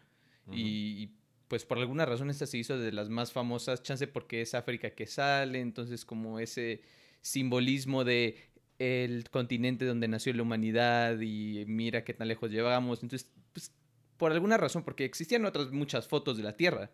y, 0.50 1.04
y, 1.04 1.16
pues 1.46 1.64
por 1.64 1.78
alguna 1.78 2.04
razón 2.04 2.28
esta 2.28 2.44
se 2.44 2.58
hizo 2.58 2.76
de 2.76 2.90
las 2.90 3.08
más 3.08 3.32
famosas, 3.32 3.84
chance 3.84 4.08
porque 4.08 4.42
es 4.42 4.52
África 4.54 4.90
que 4.90 5.06
sale, 5.06 5.60
entonces 5.60 6.04
como 6.04 6.40
ese 6.40 6.82
simbolismo 7.22 8.02
de 8.02 8.36
el 8.78 9.28
continente 9.30 9.84
donde 9.84 10.08
nació 10.08 10.32
la 10.34 10.42
humanidad 10.42 11.20
y 11.20 11.64
mira 11.66 12.04
qué 12.04 12.14
tan 12.14 12.28
lejos 12.28 12.50
llevamos, 12.50 13.02
entonces 13.02 13.30
pues 13.52 13.72
por 14.16 14.32
alguna 14.32 14.56
razón, 14.56 14.82
porque 14.84 15.04
existían 15.04 15.44
otras 15.44 15.70
muchas 15.70 16.06
fotos 16.08 16.36
de 16.36 16.42
la 16.42 16.56
Tierra, 16.56 16.90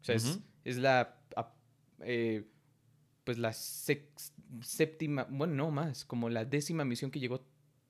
o 0.00 0.04
sea, 0.04 0.14
es, 0.14 0.24
Ujú. 0.26 0.42
es 0.64 0.76
la. 0.78 1.18
ap- 1.36 1.56
eh, 2.00 2.44
pues 3.24 3.36
la 3.38 3.52
sex- 3.52 4.32
séptima. 4.62 5.26
Bueno, 5.28 5.54
no 5.54 5.70
más. 5.70 6.04
Como 6.06 6.30
la 6.30 6.44
décima 6.46 6.84
misión 6.84 7.10
que 7.10 7.20
llegó. 7.20 7.44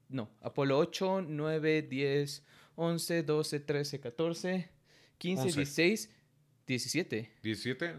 No. 0.09 0.31
Apolo 0.41 0.79
8, 0.79 1.23
9, 1.29 1.83
10, 1.83 2.43
11, 2.77 3.23
12, 3.23 3.61
13, 3.61 4.01
14, 4.01 4.71
15, 5.19 5.43
11. 5.43 5.57
16, 5.57 6.11
17. 6.67 7.31
17. 7.43 7.95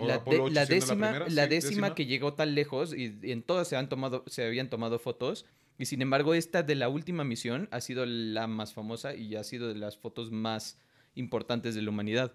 ¿O 0.00 0.06
La, 0.08 0.16
Apolo 0.16 0.36
de- 0.38 0.42
8 0.44 0.54
la 0.54 0.66
siendo 0.66 0.86
décima, 0.86 1.12
la 1.28 1.44
Sí, 1.44 1.48
décima 1.50 1.94
que 1.94 2.06
llegó 2.06 2.34
tan 2.34 2.54
lejos 2.54 2.94
y, 2.94 3.18
y 3.22 3.32
en 3.32 3.42
todas 3.42 3.68
se, 3.68 3.76
han 3.76 3.88
tomado, 3.88 4.24
se 4.26 4.44
habían 4.44 4.68
tomado 4.70 4.98
fotos. 4.98 5.46
Y 5.78 5.86
sin 5.86 6.02
embargo, 6.02 6.34
esta 6.34 6.62
de 6.62 6.74
la 6.74 6.88
última 6.88 7.24
misión 7.24 7.68
ha 7.70 7.80
sido 7.80 8.04
la 8.06 8.46
más 8.46 8.74
famosa 8.74 9.14
y 9.14 9.34
ha 9.36 9.44
sido 9.44 9.68
de 9.68 9.74
las 9.76 9.96
fotos 9.96 10.30
más 10.30 10.78
importantes 11.14 11.74
de 11.74 11.82
la 11.82 11.90
humanidad. 11.90 12.32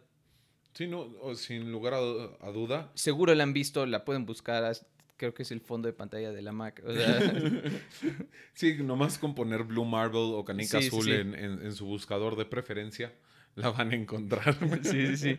Sí, 0.74 0.88
no, 0.88 1.08
sin 1.36 1.72
lugar 1.72 1.94
a, 1.94 2.00
a 2.00 2.52
duda. 2.52 2.92
Seguro 2.96 3.34
la 3.36 3.44
han 3.44 3.54
visto, 3.54 3.86
la 3.86 4.04
pueden 4.04 4.26
buscar. 4.26 4.76
Creo 5.18 5.34
que 5.34 5.44
es 5.44 5.52
el 5.52 5.62
fondo 5.62 5.88
de 5.88 5.94
pantalla 5.94 6.32
de 6.34 6.42
la 6.42 6.52
Mac. 6.52 6.82
O 6.86 6.92
sea, 6.92 7.20
Sí, 8.54 8.76
nomás 8.84 9.18
con 9.18 9.34
poner 9.36 9.64
Blue 9.64 9.86
Marble 9.86 10.20
o 10.20 10.44
Canica 10.44 10.82
sí, 10.82 10.88
Azul 10.88 11.06
sí. 11.06 11.12
En, 11.14 11.36
en- 11.36 11.62
en 11.62 11.72
su 11.74 11.86
buscador 11.86 12.36
de 12.36 12.46
preferencia, 12.46 13.14
la 13.56 13.70
van 13.70 13.92
a 13.92 13.96
encontrar. 13.96 14.58
sí, 14.84 15.16
sí, 15.16 15.18
sí. 15.18 15.38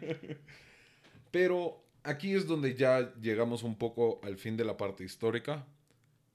Pero 1.31 1.85
aquí 2.07 2.35
es 2.35 2.47
donde 2.47 2.75
ya 2.75 3.15
llegamos 3.21 3.63
un 3.63 3.77
poco 3.77 4.21
al 4.23 4.39
fin 4.39 4.57
de 4.57 4.65
la 4.65 4.77
parte 4.77 5.05
histórica 5.05 5.67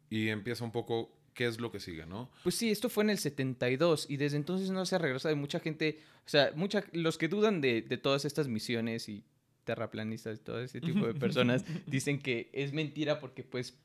y 0.10 0.30
empieza 0.30 0.64
un 0.64 0.72
poco 0.72 1.12
qué 1.34 1.48
es 1.48 1.60
lo 1.60 1.72
que 1.72 1.80
sigue, 1.80 2.06
¿no? 2.06 2.30
Pues 2.44 2.56
sí, 2.56 2.70
esto 2.70 2.90
fue 2.90 3.04
en 3.04 3.12
el 3.12 3.18
72 3.18 4.08
y 4.10 4.18
desde 4.18 4.38
entonces 4.38 4.70
no 4.70 4.86
se 4.86 4.96
ha 4.96 5.00
regresado. 5.00 5.34
Y 5.34 5.38
mucha 5.38 5.60
gente, 5.60 6.00
o 6.26 6.30
sea, 6.30 6.52
mucha, 6.56 6.84
los 6.92 7.18
que 7.18 7.28
dudan 7.28 7.62
de, 7.62 7.82
de 7.82 7.98
todas 7.98 8.26
estas 8.26 8.48
misiones 8.48 9.08
y 9.10 9.24
terraplanistas, 9.64 10.42
todo 10.42 10.62
ese 10.62 10.82
tipo 10.82 11.08
de 11.08 11.14
personas, 11.20 11.64
dicen 11.86 12.20
que 12.20 12.50
es 12.54 12.74
mentira 12.74 13.20
porque, 13.20 13.44
pues, 13.44 13.78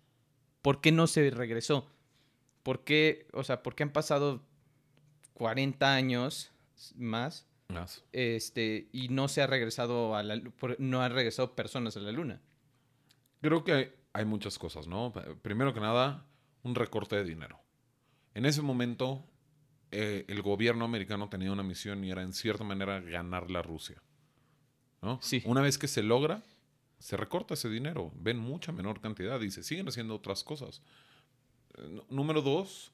¿por 0.63 0.81
qué 0.81 0.93
no 0.93 1.07
se 1.07 1.31
regresó? 1.31 1.89
¿Por 2.63 2.83
qué, 2.83 3.27
o 3.33 3.45
sea, 3.45 3.63
por 3.63 3.75
qué 3.75 3.85
han 3.85 3.93
pasado 3.93 4.43
40 5.35 5.95
años 5.95 6.51
más 6.97 7.47
Este, 8.13 8.89
y 8.93 9.09
no 9.09 9.29
se 9.29 9.43
ha 9.43 9.47
regresado 9.47 10.17
a 10.17 10.23
la, 10.23 10.41
no 10.79 11.03
han 11.03 11.13
regresado 11.13 11.55
personas 11.55 11.97
a 11.97 12.01
la 12.01 12.13
luna? 12.13 12.41
Creo 13.41 13.65
que 13.65 13.73
hay, 13.73 13.93
hay 14.13 14.25
muchas 14.25 14.59
cosas, 14.59 14.87
¿no? 14.87 15.13
Primero 15.43 15.75
que 15.75 15.81
nada, 15.81 16.27
un 16.63 16.75
recorte 16.75 17.17
de 17.17 17.25
dinero. 17.25 17.61
En 18.35 18.45
ese 18.45 18.63
momento, 18.63 19.25
eh, 19.91 20.25
el 20.29 20.43
gobierno 20.43 20.85
americano 20.85 21.29
tenía 21.29 21.53
una 21.53 21.63
misión 21.63 22.05
y 22.05 22.11
era 22.11 22.23
en 22.23 22.33
cierta 22.33 22.65
manera 22.65 23.01
ganar 23.01 23.51
la 23.51 23.63
Rusia. 23.63 24.03
¿no? 25.01 25.19
Sí. 25.23 25.43
Una 25.45 25.61
vez 25.61 25.79
que 25.79 25.89
se 25.89 26.03
logra, 26.03 26.43
se 26.99 27.17
recorta 27.17 27.55
ese 27.55 27.69
dinero. 27.69 28.13
Ven 28.17 28.39
mucha 28.39 28.73
menor 28.73 29.01
cantidad 29.01 29.41
y 29.41 29.51
se 29.51 29.63
siguen 29.63 29.89
haciendo 29.89 30.15
otras 30.15 30.43
cosas. 30.43 30.83
Eh, 31.79 32.03
número 32.11 32.43
dos, 32.43 32.93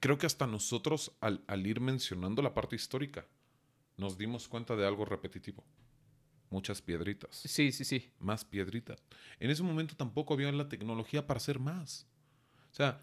creo 0.00 0.18
que 0.18 0.26
hasta 0.26 0.46
nosotros 0.46 1.12
al, 1.20 1.42
al 1.46 1.66
ir 1.66 1.80
mencionando 1.80 2.42
la 2.42 2.54
parte 2.54 2.76
histórica, 2.76 3.26
nos 4.00 4.18
dimos 4.18 4.48
cuenta 4.48 4.74
de 4.76 4.86
algo 4.86 5.04
repetitivo. 5.04 5.62
Muchas 6.48 6.82
piedritas 6.82 7.36
Sí, 7.44 7.70
sí, 7.70 7.84
sí. 7.84 8.10
más 8.18 8.44
piedritas. 8.44 9.00
En 9.38 9.50
ese 9.50 9.62
momento 9.62 9.94
tampoco 9.94 10.34
había 10.34 10.50
la 10.50 10.68
tecnología 10.68 11.24
para 11.26 11.38
hacer 11.38 11.60
más. 11.60 12.08
O 12.72 12.74
sea, 12.74 13.00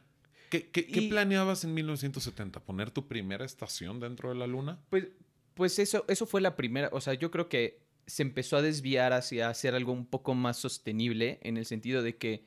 ¿qué, 0.50 0.70
qué- 0.70 1.08
planeabas 1.10 1.64
en 1.64 1.74
1970? 1.74 2.60
¿Poner 2.66 2.92
tu 2.92 3.08
primera 3.08 3.46
estación 3.46 4.02
dentro 4.02 4.30
de 4.30 4.36
la 4.36 4.48
luna? 4.48 4.82
Pues, 4.90 5.08
pues 5.54 5.80
eso, 5.80 6.04
eso 6.10 6.26
fue 6.26 6.42
la 6.42 6.56
primera, 6.58 6.90
o 6.92 7.00
sea, 7.00 7.14
yo 7.14 7.32
creo 7.32 7.48
que 7.48 7.86
se 8.06 8.22
empezó 8.24 8.58
a 8.58 8.62
desviar 8.62 9.14
hacia 9.14 9.50
hacer 9.50 9.76
algo 9.76 9.92
un 9.94 10.06
poco 10.06 10.34
más 10.36 10.58
sostenible 10.58 11.40
en 11.42 11.58
el 11.58 11.66
sentido 11.66 12.02
de 12.04 12.18
que, 12.18 12.46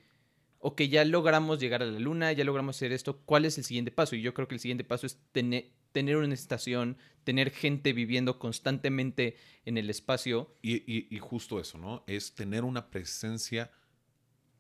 ok, 0.58 0.82
ya 0.82 1.04
logramos 1.04 1.58
llegar 1.58 1.82
a 1.82 1.86
la 1.86 1.98
luna, 1.98 2.32
ya 2.32 2.44
logramos 2.44 2.76
hacer 2.76 2.92
esto, 2.92 3.20
¿cuál 3.24 3.44
es 3.46 3.56
el 3.58 3.64
siguiente 3.64 3.90
paso? 3.90 4.16
Y 4.16 4.22
yo 4.22 4.32
creo 4.34 4.48
que 4.48 4.54
el 4.54 4.60
siguiente 4.60 4.84
paso 4.84 5.06
es 5.06 5.18
tener, 5.32 5.70
tener 5.92 6.16
una 6.16 6.34
estación, 6.34 6.96
tener 7.24 7.50
gente 7.50 7.92
viviendo 7.92 8.38
constantemente 8.38 9.36
en 9.64 9.78
el 9.78 9.90
espacio. 9.90 10.56
Y, 10.62 10.76
y- 10.92 11.08
y 11.10 11.18
justo 11.18 11.60
eso, 11.60 11.78
¿no? 11.78 12.04
Es 12.06 12.34
tener 12.34 12.64
una 12.64 12.90
presencia 12.90 13.70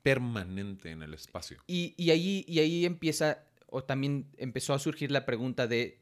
permanente 0.02 0.90
en 0.90 1.02
el 1.02 1.14
espacio. 1.14 1.58
Y, 1.66 1.94
y 1.96 2.10
ahí, 2.10 2.44
y 2.48 2.60
ahí 2.60 2.84
empieza, 2.86 3.44
o 3.66 3.84
también 3.84 4.30
empezó 4.38 4.74
a 4.74 4.78
surgir 4.78 5.10
la 5.10 5.26
pregunta 5.26 5.66
de, 5.66 6.00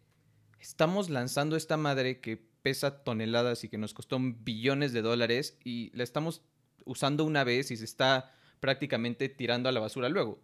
estamos 0.61 1.11
lanzando 1.11 1.57
esta 1.57 1.77
madre 1.77 2.21
que 2.21 2.37
pesa 2.63 3.03
toneladas 3.03 3.65
y 3.65 3.69
que 3.69 3.79
nos 3.79 3.95
costó 3.95 4.19
billones 4.21 4.93
de 4.93 5.03
dólares 5.03 5.59
y 5.65 5.91
la 5.97 6.05
estamos 6.05 6.43
usando 6.85 7.25
una 7.25 7.45
vez 7.45 7.71
y 7.71 7.77
se 7.77 7.85
está 7.85 8.35
prácticamente 8.61 9.29
tirando 9.29 9.69
a 9.69 9.73
la 9.73 9.81
basura 9.81 10.09
luego. 10.09 10.41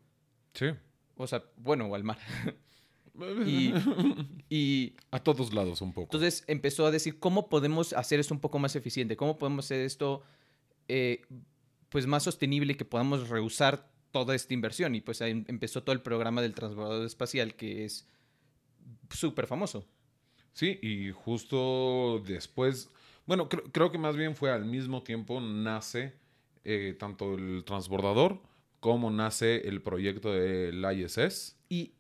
Sí. 0.53 0.67
O 1.17 1.27
sea, 1.27 1.45
bueno, 1.57 1.87
o 1.87 1.95
al 1.95 2.05
mar. 2.05 2.19
Y, 3.47 3.73
y 4.51 4.97
A 5.11 5.21
todos 5.21 5.53
lados 5.53 5.81
un 5.83 5.93
poco. 5.93 6.07
entonces 6.07 6.45
empezó 6.49 6.87
a 6.87 6.91
decir, 6.91 7.19
¿cómo 7.21 7.49
podemos 7.49 7.93
hacer 7.93 8.19
esto 8.19 8.35
un 8.35 8.41
poco 8.41 8.59
más 8.59 8.75
eficiente? 8.75 9.17
¿Cómo 9.17 9.39
podemos 9.39 9.67
hacer 9.67 9.81
esto 9.81 10.23
eh, 10.89 11.23
pues 11.89 12.07
más 12.07 12.25
sostenible 12.25 12.77
que 12.77 12.85
podamos 12.85 13.29
reusar 13.29 13.89
toda 14.11 14.35
esta 14.35 14.55
inversión. 14.55 14.95
Y 14.95 15.01
pues 15.01 15.23
ahí 15.23 15.45
empezó 15.49 15.83
todo 15.83 15.93
el 15.93 16.01
programa 16.01 16.43
del 16.43 16.55
transbordador 16.55 17.07
espacial 17.07 17.55
que 17.55 17.85
es 17.85 18.07
súper 19.11 19.47
famoso. 19.47 19.85
Sí, 20.53 20.79
y 20.83 21.11
justo 21.11 22.23
después, 22.27 22.91
bueno, 23.27 23.49
creo, 23.49 23.65
creo 23.73 23.91
que 23.91 23.99
más 23.99 24.17
bien 24.17 24.37
fue 24.37 24.53
al 24.53 24.65
mismo 24.65 25.03
tiempo 25.03 25.41
nace 25.41 26.15
eh, 26.65 26.97
tanto 26.99 27.35
el 27.35 27.65
transbordador 27.65 28.41
como 28.79 29.11
nace 29.11 29.69
el 29.69 29.83
proyecto 29.83 30.33
del 30.33 30.85
ISS. 30.85 31.57
Y, 31.69 31.95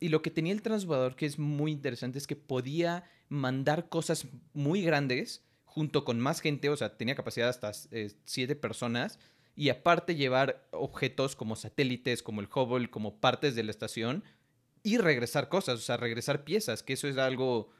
y 0.00 0.08
lo 0.08 0.20
que 0.20 0.30
tenía 0.30 0.52
el 0.52 0.60
transbordador 0.60 1.16
que 1.16 1.24
es 1.24 1.38
muy 1.38 1.72
interesante 1.72 2.18
es 2.18 2.26
que 2.26 2.36
podía 2.36 3.04
mandar 3.28 3.88
cosas 3.88 4.26
muy 4.52 4.82
grandes 4.82 5.42
junto 5.64 6.04
con 6.04 6.20
más 6.20 6.40
gente, 6.40 6.68
o 6.68 6.76
sea, 6.76 6.96
tenía 6.96 7.14
capacidad 7.14 7.48
hasta 7.48 7.72
eh, 7.90 8.12
siete 8.24 8.56
personas, 8.56 9.18
y 9.56 9.70
aparte 9.70 10.14
llevar 10.14 10.68
objetos 10.70 11.34
como 11.34 11.56
satélites, 11.56 12.22
como 12.22 12.40
el 12.40 12.48
Hubble, 12.54 12.90
como 12.90 13.20
partes 13.20 13.54
de 13.54 13.64
la 13.64 13.70
estación, 13.70 14.22
y 14.82 14.98
regresar 14.98 15.48
cosas, 15.48 15.78
o 15.78 15.82
sea, 15.82 15.96
regresar 15.96 16.44
piezas, 16.44 16.82
que 16.82 16.92
eso 16.92 17.08
es 17.08 17.16
algo 17.16 17.70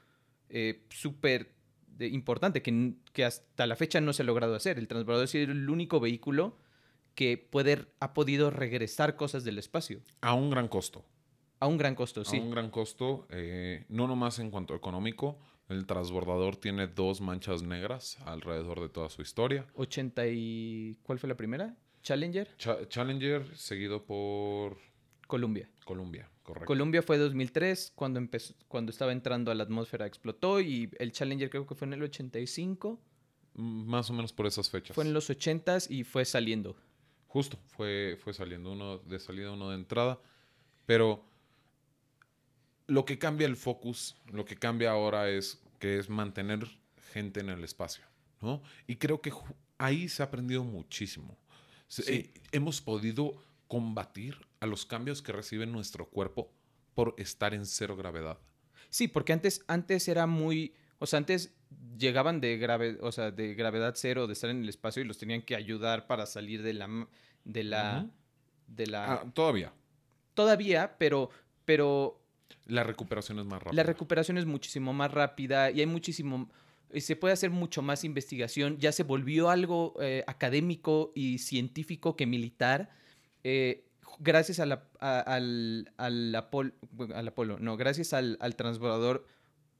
eh, 0.49 0.85
súper 0.89 1.53
importante, 1.99 2.61
que, 2.61 2.95
que 3.13 3.23
hasta 3.23 3.67
la 3.67 3.75
fecha 3.75 4.01
no 4.01 4.11
se 4.11 4.23
ha 4.23 4.25
logrado 4.25 4.55
hacer. 4.55 4.77
El 4.77 4.87
transbordador 4.87 5.25
es 5.25 5.35
el 5.35 5.69
único 5.69 5.99
vehículo 5.99 6.57
que 7.13 7.37
puede, 7.37 7.85
ha 7.99 8.13
podido 8.13 8.49
regresar 8.49 9.15
cosas 9.15 9.43
del 9.43 9.57
espacio, 9.57 10.01
A 10.21 10.33
un 10.33 10.49
gran 10.49 10.67
costo. 10.67 11.05
A 11.65 11.67
un 11.67 11.77
gran 11.77 11.95
costo, 11.95 12.21
A 12.21 12.25
sí. 12.25 12.37
un 12.39 12.51
gran 12.51 12.69
costo, 12.69 13.27
eh, 13.29 13.85
no 13.89 14.07
nomás 14.07 14.39
en 14.39 14.51
cuanto 14.51 14.75
económico. 14.75 15.37
El 15.67 15.85
transbordador 15.87 16.57
tiene 16.57 16.87
dos 16.87 17.21
manchas 17.21 17.63
negras 17.63 18.17
alrededor 18.25 18.81
de 18.81 18.89
toda 18.89 19.09
su 19.09 19.21
historia. 19.23 19.65
80 19.75 20.27
y... 20.27 20.97
¿Cuál 21.03 21.17
fue 21.19 21.27
la 21.27 21.35
primera? 21.35 21.75
Challenger, 22.03 22.55
Cha- 22.57 22.87
Challenger, 22.87 23.57
seguido 23.57 24.05
por 24.05 24.77
Columbia. 25.25 25.67
Columbia, 25.85 26.29
correcto. 26.43 26.67
Columbia 26.67 27.01
fue 27.01 27.17
2003, 27.17 27.93
cuando, 27.95 28.19
empezó, 28.19 28.53
cuando 28.67 28.91
estaba 28.91 29.11
entrando 29.11 29.49
a 29.49 29.55
la 29.55 29.63
atmósfera 29.63 30.05
explotó 30.05 30.61
y 30.61 30.91
el 30.99 31.11
Challenger 31.11 31.49
creo 31.49 31.65
que 31.65 31.73
fue 31.73 31.87
en 31.87 31.93
el 31.93 32.03
85, 32.03 33.01
Mm, 33.57 33.85
Más 33.87 34.09
o 34.09 34.13
menos 34.13 34.33
por 34.33 34.45
esas 34.47 34.69
fechas. 34.69 34.93
fue 34.93 35.05
en 35.05 35.13
los 35.13 35.29
80s 35.29 35.89
y 35.89 36.03
fue 36.03 36.25
saliendo. 36.25 36.75
Justo, 37.27 37.57
fue, 37.67 38.17
fue 38.21 38.33
saliendo 38.33 38.71
uno 38.73 38.97
de 38.99 39.17
salida, 39.17 39.53
uno 39.53 39.69
de 39.69 39.75
entrada. 39.77 40.19
Pero 40.85 41.23
lo 42.87 43.05
que 43.05 43.17
cambia 43.17 43.47
el 43.47 43.55
focus, 43.55 44.15
lo 44.31 44.45
que 44.45 44.55
cambia 44.55 44.91
ahora 44.91 45.29
es 45.29 45.61
que 45.79 45.97
es 45.97 46.09
mantener 46.09 46.67
gente 47.13 47.39
en 47.39 47.49
el 47.49 47.63
espacio, 47.63 48.05
¿no? 48.41 48.61
Y 48.87 48.97
creo 48.97 49.21
que 49.21 49.31
ahí 49.77 50.09
se 50.09 50.23
ha 50.23 50.27
aprendido 50.27 50.63
muchísimo. 50.63 51.37
Sí. 51.87 52.03
eh, 52.07 52.33
hemos 52.51 52.81
podido 52.81 53.33
combatir 53.67 54.37
a 54.59 54.65
los 54.65 54.85
cambios 54.85 55.21
que 55.21 55.31
recibe 55.31 55.65
nuestro 55.65 56.09
cuerpo 56.09 56.51
por 56.93 57.15
estar 57.17 57.53
en 57.53 57.65
cero 57.65 57.95
gravedad. 57.95 58.39
Sí, 58.89 59.07
porque 59.07 59.33
antes, 59.33 59.63
antes 59.67 60.07
era 60.07 60.27
muy... 60.27 60.73
O 60.99 61.05
sea, 61.05 61.17
antes 61.17 61.53
llegaban 61.97 62.39
de, 62.39 62.57
grave, 62.57 62.97
o 63.01 63.11
sea, 63.11 63.31
de 63.31 63.53
gravedad 63.53 63.93
cero, 63.95 64.27
de 64.27 64.33
estar 64.33 64.49
en 64.49 64.63
el 64.63 64.69
espacio 64.69 65.01
y 65.01 65.05
los 65.05 65.17
tenían 65.17 65.41
que 65.41 65.55
ayudar 65.55 66.07
para 66.07 66.25
salir 66.25 66.63
de 66.63 66.73
la... 66.73 67.07
De 67.43 67.63
la, 67.63 68.09
de 68.67 68.87
la 68.87 69.13
Ah, 69.13 69.31
todavía, 69.33 69.71
Todavía, 70.33 70.95
pero, 70.97 71.29
pero 71.63 72.24
la 72.65 72.83
recuperación 72.83 73.39
es 73.39 73.45
más 73.45 73.61
rápida. 73.61 73.83
La 73.83 73.87
recuperación 73.87 74.37
es 74.37 74.45
muchísimo 74.45 74.93
más 74.93 75.11
rápida 75.11 75.71
y 75.71 75.79
hay 75.81 75.85
muchísimo, 75.85 76.49
se 76.95 77.15
puede 77.15 77.33
hacer 77.33 77.49
mucho 77.51 77.81
más 77.81 78.03
investigación. 78.03 78.77
Ya 78.79 78.91
se 78.91 79.03
volvió 79.03 79.49
algo 79.49 79.93
eh, 80.01 80.23
académico 80.27 81.11
y 81.15 81.37
científico 81.39 82.15
que 82.15 82.25
militar. 82.25 82.89
eh, 83.43 83.83
gracias 84.19 84.59
a 84.59 84.65
la- 84.65 84.87
a- 84.99 85.19
al, 85.19 85.91
al, 85.97 86.33
Apol- 86.35 86.73
bueno, 86.91 87.15
al 87.15 87.27
Apolo, 87.27 87.59
no, 87.59 87.75
gracias 87.75 88.13
al, 88.13 88.37
al 88.39 88.55
transbordador 88.55 89.25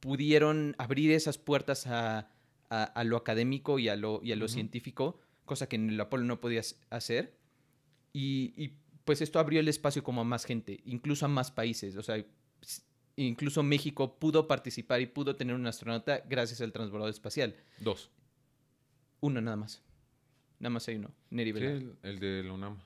pudieron 0.01 0.75
abrir 0.77 1.11
esas 1.11 1.37
puertas 1.37 1.87
a, 1.87 2.29
a- 2.69 3.03
lo 3.05 3.17
académico 3.17 3.79
y 3.79 3.87
a 3.89 3.95
lo, 3.95 4.19
y 4.23 4.31
a 4.33 4.35
lo 4.35 4.45
Ujú. 4.45 4.53
científico, 4.55 5.19
cosa 5.45 5.67
que 5.67 5.77
en 5.77 5.89
el 5.89 5.99
Apolo 6.01 6.23
no 6.25 6.39
podías 6.41 6.79
hacer. 6.89 7.33
Y, 8.13 8.53
y, 8.57 8.73
pues 9.05 9.21
esto 9.21 9.39
abrió 9.39 9.59
el 9.59 9.67
espacio 9.67 10.03
como 10.03 10.21
a 10.21 10.23
más 10.25 10.45
gente, 10.45 10.79
incluso 10.85 11.25
a 11.25 11.29
más 11.29 11.49
países. 11.51 11.95
O 11.95 12.03
sea, 12.03 12.23
incluso 13.15 13.63
México 13.63 14.17
pudo 14.19 14.47
participar 14.47 15.01
y 15.01 15.05
pudo 15.05 15.35
tener 15.35 15.55
un 15.55 15.65
astronauta 15.67 16.21
gracias 16.29 16.61
al 16.61 16.71
transbordador 16.71 17.13
espacial. 17.13 17.55
Dos. 17.79 18.09
Uno 19.21 19.41
nada 19.41 19.57
más. 19.57 19.81
Nada 20.59 20.69
más 20.71 20.87
hay 20.87 20.95
uno. 20.95 21.11
Neri 21.29 21.51
Sí, 21.51 21.59
Vela. 21.59 21.71
el, 21.71 21.95
el 22.03 22.19
de 22.19 22.43
la 22.43 22.53
UNAM, 22.53 22.77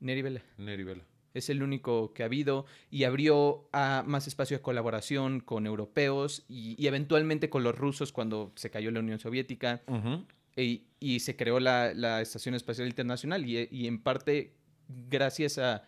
Neri 0.00 0.22
Vela. 0.22 0.42
Neri 0.58 0.84
Vela. 0.84 1.04
Es 1.32 1.48
el 1.48 1.62
único 1.62 2.12
que 2.12 2.22
ha 2.24 2.26
habido 2.26 2.66
y 2.90 3.04
abrió 3.04 3.68
a 3.72 4.02
más 4.06 4.26
espacio 4.26 4.56
de 4.56 4.62
colaboración 4.62 5.38
con 5.40 5.66
europeos 5.66 6.44
y, 6.48 6.74
y 6.82 6.86
eventualmente 6.88 7.48
con 7.50 7.62
los 7.62 7.76
rusos 7.78 8.10
cuando 8.12 8.52
se 8.56 8.70
cayó 8.70 8.90
la 8.90 9.00
Unión 9.00 9.18
Soviética. 9.20 9.82
Ujú. 9.86 10.26
y, 10.56 10.86
y 10.98 11.20
se 11.20 11.36
creó 11.36 11.60
la, 11.60 11.94
la 11.94 12.20
Estación 12.20 12.54
Espacial 12.56 12.88
Internacional 12.88 13.46
y, 13.46 13.68
y 13.70 13.86
en 13.86 14.02
parte 14.02 14.54
gracias 14.88 15.58
a 15.58 15.84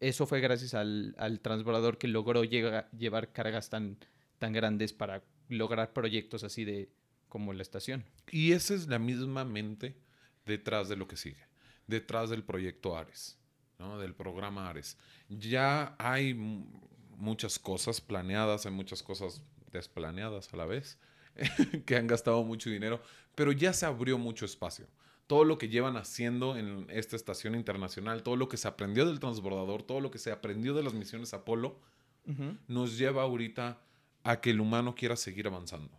eso 0.00 0.26
fue 0.26 0.40
gracias 0.40 0.74
al, 0.74 1.14
al 1.18 1.40
transbordador 1.40 1.98
que 1.98 2.08
logró 2.08 2.44
llevar 2.44 3.32
cargas 3.32 3.70
tan, 3.70 3.98
tan 4.38 4.52
grandes 4.52 4.92
para 4.92 5.22
lograr 5.48 5.92
proyectos 5.92 6.44
así 6.44 6.64
de 6.64 6.88
como 7.28 7.52
la 7.52 7.62
estación. 7.62 8.04
Y 8.30 8.52
esa 8.52 8.74
es 8.74 8.88
la 8.88 8.98
misma 8.98 9.44
mente 9.44 9.96
detrás 10.46 10.88
de 10.88 10.96
lo 10.96 11.06
que 11.06 11.16
sigue, 11.16 11.46
detrás 11.86 12.30
del 12.30 12.42
proyecto 12.42 12.96
Ares, 12.96 13.38
¿no? 13.78 13.98
del 13.98 14.14
programa 14.14 14.68
Ares. 14.68 14.96
Ya 15.28 15.94
hay 15.98 16.34
muchas 17.16 17.58
cosas 17.58 18.00
planeadas, 18.00 18.66
hay 18.66 18.72
muchas 18.72 19.02
cosas 19.02 19.42
desplaneadas 19.72 20.52
a 20.52 20.56
la 20.56 20.66
vez, 20.66 20.98
que 21.86 21.96
han 21.96 22.06
gastado 22.06 22.42
mucho 22.44 22.70
dinero, 22.70 23.02
pero 23.34 23.52
ya 23.52 23.72
se 23.72 23.86
abrió 23.86 24.18
mucho 24.18 24.44
espacio. 24.44 24.86
Todo 25.28 25.44
lo 25.44 25.56
que 25.58 25.68
llevan 25.68 25.96
haciendo 25.96 26.56
en 26.56 26.86
esta 26.90 27.14
estación 27.14 27.54
internacional, 27.54 28.24
todo 28.24 28.34
lo 28.34 28.48
que 28.48 28.56
se 28.56 28.66
aprendió 28.66 29.06
del 29.06 29.20
transbordador, 29.20 29.84
todo 29.84 30.00
lo 30.00 30.10
que 30.10 30.18
se 30.18 30.32
aprendió 30.32 30.74
de 30.74 30.82
las 30.82 30.94
misiones 30.94 31.32
Apolo, 31.34 31.78
nos 32.66 32.98
lleva 32.98 33.22
ahorita 33.22 33.80
a 34.24 34.40
que 34.40 34.50
el 34.50 34.60
humano 34.60 34.94
quiera 34.96 35.16
seguir 35.16 35.46
avanzando. 35.46 35.96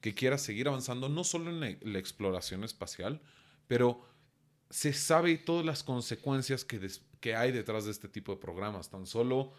Que 0.00 0.14
quiera 0.14 0.36
seguir 0.36 0.66
avanzando 0.68 1.08
no 1.08 1.24
solo 1.24 1.50
en 1.50 1.60
la, 1.60 1.76
la 1.82 1.98
exploración 1.98 2.64
espacial, 2.64 3.20
pero 3.66 4.02
se 4.70 4.92
sabe 4.92 5.36
todas 5.38 5.64
las 5.64 5.82
consecuencias 5.82 6.64
que, 6.64 6.78
des- 6.78 7.02
que 7.20 7.34
hay 7.34 7.52
detrás 7.52 7.84
de 7.84 7.90
este 7.92 8.08
tipo 8.08 8.32
de 8.32 8.38
programas. 8.40 8.90
Tan 8.90 9.06
solo 9.06 9.52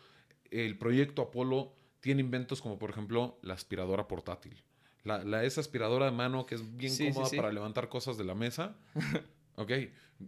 el 0.52 0.78
proyecto 0.78 1.22
Apolo 1.24 1.74
tiene 2.02 2.22
inventos 2.22 2.62
como 2.62 2.78
por 2.80 2.90
ejemplo 2.90 3.38
la 3.42 3.54
aspiradora 3.54 4.08
portátil. 4.08 4.62
La, 5.04 5.24
la- 5.24 5.44
esa 5.44 5.62
aspiradora 5.62 6.06
de 6.06 6.12
mano 6.12 6.46
que 6.46 6.56
es 6.56 6.78
bien 6.78 6.92
Sí, 6.94 7.08
cómoda 7.12 7.30
sí. 7.30 7.36
para 7.38 7.52
levantar 7.52 7.90
cosas 7.90 8.18
de 8.18 8.24
la 8.24 8.36
mesa. 8.36 8.76
ok, 9.56 9.72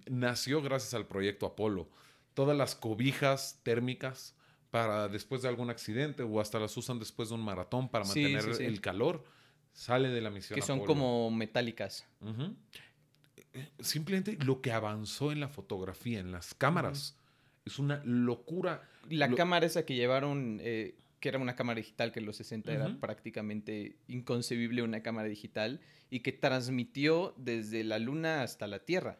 nació 0.09 0.61
gracias 0.61 0.93
al 0.93 1.05
proyecto 1.05 1.45
Apolo. 1.45 1.89
Todas 2.33 2.57
las 2.57 2.75
cobijas 2.75 3.59
térmicas 3.63 4.35
para 4.71 5.07
después 5.07 5.43
de 5.43 5.49
algún 5.49 5.69
accidente 5.69 6.23
o 6.23 6.39
hasta 6.41 6.59
las 6.59 6.75
usan 6.77 6.97
después 6.97 7.29
de 7.29 7.35
un 7.35 7.41
maratón 7.41 7.89
para 7.89 8.05
mantener 8.05 8.43
el 8.59 8.81
calor. 8.81 9.23
Sale 9.73 10.09
de 10.09 10.21
la 10.21 10.29
misión 10.31 10.55
Que 10.59 10.65
son 10.65 10.79
Apolo. 10.79 10.87
como 10.93 11.31
metálicas. 11.31 12.05
Simplemente 13.79 14.35
lo 14.43 14.61
que 14.61 14.71
avanzó 14.71 15.31
en 15.31 15.39
la 15.39 15.47
fotografía, 15.47 16.19
en 16.19 16.31
las 16.31 16.55
cámaras, 16.55 17.15
es 17.65 17.77
una 17.77 18.01
locura. 18.03 18.89
La 19.09 19.27
Lo- 19.27 19.35
cámara 19.35 19.65
esa 19.67 19.85
que 19.85 19.93
llevaron, 19.95 20.57
eh, 20.61 20.95
que 21.23 21.29
era 21.29 21.39
una 21.39 21.55
cámara 21.55 21.77
digital, 21.77 22.11
que 22.11 22.19
en 22.19 22.25
los 22.25 22.35
60 22.35 22.73
era 22.73 22.99
prácticamente 22.99 23.95
inconcebible 24.09 24.81
una 24.83 25.01
cámara 25.01 25.29
digital, 25.29 25.79
y 26.09 26.19
que 26.19 26.33
transmitió 26.33 27.33
desde 27.37 27.85
la 27.85 27.97
luna 27.97 28.43
hasta 28.43 28.67
la 28.67 28.79
Tierra. 28.83 29.19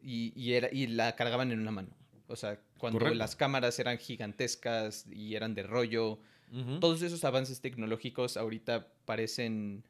Y, 0.00 0.32
y 0.40 0.52
era, 0.52 0.68
y 0.70 0.86
la 0.86 1.16
cargaban 1.16 1.50
en 1.50 1.58
una 1.58 1.72
mano. 1.72 1.88
O 2.28 2.36
sea, 2.36 2.60
cuando 2.78 3.00
Correcto. 3.00 3.18
las 3.18 3.34
cámaras 3.34 3.76
eran 3.80 3.98
gigantescas 3.98 5.04
y 5.10 5.34
eran 5.34 5.56
de 5.56 5.64
rollo, 5.64 6.20
todos 6.80 7.02
esos 7.02 7.24
avances 7.24 7.60
tecnológicos 7.60 8.36
ahorita 8.36 8.92
parecen 9.04 9.82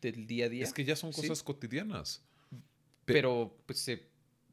del 0.00 0.26
día 0.26 0.46
a 0.46 0.48
día. 0.48 0.64
Es 0.64 0.72
que 0.72 0.84
ya 0.84 0.96
son 0.96 1.12
Sí. 1.12 1.20
cosas 1.20 1.44
cotidianas. 1.44 2.24
pe- 2.50 3.12
pero 3.12 3.56
pues, 3.66 3.78
se, 3.78 4.08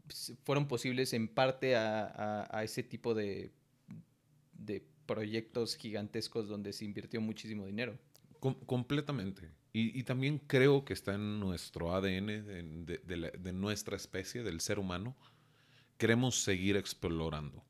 se 0.09 0.35
fueron 0.43 0.67
posibles 0.67 1.13
en 1.13 1.27
parte 1.27 1.75
a, 1.75 2.05
a- 2.05 2.55
a 2.59 2.63
ese 2.63 2.83
tipo 2.83 3.15
de, 3.15 3.51
de 4.53 4.90
proyectos 5.13 5.75
gigantescos 5.75 6.47
donde 6.47 6.73
se 6.73 6.85
invirtió 6.85 7.19
muchísimo 7.21 7.65
dinero. 7.65 7.97
Com- 8.39 8.59
completamente. 8.65 9.49
Y, 9.73 9.97
y 9.99 10.03
también 10.03 10.39
creo 10.47 10.83
que 10.83 10.93
está 10.93 11.13
en 11.15 11.39
nuestro 11.39 11.93
ADN, 11.95 12.27
de, 12.27 12.63
de- 12.63 12.97
de 12.97 13.17
la- 13.17 13.31
de 13.31 13.53
nuestra 13.53 13.95
especie, 13.95 14.43
del 14.43 14.59
ser 14.61 14.79
humano. 14.79 15.15
Queremos 15.97 16.35
seguir 16.43 16.75
explorando. 16.77 17.63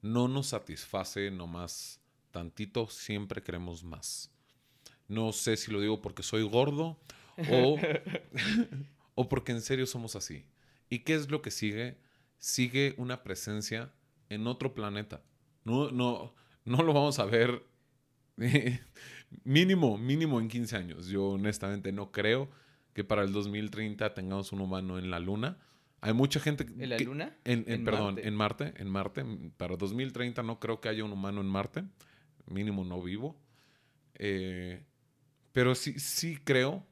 No 0.00 0.28
nos 0.28 0.48
satisface 0.48 1.30
nomás 1.30 2.00
tantito, 2.30 2.88
siempre 2.88 3.42
queremos 3.42 3.84
más. 3.84 4.30
No 5.08 5.32
sé 5.32 5.56
si 5.56 5.70
lo 5.70 5.80
digo 5.80 6.00
porque 6.00 6.22
soy 6.22 6.42
gordo 6.42 6.98
o, 7.50 7.78
o 9.14 9.28
porque 9.28 9.52
en 9.52 9.60
serio 9.60 9.86
somos 9.86 10.16
así. 10.16 10.44
¿Y 10.88 11.00
qué 11.00 11.14
es 11.14 11.30
lo 11.30 11.42
que 11.42 11.50
sigue? 11.50 11.98
Sigue 12.38 12.94
una 12.98 13.22
presencia 13.22 13.92
en 14.28 14.46
otro 14.46 14.74
planeta. 14.74 15.22
No, 15.64 15.90
no, 15.90 16.34
no 16.64 16.82
lo 16.82 16.92
vamos 16.92 17.18
a 17.18 17.24
ver 17.24 17.62
mínimo, 19.44 19.98
mínimo 19.98 20.40
en 20.40 20.48
15 20.48 20.76
años. 20.76 21.06
Yo 21.08 21.28
honestamente 21.30 21.92
no 21.92 22.10
creo 22.12 22.48
que 22.92 23.04
para 23.04 23.22
el 23.22 23.32
2030 23.32 24.14
tengamos 24.14 24.52
un 24.52 24.60
humano 24.60 24.98
en 24.98 25.10
la 25.10 25.18
Luna. 25.20 25.58
Hay 26.00 26.12
mucha 26.12 26.40
gente... 26.40 26.64
¿En 26.78 26.88
la 26.90 26.96
que- 26.96 27.04
luna? 27.04 27.36
en, 27.44 27.60
en- 27.66 27.72
En 27.74 27.84
perdón, 27.84 28.14
Marte. 28.14 28.28
en 28.28 28.34
Marte, 28.34 28.74
en 28.76 28.88
Marte. 28.90 29.24
Para 29.56 29.76
2030 29.76 30.42
no 30.42 30.58
creo 30.58 30.80
que 30.80 30.88
haya 30.88 31.04
un 31.04 31.12
humano 31.12 31.40
en 31.40 31.46
Marte. 31.46 31.84
Mínimo 32.46 32.84
no 32.84 33.00
vivo. 33.00 33.40
Eh, 34.14 34.84
pero 35.52 35.74
sí, 35.74 35.98
sí 36.00 36.38
creo 36.42 36.84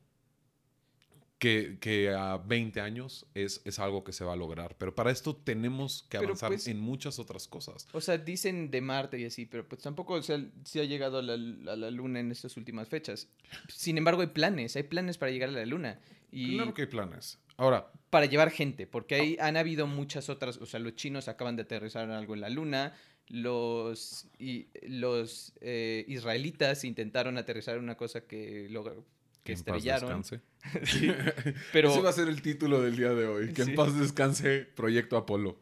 que, 1.41 1.79
que 1.81 2.11
a 2.11 2.37
20 2.37 2.81
años 2.83 3.27
es, 3.35 3.63
es 3.65 3.79
algo 3.79 4.05
que 4.05 4.13
se 4.13 4.25
va 4.25 4.35
a 4.35 4.37
lograr. 4.37 4.77
Pero 4.79 4.95
para 4.95 5.11
esto 5.11 5.35
tenemos 5.35 6.05
que 6.11 6.19
avanzar 6.19 6.51
pues, 6.51 6.69
en 6.69 6.79
muchas 6.79 7.19
otras 7.19 7.49
cosas. 7.49 7.89
O 7.93 8.01
sea, 8.03 8.19
dicen 8.19 8.71
de 8.71 8.81
Marte 8.83 9.19
y 9.19 9.25
así, 9.25 9.47
pero 9.47 9.67
pues 9.67 9.81
tampoco 9.83 10.15
o 10.15 10.23
sea, 10.23 10.39
se 10.65 10.81
ha 10.81 10.85
llegado 10.85 11.19
a 11.19 11.23
la, 11.23 11.33
a 11.33 11.77
la 11.77 11.91
Luna 11.91 12.21
en 12.21 12.31
estas 12.31 12.57
últimas 12.59 12.89
fechas. 12.89 13.27
Sin 13.69 13.97
embargo, 13.97 14.21
hay 14.21 14.29
planes, 14.29 14.77
hay 14.77 14.83
planes 14.83 15.17
para 15.17 15.33
llegar 15.33 15.49
a 15.49 15.53
la 15.53 15.65
Luna. 15.67 15.99
Y 16.31 16.57
Claro 16.57 16.75
que 16.75 16.83
hay 16.83 16.89
planes. 16.89 17.39
Ahora, 17.57 17.91
para 18.11 18.27
llevar 18.27 18.51
gente, 18.51 18.87
porque 18.87 19.15
hay, 19.15 19.37
han 19.41 19.57
habido 19.57 19.87
muchas 19.87 20.29
otras, 20.29 20.59
o 20.59 20.67
sea, 20.67 20.79
los 20.79 20.95
chinos 20.95 21.27
acaban 21.29 21.57
de 21.57 21.63
aterrizar 21.63 22.11
algo 22.11 22.35
en 22.35 22.43
la 22.43 22.51
Luna, 22.51 22.95
los, 23.29 24.27
y, 24.39 24.69
los 24.83 25.53
eh, 25.61 26.05
israelitas 26.09 26.85
intentaron 26.85 27.39
aterrizar 27.39 27.79
una 27.79 27.97
cosa 27.97 28.23
que, 28.27 28.69
logra- 28.71 28.95
que 28.95 29.03
que 29.45 29.53
en 29.53 29.59
paz 29.65 29.77
estrellaron. 29.77 30.23
Sí, 30.85 31.11
pero... 31.73 31.91
Ese 31.91 32.01
va 32.03 32.11
a 32.11 32.13
ser 32.13 32.29
el 32.29 32.43
título 32.43 32.81
del 32.83 32.97
día 32.97 33.11
de 33.15 33.27
hoy. 33.27 33.53
Que 33.53 33.65
Sí. 33.65 33.71
en 33.71 33.77
paz 33.77 33.99
descanse 33.99 34.67
Proyecto 34.77 35.17
Apolo. 35.17 35.59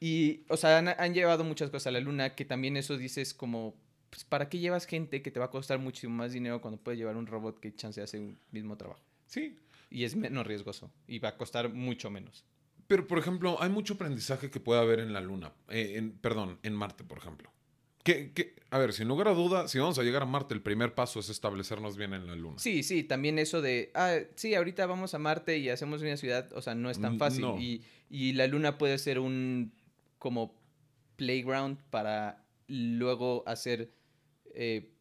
Y, 0.00 0.44
o 0.48 0.56
sea, 0.56 0.78
han, 0.78 0.88
han 0.88 1.14
llevado 1.14 1.44
muchas 1.44 1.70
cosas 1.70 1.88
a 1.88 1.90
la 1.90 2.00
luna 2.00 2.34
que 2.34 2.44
también 2.44 2.76
eso 2.76 2.96
dices 2.96 3.34
como, 3.34 3.74
pues, 4.08 4.24
¿para 4.24 4.48
qué 4.48 4.58
llevas 4.58 4.86
gente 4.86 5.20
que 5.22 5.30
te 5.30 5.38
va 5.40 5.46
a 5.46 5.50
costar 5.50 5.78
muchísimo 5.78 6.14
más 6.14 6.32
dinero 6.32 6.60
cuando 6.60 6.80
puedes 6.80 6.98
llevar 6.98 7.16
un 7.16 7.26
robot 7.26 7.60
que 7.60 7.74
chance 7.74 8.00
hace 8.00 8.18
un 8.18 8.38
mismo 8.50 8.76
trabajo? 8.76 9.02
Sí. 9.26 9.56
Y 9.90 10.04
es 10.04 10.16
menos 10.16 10.46
riesgoso 10.46 10.90
y 11.06 11.18
va 11.18 11.30
a 11.30 11.36
costar 11.36 11.68
mucho 11.68 12.10
menos. 12.10 12.44
Pero, 12.86 13.06
por 13.06 13.18
ejemplo, 13.18 13.60
hay 13.62 13.68
mucho 13.70 13.94
aprendizaje 13.94 14.50
que 14.50 14.58
puede 14.58 14.80
haber 14.80 15.00
en 15.00 15.12
la 15.12 15.20
Luna. 15.20 15.52
eh, 15.68 15.94
en, 15.96 16.12
perdón, 16.12 16.58
en 16.62 16.74
Marte, 16.74 17.04
por 17.04 17.18
ejemplo. 17.18 17.50
Que, 18.02 18.32
que- 18.32 18.54
a 18.70 18.78
ver, 18.78 18.92
sin 18.92 19.08
lugar 19.08 19.28
a 19.28 19.34
duda, 19.34 19.68
si 19.68 19.78
vamos 19.78 19.98
a 19.98 20.02
llegar 20.02 20.22
a 20.22 20.26
Marte, 20.26 20.54
el 20.54 20.62
primer 20.62 20.94
paso 20.94 21.20
es 21.20 21.28
establecernos 21.28 21.96
bien 21.96 22.14
en 22.14 22.26
la 22.26 22.34
Luna. 22.36 22.58
Sí, 22.58 22.82
sí, 22.82 23.02
también 23.04 23.38
eso 23.38 23.60
de, 23.60 23.90
ah, 23.94 24.16
sí, 24.36 24.54
ahorita 24.54 24.86
vamos 24.86 25.12
a 25.14 25.18
Marte 25.18 25.58
y 25.58 25.68
hacemos 25.68 26.00
una 26.02 26.16
ciudad, 26.16 26.50
o 26.54 26.62
sea, 26.62 26.74
no 26.74 26.88
es 26.90 27.00
tan 27.00 27.18
fácil. 27.18 27.42
no. 27.42 27.60
Y, 27.60 27.82
y 28.08 28.32
la 28.32 28.46
luna 28.46 28.78
puede 28.78 28.96
ser 28.98 29.18
un 29.18 29.72
como 30.18 30.54
playground 31.16 31.78
para 31.90 32.44
luego 32.68 33.42
hacer 33.46 33.92
eh, 34.54 34.92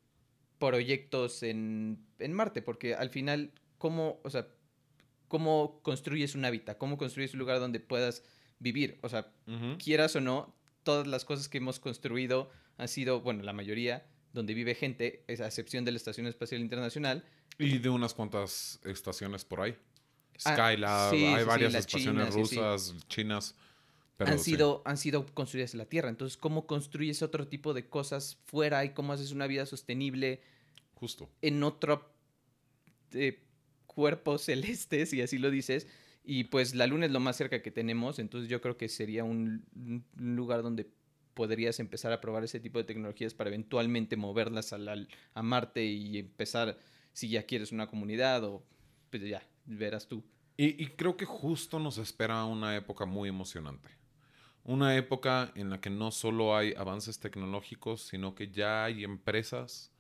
proyectos 0.58 1.44
en, 1.44 2.06
en 2.20 2.34
Marte, 2.34 2.62
porque 2.62 2.96
al 2.96 3.10
final, 3.10 3.52
¿cómo, 3.78 4.20
o 4.24 4.30
sea, 4.30 4.48
cómo 5.28 5.80
construyes 5.84 6.36
un 6.36 6.44
hábitat? 6.46 6.78
¿Cómo 6.78 6.98
construyes 6.98 7.34
un 7.34 7.40
lugar 7.40 7.60
donde 7.60 7.80
puedas 7.80 8.24
vivir? 8.60 9.00
O 9.04 9.10
sea, 9.10 9.32
quieras 9.78 10.16
o 10.16 10.22
no, 10.22 10.54
todas 10.84 11.08
las 11.08 11.24
cosas 11.26 11.48
que 11.50 11.60
hemos 11.60 11.80
construido 11.80 12.50
han 12.80 12.88
sido, 12.88 13.20
bueno, 13.20 13.44
la 13.44 13.54
mayoría, 13.54 14.08
donde 14.32 14.54
vive 14.54 14.74
gente, 14.74 15.26
a 15.28 15.46
excepción 15.46 15.84
de 15.84 15.92
la 15.92 15.98
Estación 15.98 16.26
Espacial 16.28 16.62
Internacional, 16.62 17.26
Y 17.58 17.78
de 17.78 17.90
unas 17.90 18.14
cuantas 18.14 18.80
estaciones 18.86 19.44
por 19.44 19.60
ahí. 19.60 19.76
Ah, 20.46 20.54
Skylab, 20.56 21.12
sí, 21.12 21.18
sí, 21.18 21.26
hay 21.26 21.42
sí, 21.42 21.46
varias 21.46 21.74
las 21.74 21.86
estaciones 21.86 22.28
así. 22.30 22.40
rusas, 22.40 22.96
chinas. 23.10 23.56
Pero 24.16 24.32
han, 24.32 24.40
sí. 24.40 24.52
sido, 24.52 24.82
han 24.86 24.98
sido 24.98 25.26
construidas 25.26 25.74
en 25.74 25.80
la 25.80 25.86
Tierra. 25.86 26.08
Entonces, 26.08 26.38
¿cómo 26.38 26.68
construyes 26.68 27.22
otro 27.22 27.50
tipo 27.50 27.74
de 27.74 27.90
cosas 27.90 28.38
fuera 28.46 28.86
y 28.86 28.94
cómo 28.94 29.12
haces 29.12 29.32
una 29.32 29.48
vida 29.48 29.66
sostenible 29.66 30.42
Justo. 30.94 31.30
en 31.42 31.62
otro 31.64 32.14
eh, 33.12 33.44
cuerpo 33.88 34.38
celeste, 34.38 35.06
si 35.06 35.22
así 35.22 35.38
lo 35.38 35.52
dices? 35.52 35.86
Y 36.24 36.46
pues 36.46 36.76
la 36.76 36.88
Luna 36.88 37.08
es 37.08 37.12
lo 37.12 37.20
más 37.20 37.36
cerca 37.36 37.62
que 37.62 37.72
tenemos, 37.72 38.20
entonces 38.20 38.50
yo 38.50 38.62
creo 38.62 38.78
que 38.78 38.88
sería 38.88 39.26
un, 39.26 39.66
un 39.76 40.36
lugar 40.36 40.62
donde 40.64 40.90
podrías 41.40 41.80
empezar 41.80 42.12
a 42.12 42.20
probar 42.20 42.44
ese 42.44 42.60
tipo 42.60 42.80
de 42.80 42.84
tecnologías 42.84 43.34
para 43.34 43.50
eventualmente 43.50 44.18
moverlas 44.18 44.74
a, 44.74 44.78
la- 44.78 45.08
a 45.34 45.42
Marte 45.42 45.86
y 45.86 46.18
empezar, 46.18 46.78
si 47.14 47.30
ya 47.30 47.44
quieres 47.44 47.72
una 47.72 47.88
comunidad 47.88 48.44
o 48.44 48.62
pues 49.10 49.24
ya, 49.24 49.42
verás 49.66 50.06
tú. 50.10 50.22
Y, 50.58 50.84
y 50.84 50.88
creo 50.88 51.16
que 51.16 51.24
justo 51.26 51.80
nos 51.80 51.98
espera 51.98 52.44
una 52.44 52.76
época 52.76 53.06
muy 53.06 53.30
emocionante. 53.30 53.90
Una 54.66 54.98
época 54.98 55.54
en 55.56 55.70
la 55.70 55.80
que 55.80 55.90
no 55.90 56.12
solo 56.12 56.58
hay 56.58 56.74
avances 56.76 57.22
tecnológicos, 57.22 58.02
sino 58.02 58.36
que 58.36 58.50
ya 58.52 58.84
hay 58.84 59.06
empresas 59.06 59.94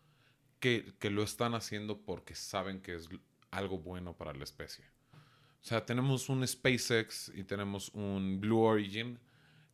que, 0.59 0.93
que 0.99 1.09
lo 1.09 1.23
están 1.23 1.53
haciendo 1.55 2.01
porque 2.01 2.35
saben 2.35 2.81
que 2.81 2.95
es 2.95 3.07
algo 3.49 3.77
bueno 3.77 4.13
para 4.17 4.33
la 4.33 4.43
especie. 4.43 4.83
O 5.13 5.65
sea, 5.69 5.85
tenemos 5.85 6.27
un 6.27 6.45
SpaceX 6.45 7.31
y 7.33 7.45
tenemos 7.45 7.89
un 7.93 8.41
Blue 8.41 8.59
Origin 8.59 9.17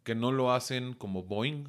que 0.06 0.16
no 0.16 0.32
lo 0.32 0.54
hacen 0.54 0.94
como 0.94 1.24
Boeing, 1.24 1.66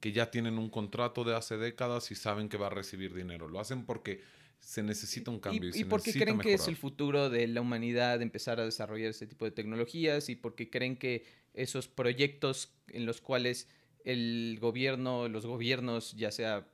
que 0.00 0.10
ya 0.10 0.30
tienen 0.30 0.58
un 0.58 0.70
contrato 0.70 1.22
de 1.22 1.36
hace 1.36 1.58
décadas 1.58 2.10
y 2.10 2.14
saben 2.14 2.48
que 2.48 2.56
va 2.56 2.66
a 2.66 2.70
recibir 2.70 3.14
dinero. 3.14 3.46
Lo 3.46 3.60
hacen 3.60 3.84
porque 3.84 4.22
se 4.58 4.82
necesita 4.82 5.30
un 5.30 5.38
cambio. 5.38 5.70
¿Y, 5.72 5.82
y 5.82 5.84
por 5.84 6.02
qué 6.02 6.14
creen 6.14 6.38
que 6.38 6.54
es 6.54 6.66
el 6.66 6.76
futuro 6.76 7.28
de 7.28 7.46
la 7.46 7.60
humanidad 7.60 8.22
empezar 8.22 8.58
a 8.58 8.64
desarrollar 8.64 9.10
ese 9.10 9.26
tipo 9.26 9.44
de 9.44 9.50
tecnologías? 9.50 10.30
¿Y 10.30 10.34
por 10.34 10.54
qué 10.54 10.70
creen 10.70 10.96
que 10.96 11.26
esos 11.52 11.86
proyectos 11.86 12.72
en 12.88 13.04
los 13.04 13.20
cuales 13.20 13.68
el 14.04 14.56
gobierno, 14.60 15.28
los 15.28 15.44
gobiernos, 15.44 16.14
ya 16.16 16.30
sea 16.30 16.66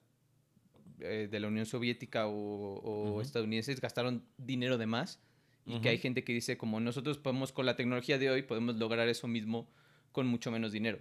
eh, 1.01 1.27
de 1.29 1.41
la 1.41 1.49
Unión 1.49 1.67
Soviética 1.67 2.29
o, 2.29 3.21
estadounidenses, 3.21 3.81
gastaron 3.81 4.25
dinero 4.39 4.79
de 4.79 4.87
más? 4.87 5.19
Y 5.67 5.81
que 5.81 5.89
hay 5.89 5.99
gente 5.99 6.25
que 6.25 6.33
dice, 6.33 6.57
como 6.57 6.81
nosotros 6.81 7.19
podemos, 7.19 7.53
con 7.53 7.67
la 7.67 7.77
tecnología 7.77 8.19
de 8.19 8.31
hoy, 8.31 8.43
podemos 8.43 8.77
lograr 8.77 9.09
eso 9.09 9.29
mismo 9.29 9.69
con 10.13 10.27
mucho 10.27 10.51
menos 10.51 10.73
dinero. 10.73 10.99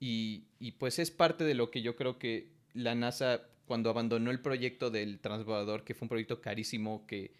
Y, 0.00 0.44
y 0.58 0.72
pues 0.72 0.98
es 0.98 1.10
parte 1.10 1.44
de 1.44 1.54
lo 1.54 1.70
que 1.70 1.82
yo 1.82 1.96
creo 1.96 2.18
que 2.18 2.50
la 2.72 2.94
NASA, 2.94 3.42
cuando 3.66 3.90
abandonó 3.90 4.30
el 4.30 4.40
proyecto 4.40 4.90
del 4.90 5.20
transbordador, 5.20 5.84
que 5.84 5.94
fue 5.94 6.06
un 6.06 6.08
proyecto 6.10 6.40
carísimo, 6.40 7.06
que 7.06 7.32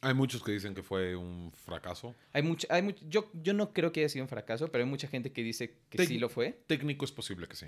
Hay 0.00 0.12
muchos 0.14 0.42
que 0.44 0.52
dicen 0.52 0.74
que 0.74 0.82
fue 0.82 1.16
un 1.16 1.50
fracaso. 1.52 2.14
hay 2.32 2.42
mucha, 2.42 2.66
hay 2.70 2.82
much- 2.82 3.00
yo, 3.08 3.30
yo 3.32 3.54
no 3.54 3.72
creo 3.72 3.90
que 3.90 4.00
haya 4.00 4.08
sido 4.08 4.24
un 4.24 4.28
fracaso, 4.28 4.70
pero 4.70 4.84
hay 4.84 4.90
mucha 4.90 5.08
gente 5.08 5.32
que 5.32 5.42
dice 5.42 5.78
que 5.88 5.98
Tec- 5.98 6.06
sí 6.08 6.18
lo 6.18 6.28
fue. 6.28 6.60
Técnico 6.66 7.04
es 7.04 7.12
posible 7.12 7.46
que 7.48 7.56
sí. 7.56 7.66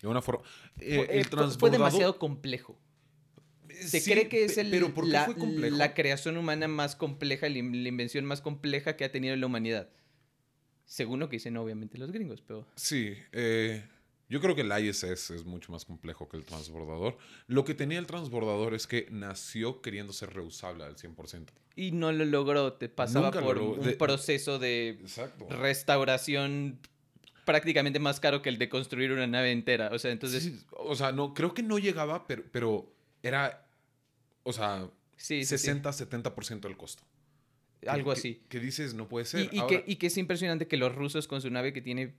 De 0.00 0.08
una 0.08 0.22
forma. 0.22 0.42
Eh, 0.80 0.96
Fue- 0.96 1.04
eh, 1.04 1.18
el 1.20 1.24
fue- 1.26 1.38
fue 1.38 1.38
transbordador- 1.38 1.70
demasiado 1.72 2.18
complejo. 2.18 2.78
Se 3.68 4.00
Sí, 4.00 4.10
cree 4.10 4.28
que 4.28 4.44
es 4.44 4.56
el- 4.58 4.70
Pero 4.70 4.92
¿por 4.94 5.04
qué 5.04 5.10
la, 5.12 5.24
fue 5.26 5.36
complejo? 5.36 5.76
la 5.76 5.94
creación 5.94 6.36
humana 6.38 6.66
más 6.66 6.96
compleja, 6.96 7.48
la 7.48 7.58
invención 7.58 8.24
más 8.24 8.40
compleja 8.40 8.96
que 8.96 9.04
ha 9.04 9.12
tenido 9.12 9.36
la 9.36 9.46
humanidad. 9.46 9.90
Según 10.90 11.20
lo 11.20 11.28
que 11.28 11.36
dicen 11.36 11.56
obviamente 11.56 11.98
los 11.98 12.10
gringos, 12.10 12.42
pero... 12.42 12.66
Sí, 12.74 13.14
eh, 13.30 13.84
yo 14.28 14.40
creo 14.40 14.56
que 14.56 14.62
el 14.62 14.72
ISS 14.86 15.04
es 15.30 15.44
mucho 15.44 15.70
más 15.70 15.84
complejo 15.84 16.28
que 16.28 16.36
el 16.36 16.44
transbordador. 16.44 17.16
Lo 17.46 17.64
que 17.64 17.74
tenía 17.74 18.00
el 18.00 18.08
transbordador 18.08 18.74
es 18.74 18.88
que 18.88 19.06
nació 19.08 19.82
queriendo 19.82 20.12
ser 20.12 20.34
reusable 20.34 20.82
al 20.82 20.96
100%. 20.96 21.46
Y 21.76 21.92
no 21.92 22.10
lo 22.10 22.24
logró, 22.24 22.72
te 22.72 22.88
pasaba 22.88 23.26
Nunca 23.26 23.40
por 23.40 23.56
logró. 23.58 23.80
un 23.80 23.86
De- 23.86 23.92
proceso 23.92 24.58
de 24.58 24.88
Exacto. 25.00 25.46
restauración 25.48 26.80
prácticamente 27.44 28.00
más 28.00 28.18
caro 28.18 28.42
que 28.42 28.48
el 28.48 28.58
de 28.58 28.68
construir 28.68 29.12
una 29.12 29.28
nave 29.28 29.52
entera. 29.52 29.90
O 29.92 29.98
sea, 30.00 30.10
entonces... 30.10 30.42
Sí, 30.42 30.60
o 30.72 30.96
sea, 30.96 31.12
no, 31.12 31.34
creo 31.34 31.54
que 31.54 31.62
no 31.62 31.78
llegaba, 31.78 32.26
pero, 32.26 32.42
pero 32.50 32.92
era, 33.22 33.64
o 34.42 34.52
sea, 34.52 34.90
Sí, 35.16 35.44
sí, 35.44 35.56
sí. 35.56 35.68
60-70% 35.68 36.60
del 36.62 36.76
costo. 36.76 37.04
Algo 37.86 38.12
que- 38.12 38.18
así. 38.18 38.42
Que, 38.48 38.60
dices, 38.60 38.94
no 38.94 39.08
puede 39.08 39.24
ser. 39.24 39.48
Y, 39.52 39.56
y 39.56 39.58
Ahora- 39.60 39.84
que, 39.84 39.92
y 39.92 39.96
que 39.96 40.06
es 40.08 40.16
impresionante 40.18 40.66
que 40.68 40.76
los 40.76 40.94
rusos 40.94 41.26
con 41.28 41.40
su 41.40 41.50
nave 41.50 41.72
que 41.72 41.80
tiene 41.82 42.14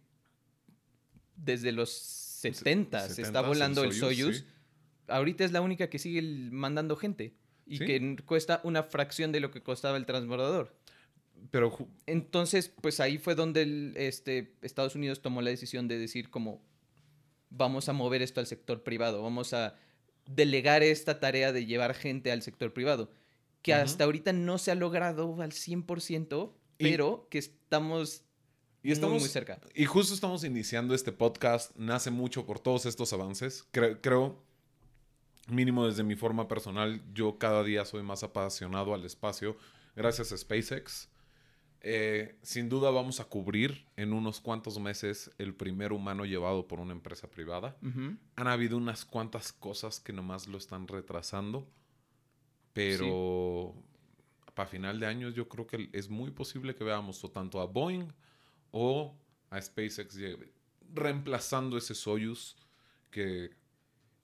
desde 1.36 1.72
los 1.72 1.90
70 1.92 3.10
se 3.10 3.22
está 3.22 3.42
70s, 3.42 3.48
volando 3.48 3.84
el 3.84 3.94
Soyuz, 3.94 4.18
Soyuz. 4.18 4.38
sí. 4.40 4.46
Ahorita 5.08 5.44
es 5.44 5.52
la 5.52 5.62
única 5.62 5.90
que 5.90 6.00
sigue 6.00 6.22
mandando 6.52 6.96
gente. 6.96 7.34
Y 7.68 7.78
Sí. 7.78 7.86
que 7.86 8.16
cuesta 8.26 8.60
una 8.64 8.84
fracción 8.84 9.32
de 9.32 9.40
lo 9.40 9.52
que 9.52 9.62
costaba 9.62 9.98
el 9.98 10.06
transbordador. 10.06 10.76
Pero 11.52 11.76
Entonces, 12.06 12.70
pues 12.82 13.00
ahí 13.00 13.18
fue 13.18 13.36
donde 13.36 13.62
el, 13.64 13.94
este, 13.98 14.54
Estados 14.62 14.96
Unidos 14.96 15.22
tomó 15.22 15.42
la 15.42 15.50
decisión 15.50 15.88
de 15.88 15.98
decir 15.98 16.30
como 16.30 16.62
vamos 17.50 17.90
a 17.90 17.94
mover 17.94 18.22
esto 18.22 18.40
al 18.40 18.48
sector 18.48 18.84
privado, 18.84 19.22
vamos 19.22 19.54
a 19.54 19.76
delegar 20.26 20.84
esta 20.84 21.20
tarea 21.20 21.52
de 21.52 21.66
llevar 21.66 21.94
gente 21.96 22.32
al 22.32 22.42
sector 22.42 22.74
privado, 22.74 23.12
que 23.62 23.74
hasta 23.74 24.04
ahorita 24.06 24.34
no 24.34 24.58
se 24.58 24.72
ha 24.72 24.76
logrado 24.76 25.42
al 25.42 25.52
100%, 25.52 26.54
Y- 26.78 26.84
pero 26.84 27.28
que 27.30 27.38
estamos, 27.38 28.24
Y 28.84 28.88
muy, 28.88 28.94
estamos, 28.94 29.20
muy 29.22 29.30
cerca. 29.30 29.60
Y 29.76 29.86
justo 29.86 30.14
estamos 30.14 30.44
iniciando 30.44 30.94
este 30.96 31.12
podcast. 31.12 31.76
Nace 31.76 32.10
mucho 32.12 32.46
por 32.46 32.60
todos 32.60 32.86
estos 32.86 33.14
avances. 33.14 33.68
Cre- 33.72 34.00
creo, 34.02 34.42
mínimo 35.48 35.86
desde 35.88 36.04
mi 36.04 36.16
forma 36.16 36.48
personal, 36.48 37.02
yo 37.14 37.38
cada 37.38 37.64
día 37.64 37.86
soy 37.86 38.04
más 38.04 38.24
apasionado 38.24 38.94
al 38.94 39.06
espacio 39.06 39.58
gracias 39.96 40.32
a 40.32 40.38
SpaceX. 40.38 41.10
Eh, 41.84 42.38
sin 42.44 42.70
duda 42.70 42.92
vamos 42.92 43.20
a 43.20 43.26
cubrir 43.26 43.88
en 43.98 44.14
unos 44.14 44.40
cuantos 44.40 44.80
meses 44.80 45.32
el 45.40 45.56
primer 45.56 45.94
humano 45.94 46.26
llevado 46.26 46.68
por 46.68 46.80
una 46.80 46.92
empresa 46.94 47.28
privada. 47.30 47.76
Han 48.36 48.48
habido 48.48 48.78
unas 48.78 49.04
cuantas 49.04 49.52
cosas 49.52 50.00
que 50.00 50.14
nomás 50.14 50.46
lo 50.48 50.58
están 50.60 50.88
retrasando, 50.88 51.68
pero 52.74 53.74
para 54.54 54.68
final 54.68 55.00
de 55.00 55.08
año 55.08 55.30
yo 55.30 55.48
creo 55.48 55.68
que 55.68 55.90
es 55.94 56.10
muy 56.10 56.32
posible 56.32 56.76
que 56.76 56.84
veamos 56.84 57.24
o 57.24 57.30
tanto 57.30 57.60
a 57.62 57.66
Boeing 57.66 58.08
o 58.72 59.16
a 59.50 59.62
SpaceX 59.62 60.18
reemplazando 60.94 61.78
ese 61.78 61.96
Soyuz 61.96 62.56
que, 63.10 63.52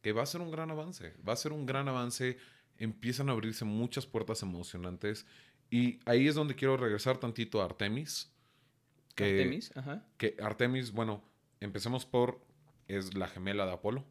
que 0.02 0.12
va 0.12 0.24
a 0.24 0.26
ser 0.26 0.42
un 0.42 0.52
gran 0.52 0.72
avance. 0.72 1.14
Va 1.28 1.34
a 1.34 1.38
ser 1.38 1.52
un 1.54 1.66
gran 1.66 1.88
avance. 1.88 2.38
Empiezan 2.78 3.30
a 3.30 3.34
abrirse 3.34 3.66
muchas 3.66 4.06
puertas 4.06 4.42
emocionantes 4.42 5.26
y 5.70 6.00
ahí 6.06 6.28
es 6.28 6.36
donde 6.36 6.56
quiero 6.56 6.78
regresar 6.78 7.18
tantito 7.18 7.62
a 7.62 7.66
Artemis. 7.66 8.32
Que, 9.16 9.32
Artemis, 9.32 9.76
ajá. 9.76 10.06
que 10.18 10.38
Artemis, 10.42 10.92
bueno, 10.92 11.24
empecemos 11.60 12.06
por, 12.06 12.40
es 12.88 13.16
la 13.16 13.28
gemela 13.28 13.66
de 13.66 13.74
Apolo. 13.74 14.06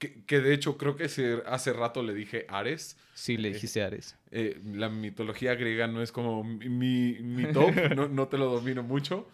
Que, 0.00 0.24
que 0.24 0.40
de 0.40 0.52
hecho 0.54 0.76
creo 0.76 0.96
que 0.96 1.04
hace 1.04 1.72
rato 1.72 2.02
le 2.02 2.12
dije 2.14 2.44
Ares. 2.48 2.96
Sí, 3.14 3.36
le 3.36 3.52
dijiste 3.52 3.82
Ares. 3.82 4.16
Eh, 4.32 4.60
la 4.64 4.88
mitología 4.88 5.54
griega 5.54 5.86
no 5.86 6.02
es 6.02 6.10
como 6.10 6.42
mi, 6.42 7.18
mi- 7.20 7.52
top, 7.52 7.70
no, 7.94 8.08
no 8.08 8.26
te 8.26 8.36
lo 8.38 8.46
domino 8.50 8.82
mucho. 8.82 9.28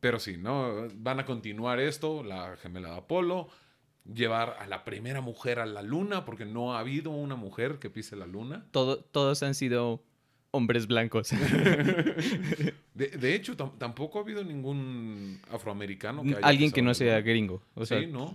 Pero 0.00 0.20
sí, 0.20 0.36
¿no? 0.36 0.86
Van 0.96 1.18
a 1.20 1.24
continuar 1.24 1.80
esto, 1.80 2.22
la 2.22 2.56
gemela 2.58 2.90
de 2.90 2.96
Apolo, 2.98 3.48
llevar 4.04 4.58
a 4.60 4.66
la 4.66 4.84
primera 4.84 5.22
mujer 5.22 5.58
a 5.58 5.64
la 5.64 5.80
luna, 5.80 6.26
porque 6.26 6.44
no 6.44 6.74
ha 6.76 6.80
habido 6.80 7.10
una 7.10 7.34
mujer 7.36 7.78
que 7.78 7.88
pise 7.88 8.14
la 8.14 8.26
luna. 8.26 8.66
Todo, 8.70 8.98
todos 8.98 9.42
han 9.42 9.54
sido 9.54 10.02
hombres 10.50 10.86
blancos. 10.86 11.30
De, 12.94 13.08
de 13.08 13.34
hecho, 13.34 13.56
tam- 13.56 13.76
tampoco 13.78 14.18
ha 14.18 14.22
habido 14.22 14.44
ningún 14.44 15.40
afroamericano 15.50 16.22
que 16.22 16.36
haya 16.36 16.46
Alguien 16.46 16.70
que 16.70 16.82
no 16.82 16.94
sea 16.94 17.20
gringo. 17.22 17.62
O 17.74 17.84
sea, 17.86 17.98
Sí, 18.00 18.06
¿no? 18.06 18.32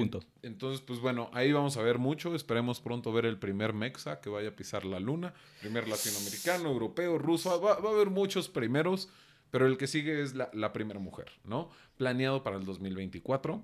Punto. 0.00 0.20
Entonces, 0.42 0.80
pues 0.80 1.00
bueno, 1.00 1.30
ahí 1.32 1.52
vamos 1.52 1.76
a 1.76 1.82
ver 1.82 1.98
mucho. 1.98 2.34
Esperemos 2.34 2.80
pronto 2.80 3.12
ver 3.12 3.26
el 3.26 3.38
primer 3.38 3.72
Mexa 3.72 4.20
que 4.20 4.30
vaya 4.30 4.50
a 4.50 4.56
pisar 4.56 4.84
la 4.84 5.00
luna. 5.00 5.34
Primer 5.60 5.88
latinoamericano, 5.88 6.70
europeo, 6.70 7.18
ruso. 7.18 7.60
Va, 7.60 7.78
va 7.78 7.90
a 7.90 7.92
haber 7.92 8.10
muchos 8.10 8.48
primeros, 8.48 9.08
pero 9.50 9.66
el 9.66 9.76
que 9.76 9.86
sigue 9.86 10.22
es 10.22 10.34
la, 10.34 10.50
la 10.52 10.72
primera 10.72 11.00
mujer, 11.00 11.30
¿no? 11.44 11.70
Planeado 11.96 12.42
para 12.42 12.56
el 12.56 12.64
2024. 12.64 13.62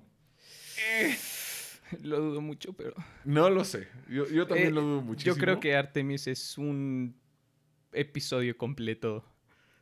Lo 2.03 2.19
dudo 2.19 2.41
mucho, 2.41 2.73
pero... 2.73 2.93
No 3.23 3.49
lo 3.49 3.63
sé. 3.63 3.87
Yo, 4.09 4.27
yo 4.27 4.45
también 4.45 4.69
Eh, 4.69 4.71
lo 4.71 4.81
dudo 4.81 5.01
muchísimo. 5.01 5.35
Yo 5.35 5.41
creo 5.41 5.59
que 5.59 5.75
Artemis 5.75 6.27
es 6.27 6.57
un 6.57 7.15
episodio 7.93 8.57
completo. 8.57 9.23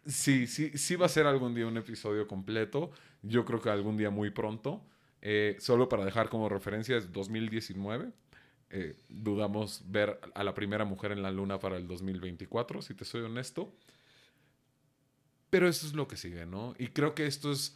Sí, 0.06 0.46
sí, 0.46 0.78
sí 0.78 0.96
va 0.96 1.08
a 1.08 1.10
ser 1.10 1.26
algún 1.26 1.56
día 1.56 1.66
un 1.66 1.78
episodio 1.78 2.28
completo. 2.28 2.92
Yo 3.24 3.44
creo 3.44 3.60
que 3.60 3.70
algún 3.70 3.98
día 3.98 4.12
muy 4.12 4.30
pronto. 4.30 4.86
Eh, 5.28 5.58
solo 5.60 5.90
para 5.90 6.06
dejar 6.06 6.30
como 6.30 6.50
referencia 6.50 6.96
es 6.98 7.12
2019. 7.12 8.12
Eh, 8.70 8.96
dudamos 9.10 9.82
ver 9.88 10.20
a 10.36 10.44
la 10.44 10.54
primera 10.54 10.86
mujer 10.86 11.12
en 11.12 11.24
la 11.24 11.32
luna 11.32 11.58
para 11.58 11.78
el 11.78 11.88
2024, 11.88 12.84
si 12.84 12.94
te 12.94 13.06
soy 13.06 13.22
honesto. 13.22 13.74
Pero 15.50 15.68
eso 15.68 15.88
es 15.88 15.94
lo 15.94 16.08
que 16.08 16.16
sigue, 16.16 16.46
¿no? 16.46 16.76
Y 16.78 16.90
creo 16.90 17.16
que 17.16 17.26
esto 17.26 17.52
es, 17.52 17.76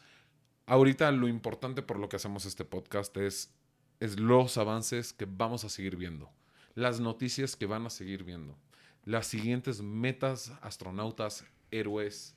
ahorita 0.67 1.11
lo 1.11 1.27
importante 1.27 1.81
por 1.81 1.97
lo 1.97 2.07
que 2.07 2.17
hacemos 2.17 2.45
este 2.45 2.65
podcast 2.65 3.17
es, 3.17 3.51
es 3.99 4.19
los 4.19 4.59
avances 4.59 5.11
que 5.11 5.25
vamos 5.25 5.63
a 5.63 5.69
seguir 5.69 5.95
viendo, 5.95 6.29
las 6.75 6.99
noticias 6.99 7.55
que 7.55 7.65
van 7.65 7.83
a 7.87 7.89
seguir 7.89 8.25
viendo, 8.25 8.59
las 9.05 9.25
siguientes 9.25 9.81
metas, 9.81 10.51
astronautas, 10.61 11.45
héroes, 11.71 12.35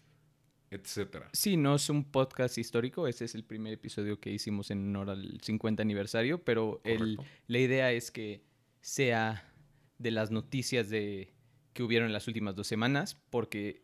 etcétera. 0.73 1.29
Sí, 1.33 1.57
no 1.57 1.75
es 1.75 1.89
un 1.91 2.05
podcast 2.05 2.57
histórico. 2.57 3.07
Este 3.07 3.27
es 3.27 3.35
el 3.35 3.45
primer 3.45 3.75
episodio 3.75 4.19
que 4.19 4.31
hicimos 4.31 4.71
en 4.71 4.89
honor 4.89 5.11
al 5.11 5.41
50 5.41 5.83
aniversario, 5.83 6.43
pero 6.43 6.81
el, 6.85 7.19
la 7.47 7.59
idea 7.59 7.93
es 7.93 8.11
que 8.11 8.43
sea 8.81 9.53
de 9.99 10.11
las 10.11 10.31
noticias 10.31 10.89
de, 10.89 11.33
que 11.73 11.83
hubieron 11.83 12.07
en 12.07 12.13
las 12.13 12.27
últimas 12.27 12.57
dos 12.57 12.67
semanas, 12.67 13.17
porque 13.31 13.83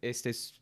este 0.00 0.30
es, 0.30 0.60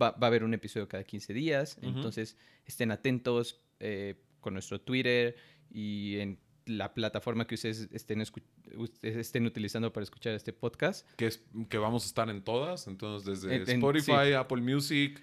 va, 0.00 0.10
va 0.10 0.26
a 0.26 0.28
haber 0.28 0.44
un 0.44 0.54
episodio 0.54 0.88
cada 0.88 1.04
15 1.04 1.32
días, 1.32 1.78
entonces 1.80 2.36
estén 2.66 2.90
atentos 2.90 3.60
eh, 3.80 4.16
con 4.40 4.52
nuestro 4.52 4.80
Twitter 4.80 5.36
y 5.70 6.18
en 6.18 6.38
la 6.66 6.94
plataforma 6.94 7.46
que 7.46 7.54
ustedes 7.56 7.88
estén, 7.92 8.20
ustedes 8.20 9.16
estén 9.16 9.46
utilizando 9.46 9.92
para 9.92 10.04
escuchar 10.04 10.34
este 10.34 10.52
podcast. 10.52 11.08
Que, 11.16 11.26
es, 11.26 11.42
que 11.68 11.78
vamos 11.78 12.04
a 12.04 12.06
estar 12.06 12.28
en 12.30 12.42
todas, 12.42 12.86
entonces 12.86 13.42
desde 13.42 13.56
En- 13.56 13.62
en- 13.62 13.76
Spotify, 13.78 14.26
sí. 14.28 14.32
Apple 14.34 14.60
Music, 14.62 15.22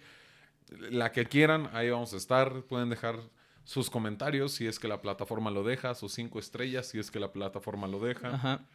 la 0.92 1.12
que 1.12 1.26
quieran, 1.26 1.70
ahí 1.74 1.90
vamos 1.90 2.14
a 2.14 2.18
estar. 2.18 2.64
Pueden 2.64 2.90
dejar 2.90 3.20
sus 3.64 3.90
comentarios 3.90 4.54
si 4.54 4.68
es 4.68 4.80
que 4.80 4.88
la 4.88 5.02
plataforma 5.02 5.52
lo 5.52 5.64
deja, 5.64 5.94
sus 5.96 6.14
cinco 6.14 6.40
estrellas 6.40 6.88
si 6.88 7.00
es 7.00 7.12
que 7.12 7.20
la 7.20 7.32
plataforma 7.32 7.88
lo 7.88 8.00
deja. 8.00 8.36
Ajá. 8.36 8.66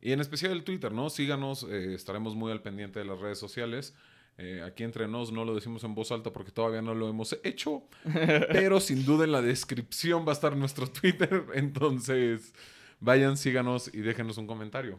Y 0.00 0.12
en 0.12 0.20
especial 0.20 0.52
el 0.52 0.64
Twitter, 0.64 0.92
¿no? 0.92 1.08
Síganos, 1.10 1.62
eh, 1.64 1.94
estaremos 1.94 2.34
muy 2.34 2.52
al 2.52 2.60
pendiente 2.62 2.98
de 2.98 3.04
las 3.06 3.18
redes 3.20 3.38
sociales. 3.38 3.94
Eh, 4.36 4.62
aquí 4.66 4.82
entre 4.82 5.06
nos 5.06 5.30
no 5.30 5.44
lo 5.44 5.54
decimos 5.54 5.84
en 5.84 5.94
voz 5.94 6.10
alta 6.10 6.32
porque 6.32 6.50
todavía 6.50 6.82
no 6.82 6.92
lo 6.94 7.08
hemos 7.08 7.38
hecho, 7.44 7.84
pero 8.50 8.80
sin 8.80 9.04
duda 9.04 9.24
en 9.24 9.32
la 9.32 9.40
descripción 9.40 10.26
va 10.26 10.30
a 10.30 10.34
estar 10.34 10.56
nuestro 10.56 10.88
Twitter, 10.88 11.44
entonces 11.54 12.52
vayan, 12.98 13.36
síganos 13.36 13.94
y 13.94 13.98
déjenos 13.98 14.36
un 14.38 14.48
comentario 14.48 14.98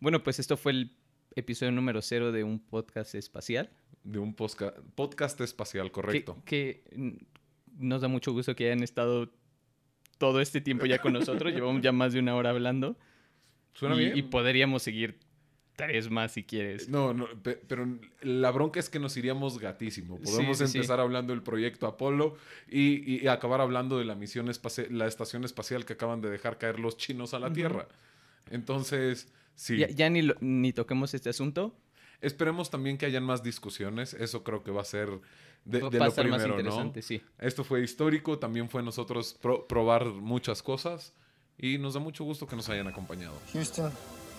Bueno, 0.00 0.22
pues 0.22 0.38
esto 0.38 0.56
fue 0.56 0.72
el 0.72 0.96
episodio 1.34 1.70
número 1.72 2.00
cero 2.00 2.32
de 2.32 2.44
un 2.44 2.58
podcast 2.58 3.14
espacial. 3.14 3.68
de 4.04 4.18
un 4.18 4.34
podcast 4.34 5.40
espacial, 5.42 5.92
correcto. 5.92 6.42
Que, 6.46 6.82
nos 7.78 8.00
da 8.00 8.08
mucho 8.08 8.32
gusto 8.32 8.56
que 8.56 8.66
hayan 8.66 8.82
estado 8.82 9.30
todo 10.16 10.40
este 10.40 10.62
tiempo 10.62 10.86
ya 10.86 10.98
con 10.98 11.12
nosotros. 11.12 11.52
Llevamos 11.54 11.82
ya 11.82 11.92
más 11.92 12.14
de 12.14 12.20
una 12.20 12.34
hora 12.34 12.50
hablando. 12.50 12.96
¿Suena 13.74 13.96
y, 13.96 13.98
bien? 13.98 14.16
y 14.16 14.22
podríamos 14.22 14.82
seguir 14.82 15.18
tres 15.76 16.10
más 16.10 16.32
si 16.32 16.42
quieres. 16.42 16.88
No, 16.88 17.12
no, 17.14 17.26
pe- 17.42 17.60
pero 17.68 17.86
la 18.22 18.50
bronca 18.50 18.80
es 18.80 18.88
que 18.90 18.98
nos 18.98 19.16
iríamos 19.16 19.58
gatísimo. 19.58 20.18
Podemos 20.18 20.58
sí, 20.58 20.66
sí. 20.66 20.78
empezar 20.78 20.98
hablando 21.00 21.32
del 21.32 21.42
proyecto 21.42 21.86
Apolo 21.86 22.36
y, 22.68 23.22
y 23.22 23.28
acabar 23.28 23.60
hablando 23.60 23.98
de 23.98 24.04
la 24.06 24.14
misión 24.14 24.48
espacial, 24.48 24.88
la 24.90 25.06
estación 25.06 25.44
espacial 25.44 25.84
que 25.84 25.92
acaban 25.92 26.20
de 26.20 26.30
dejar 26.30 26.58
caer 26.58 26.80
los 26.80 26.96
chinos 26.96 27.34
a 27.34 27.38
la. 27.38 27.52
Tierra. 27.52 27.86
Entonces, 28.50 29.28
sí. 29.54 29.76
Ya, 29.78 29.88
ya 29.88 30.10
ni, 30.10 30.22
lo- 30.22 30.36
ni 30.40 30.72
toquemos 30.72 31.14
este 31.14 31.28
asunto. 31.30 31.74
Esperemos 32.20 32.70
también 32.70 32.96
que 32.98 33.06
hayan 33.06 33.24
más 33.24 33.42
discusiones. 33.42 34.14
Eso 34.14 34.42
creo 34.42 34.62
que 34.62 34.70
va 34.70 34.80
a 34.82 34.84
ser 34.84 35.08
de, 35.64 35.80
lo 35.80 35.90
más 35.90 36.14
primero, 36.14 36.48
¿no? 36.48 36.54
interesante, 36.58 37.02
sí. 37.02 37.20
Esto 37.38 37.62
fue 37.64 37.82
histórico. 37.82 38.38
También 38.38 38.70
fue 38.70 38.82
nosotros 38.82 39.36
pro- 39.40 39.66
probar 39.66 40.06
muchas 40.06 40.62
cosas. 40.62 41.12
Y 41.58 41.78
nos 41.78 41.94
da 41.94 42.00
mucho 42.00 42.24
gusto 42.24 42.46
que 42.46 42.56
nos 42.56 42.68
hayan 42.68 42.86
acompañado. 42.88 43.38
Houston, 43.52 43.92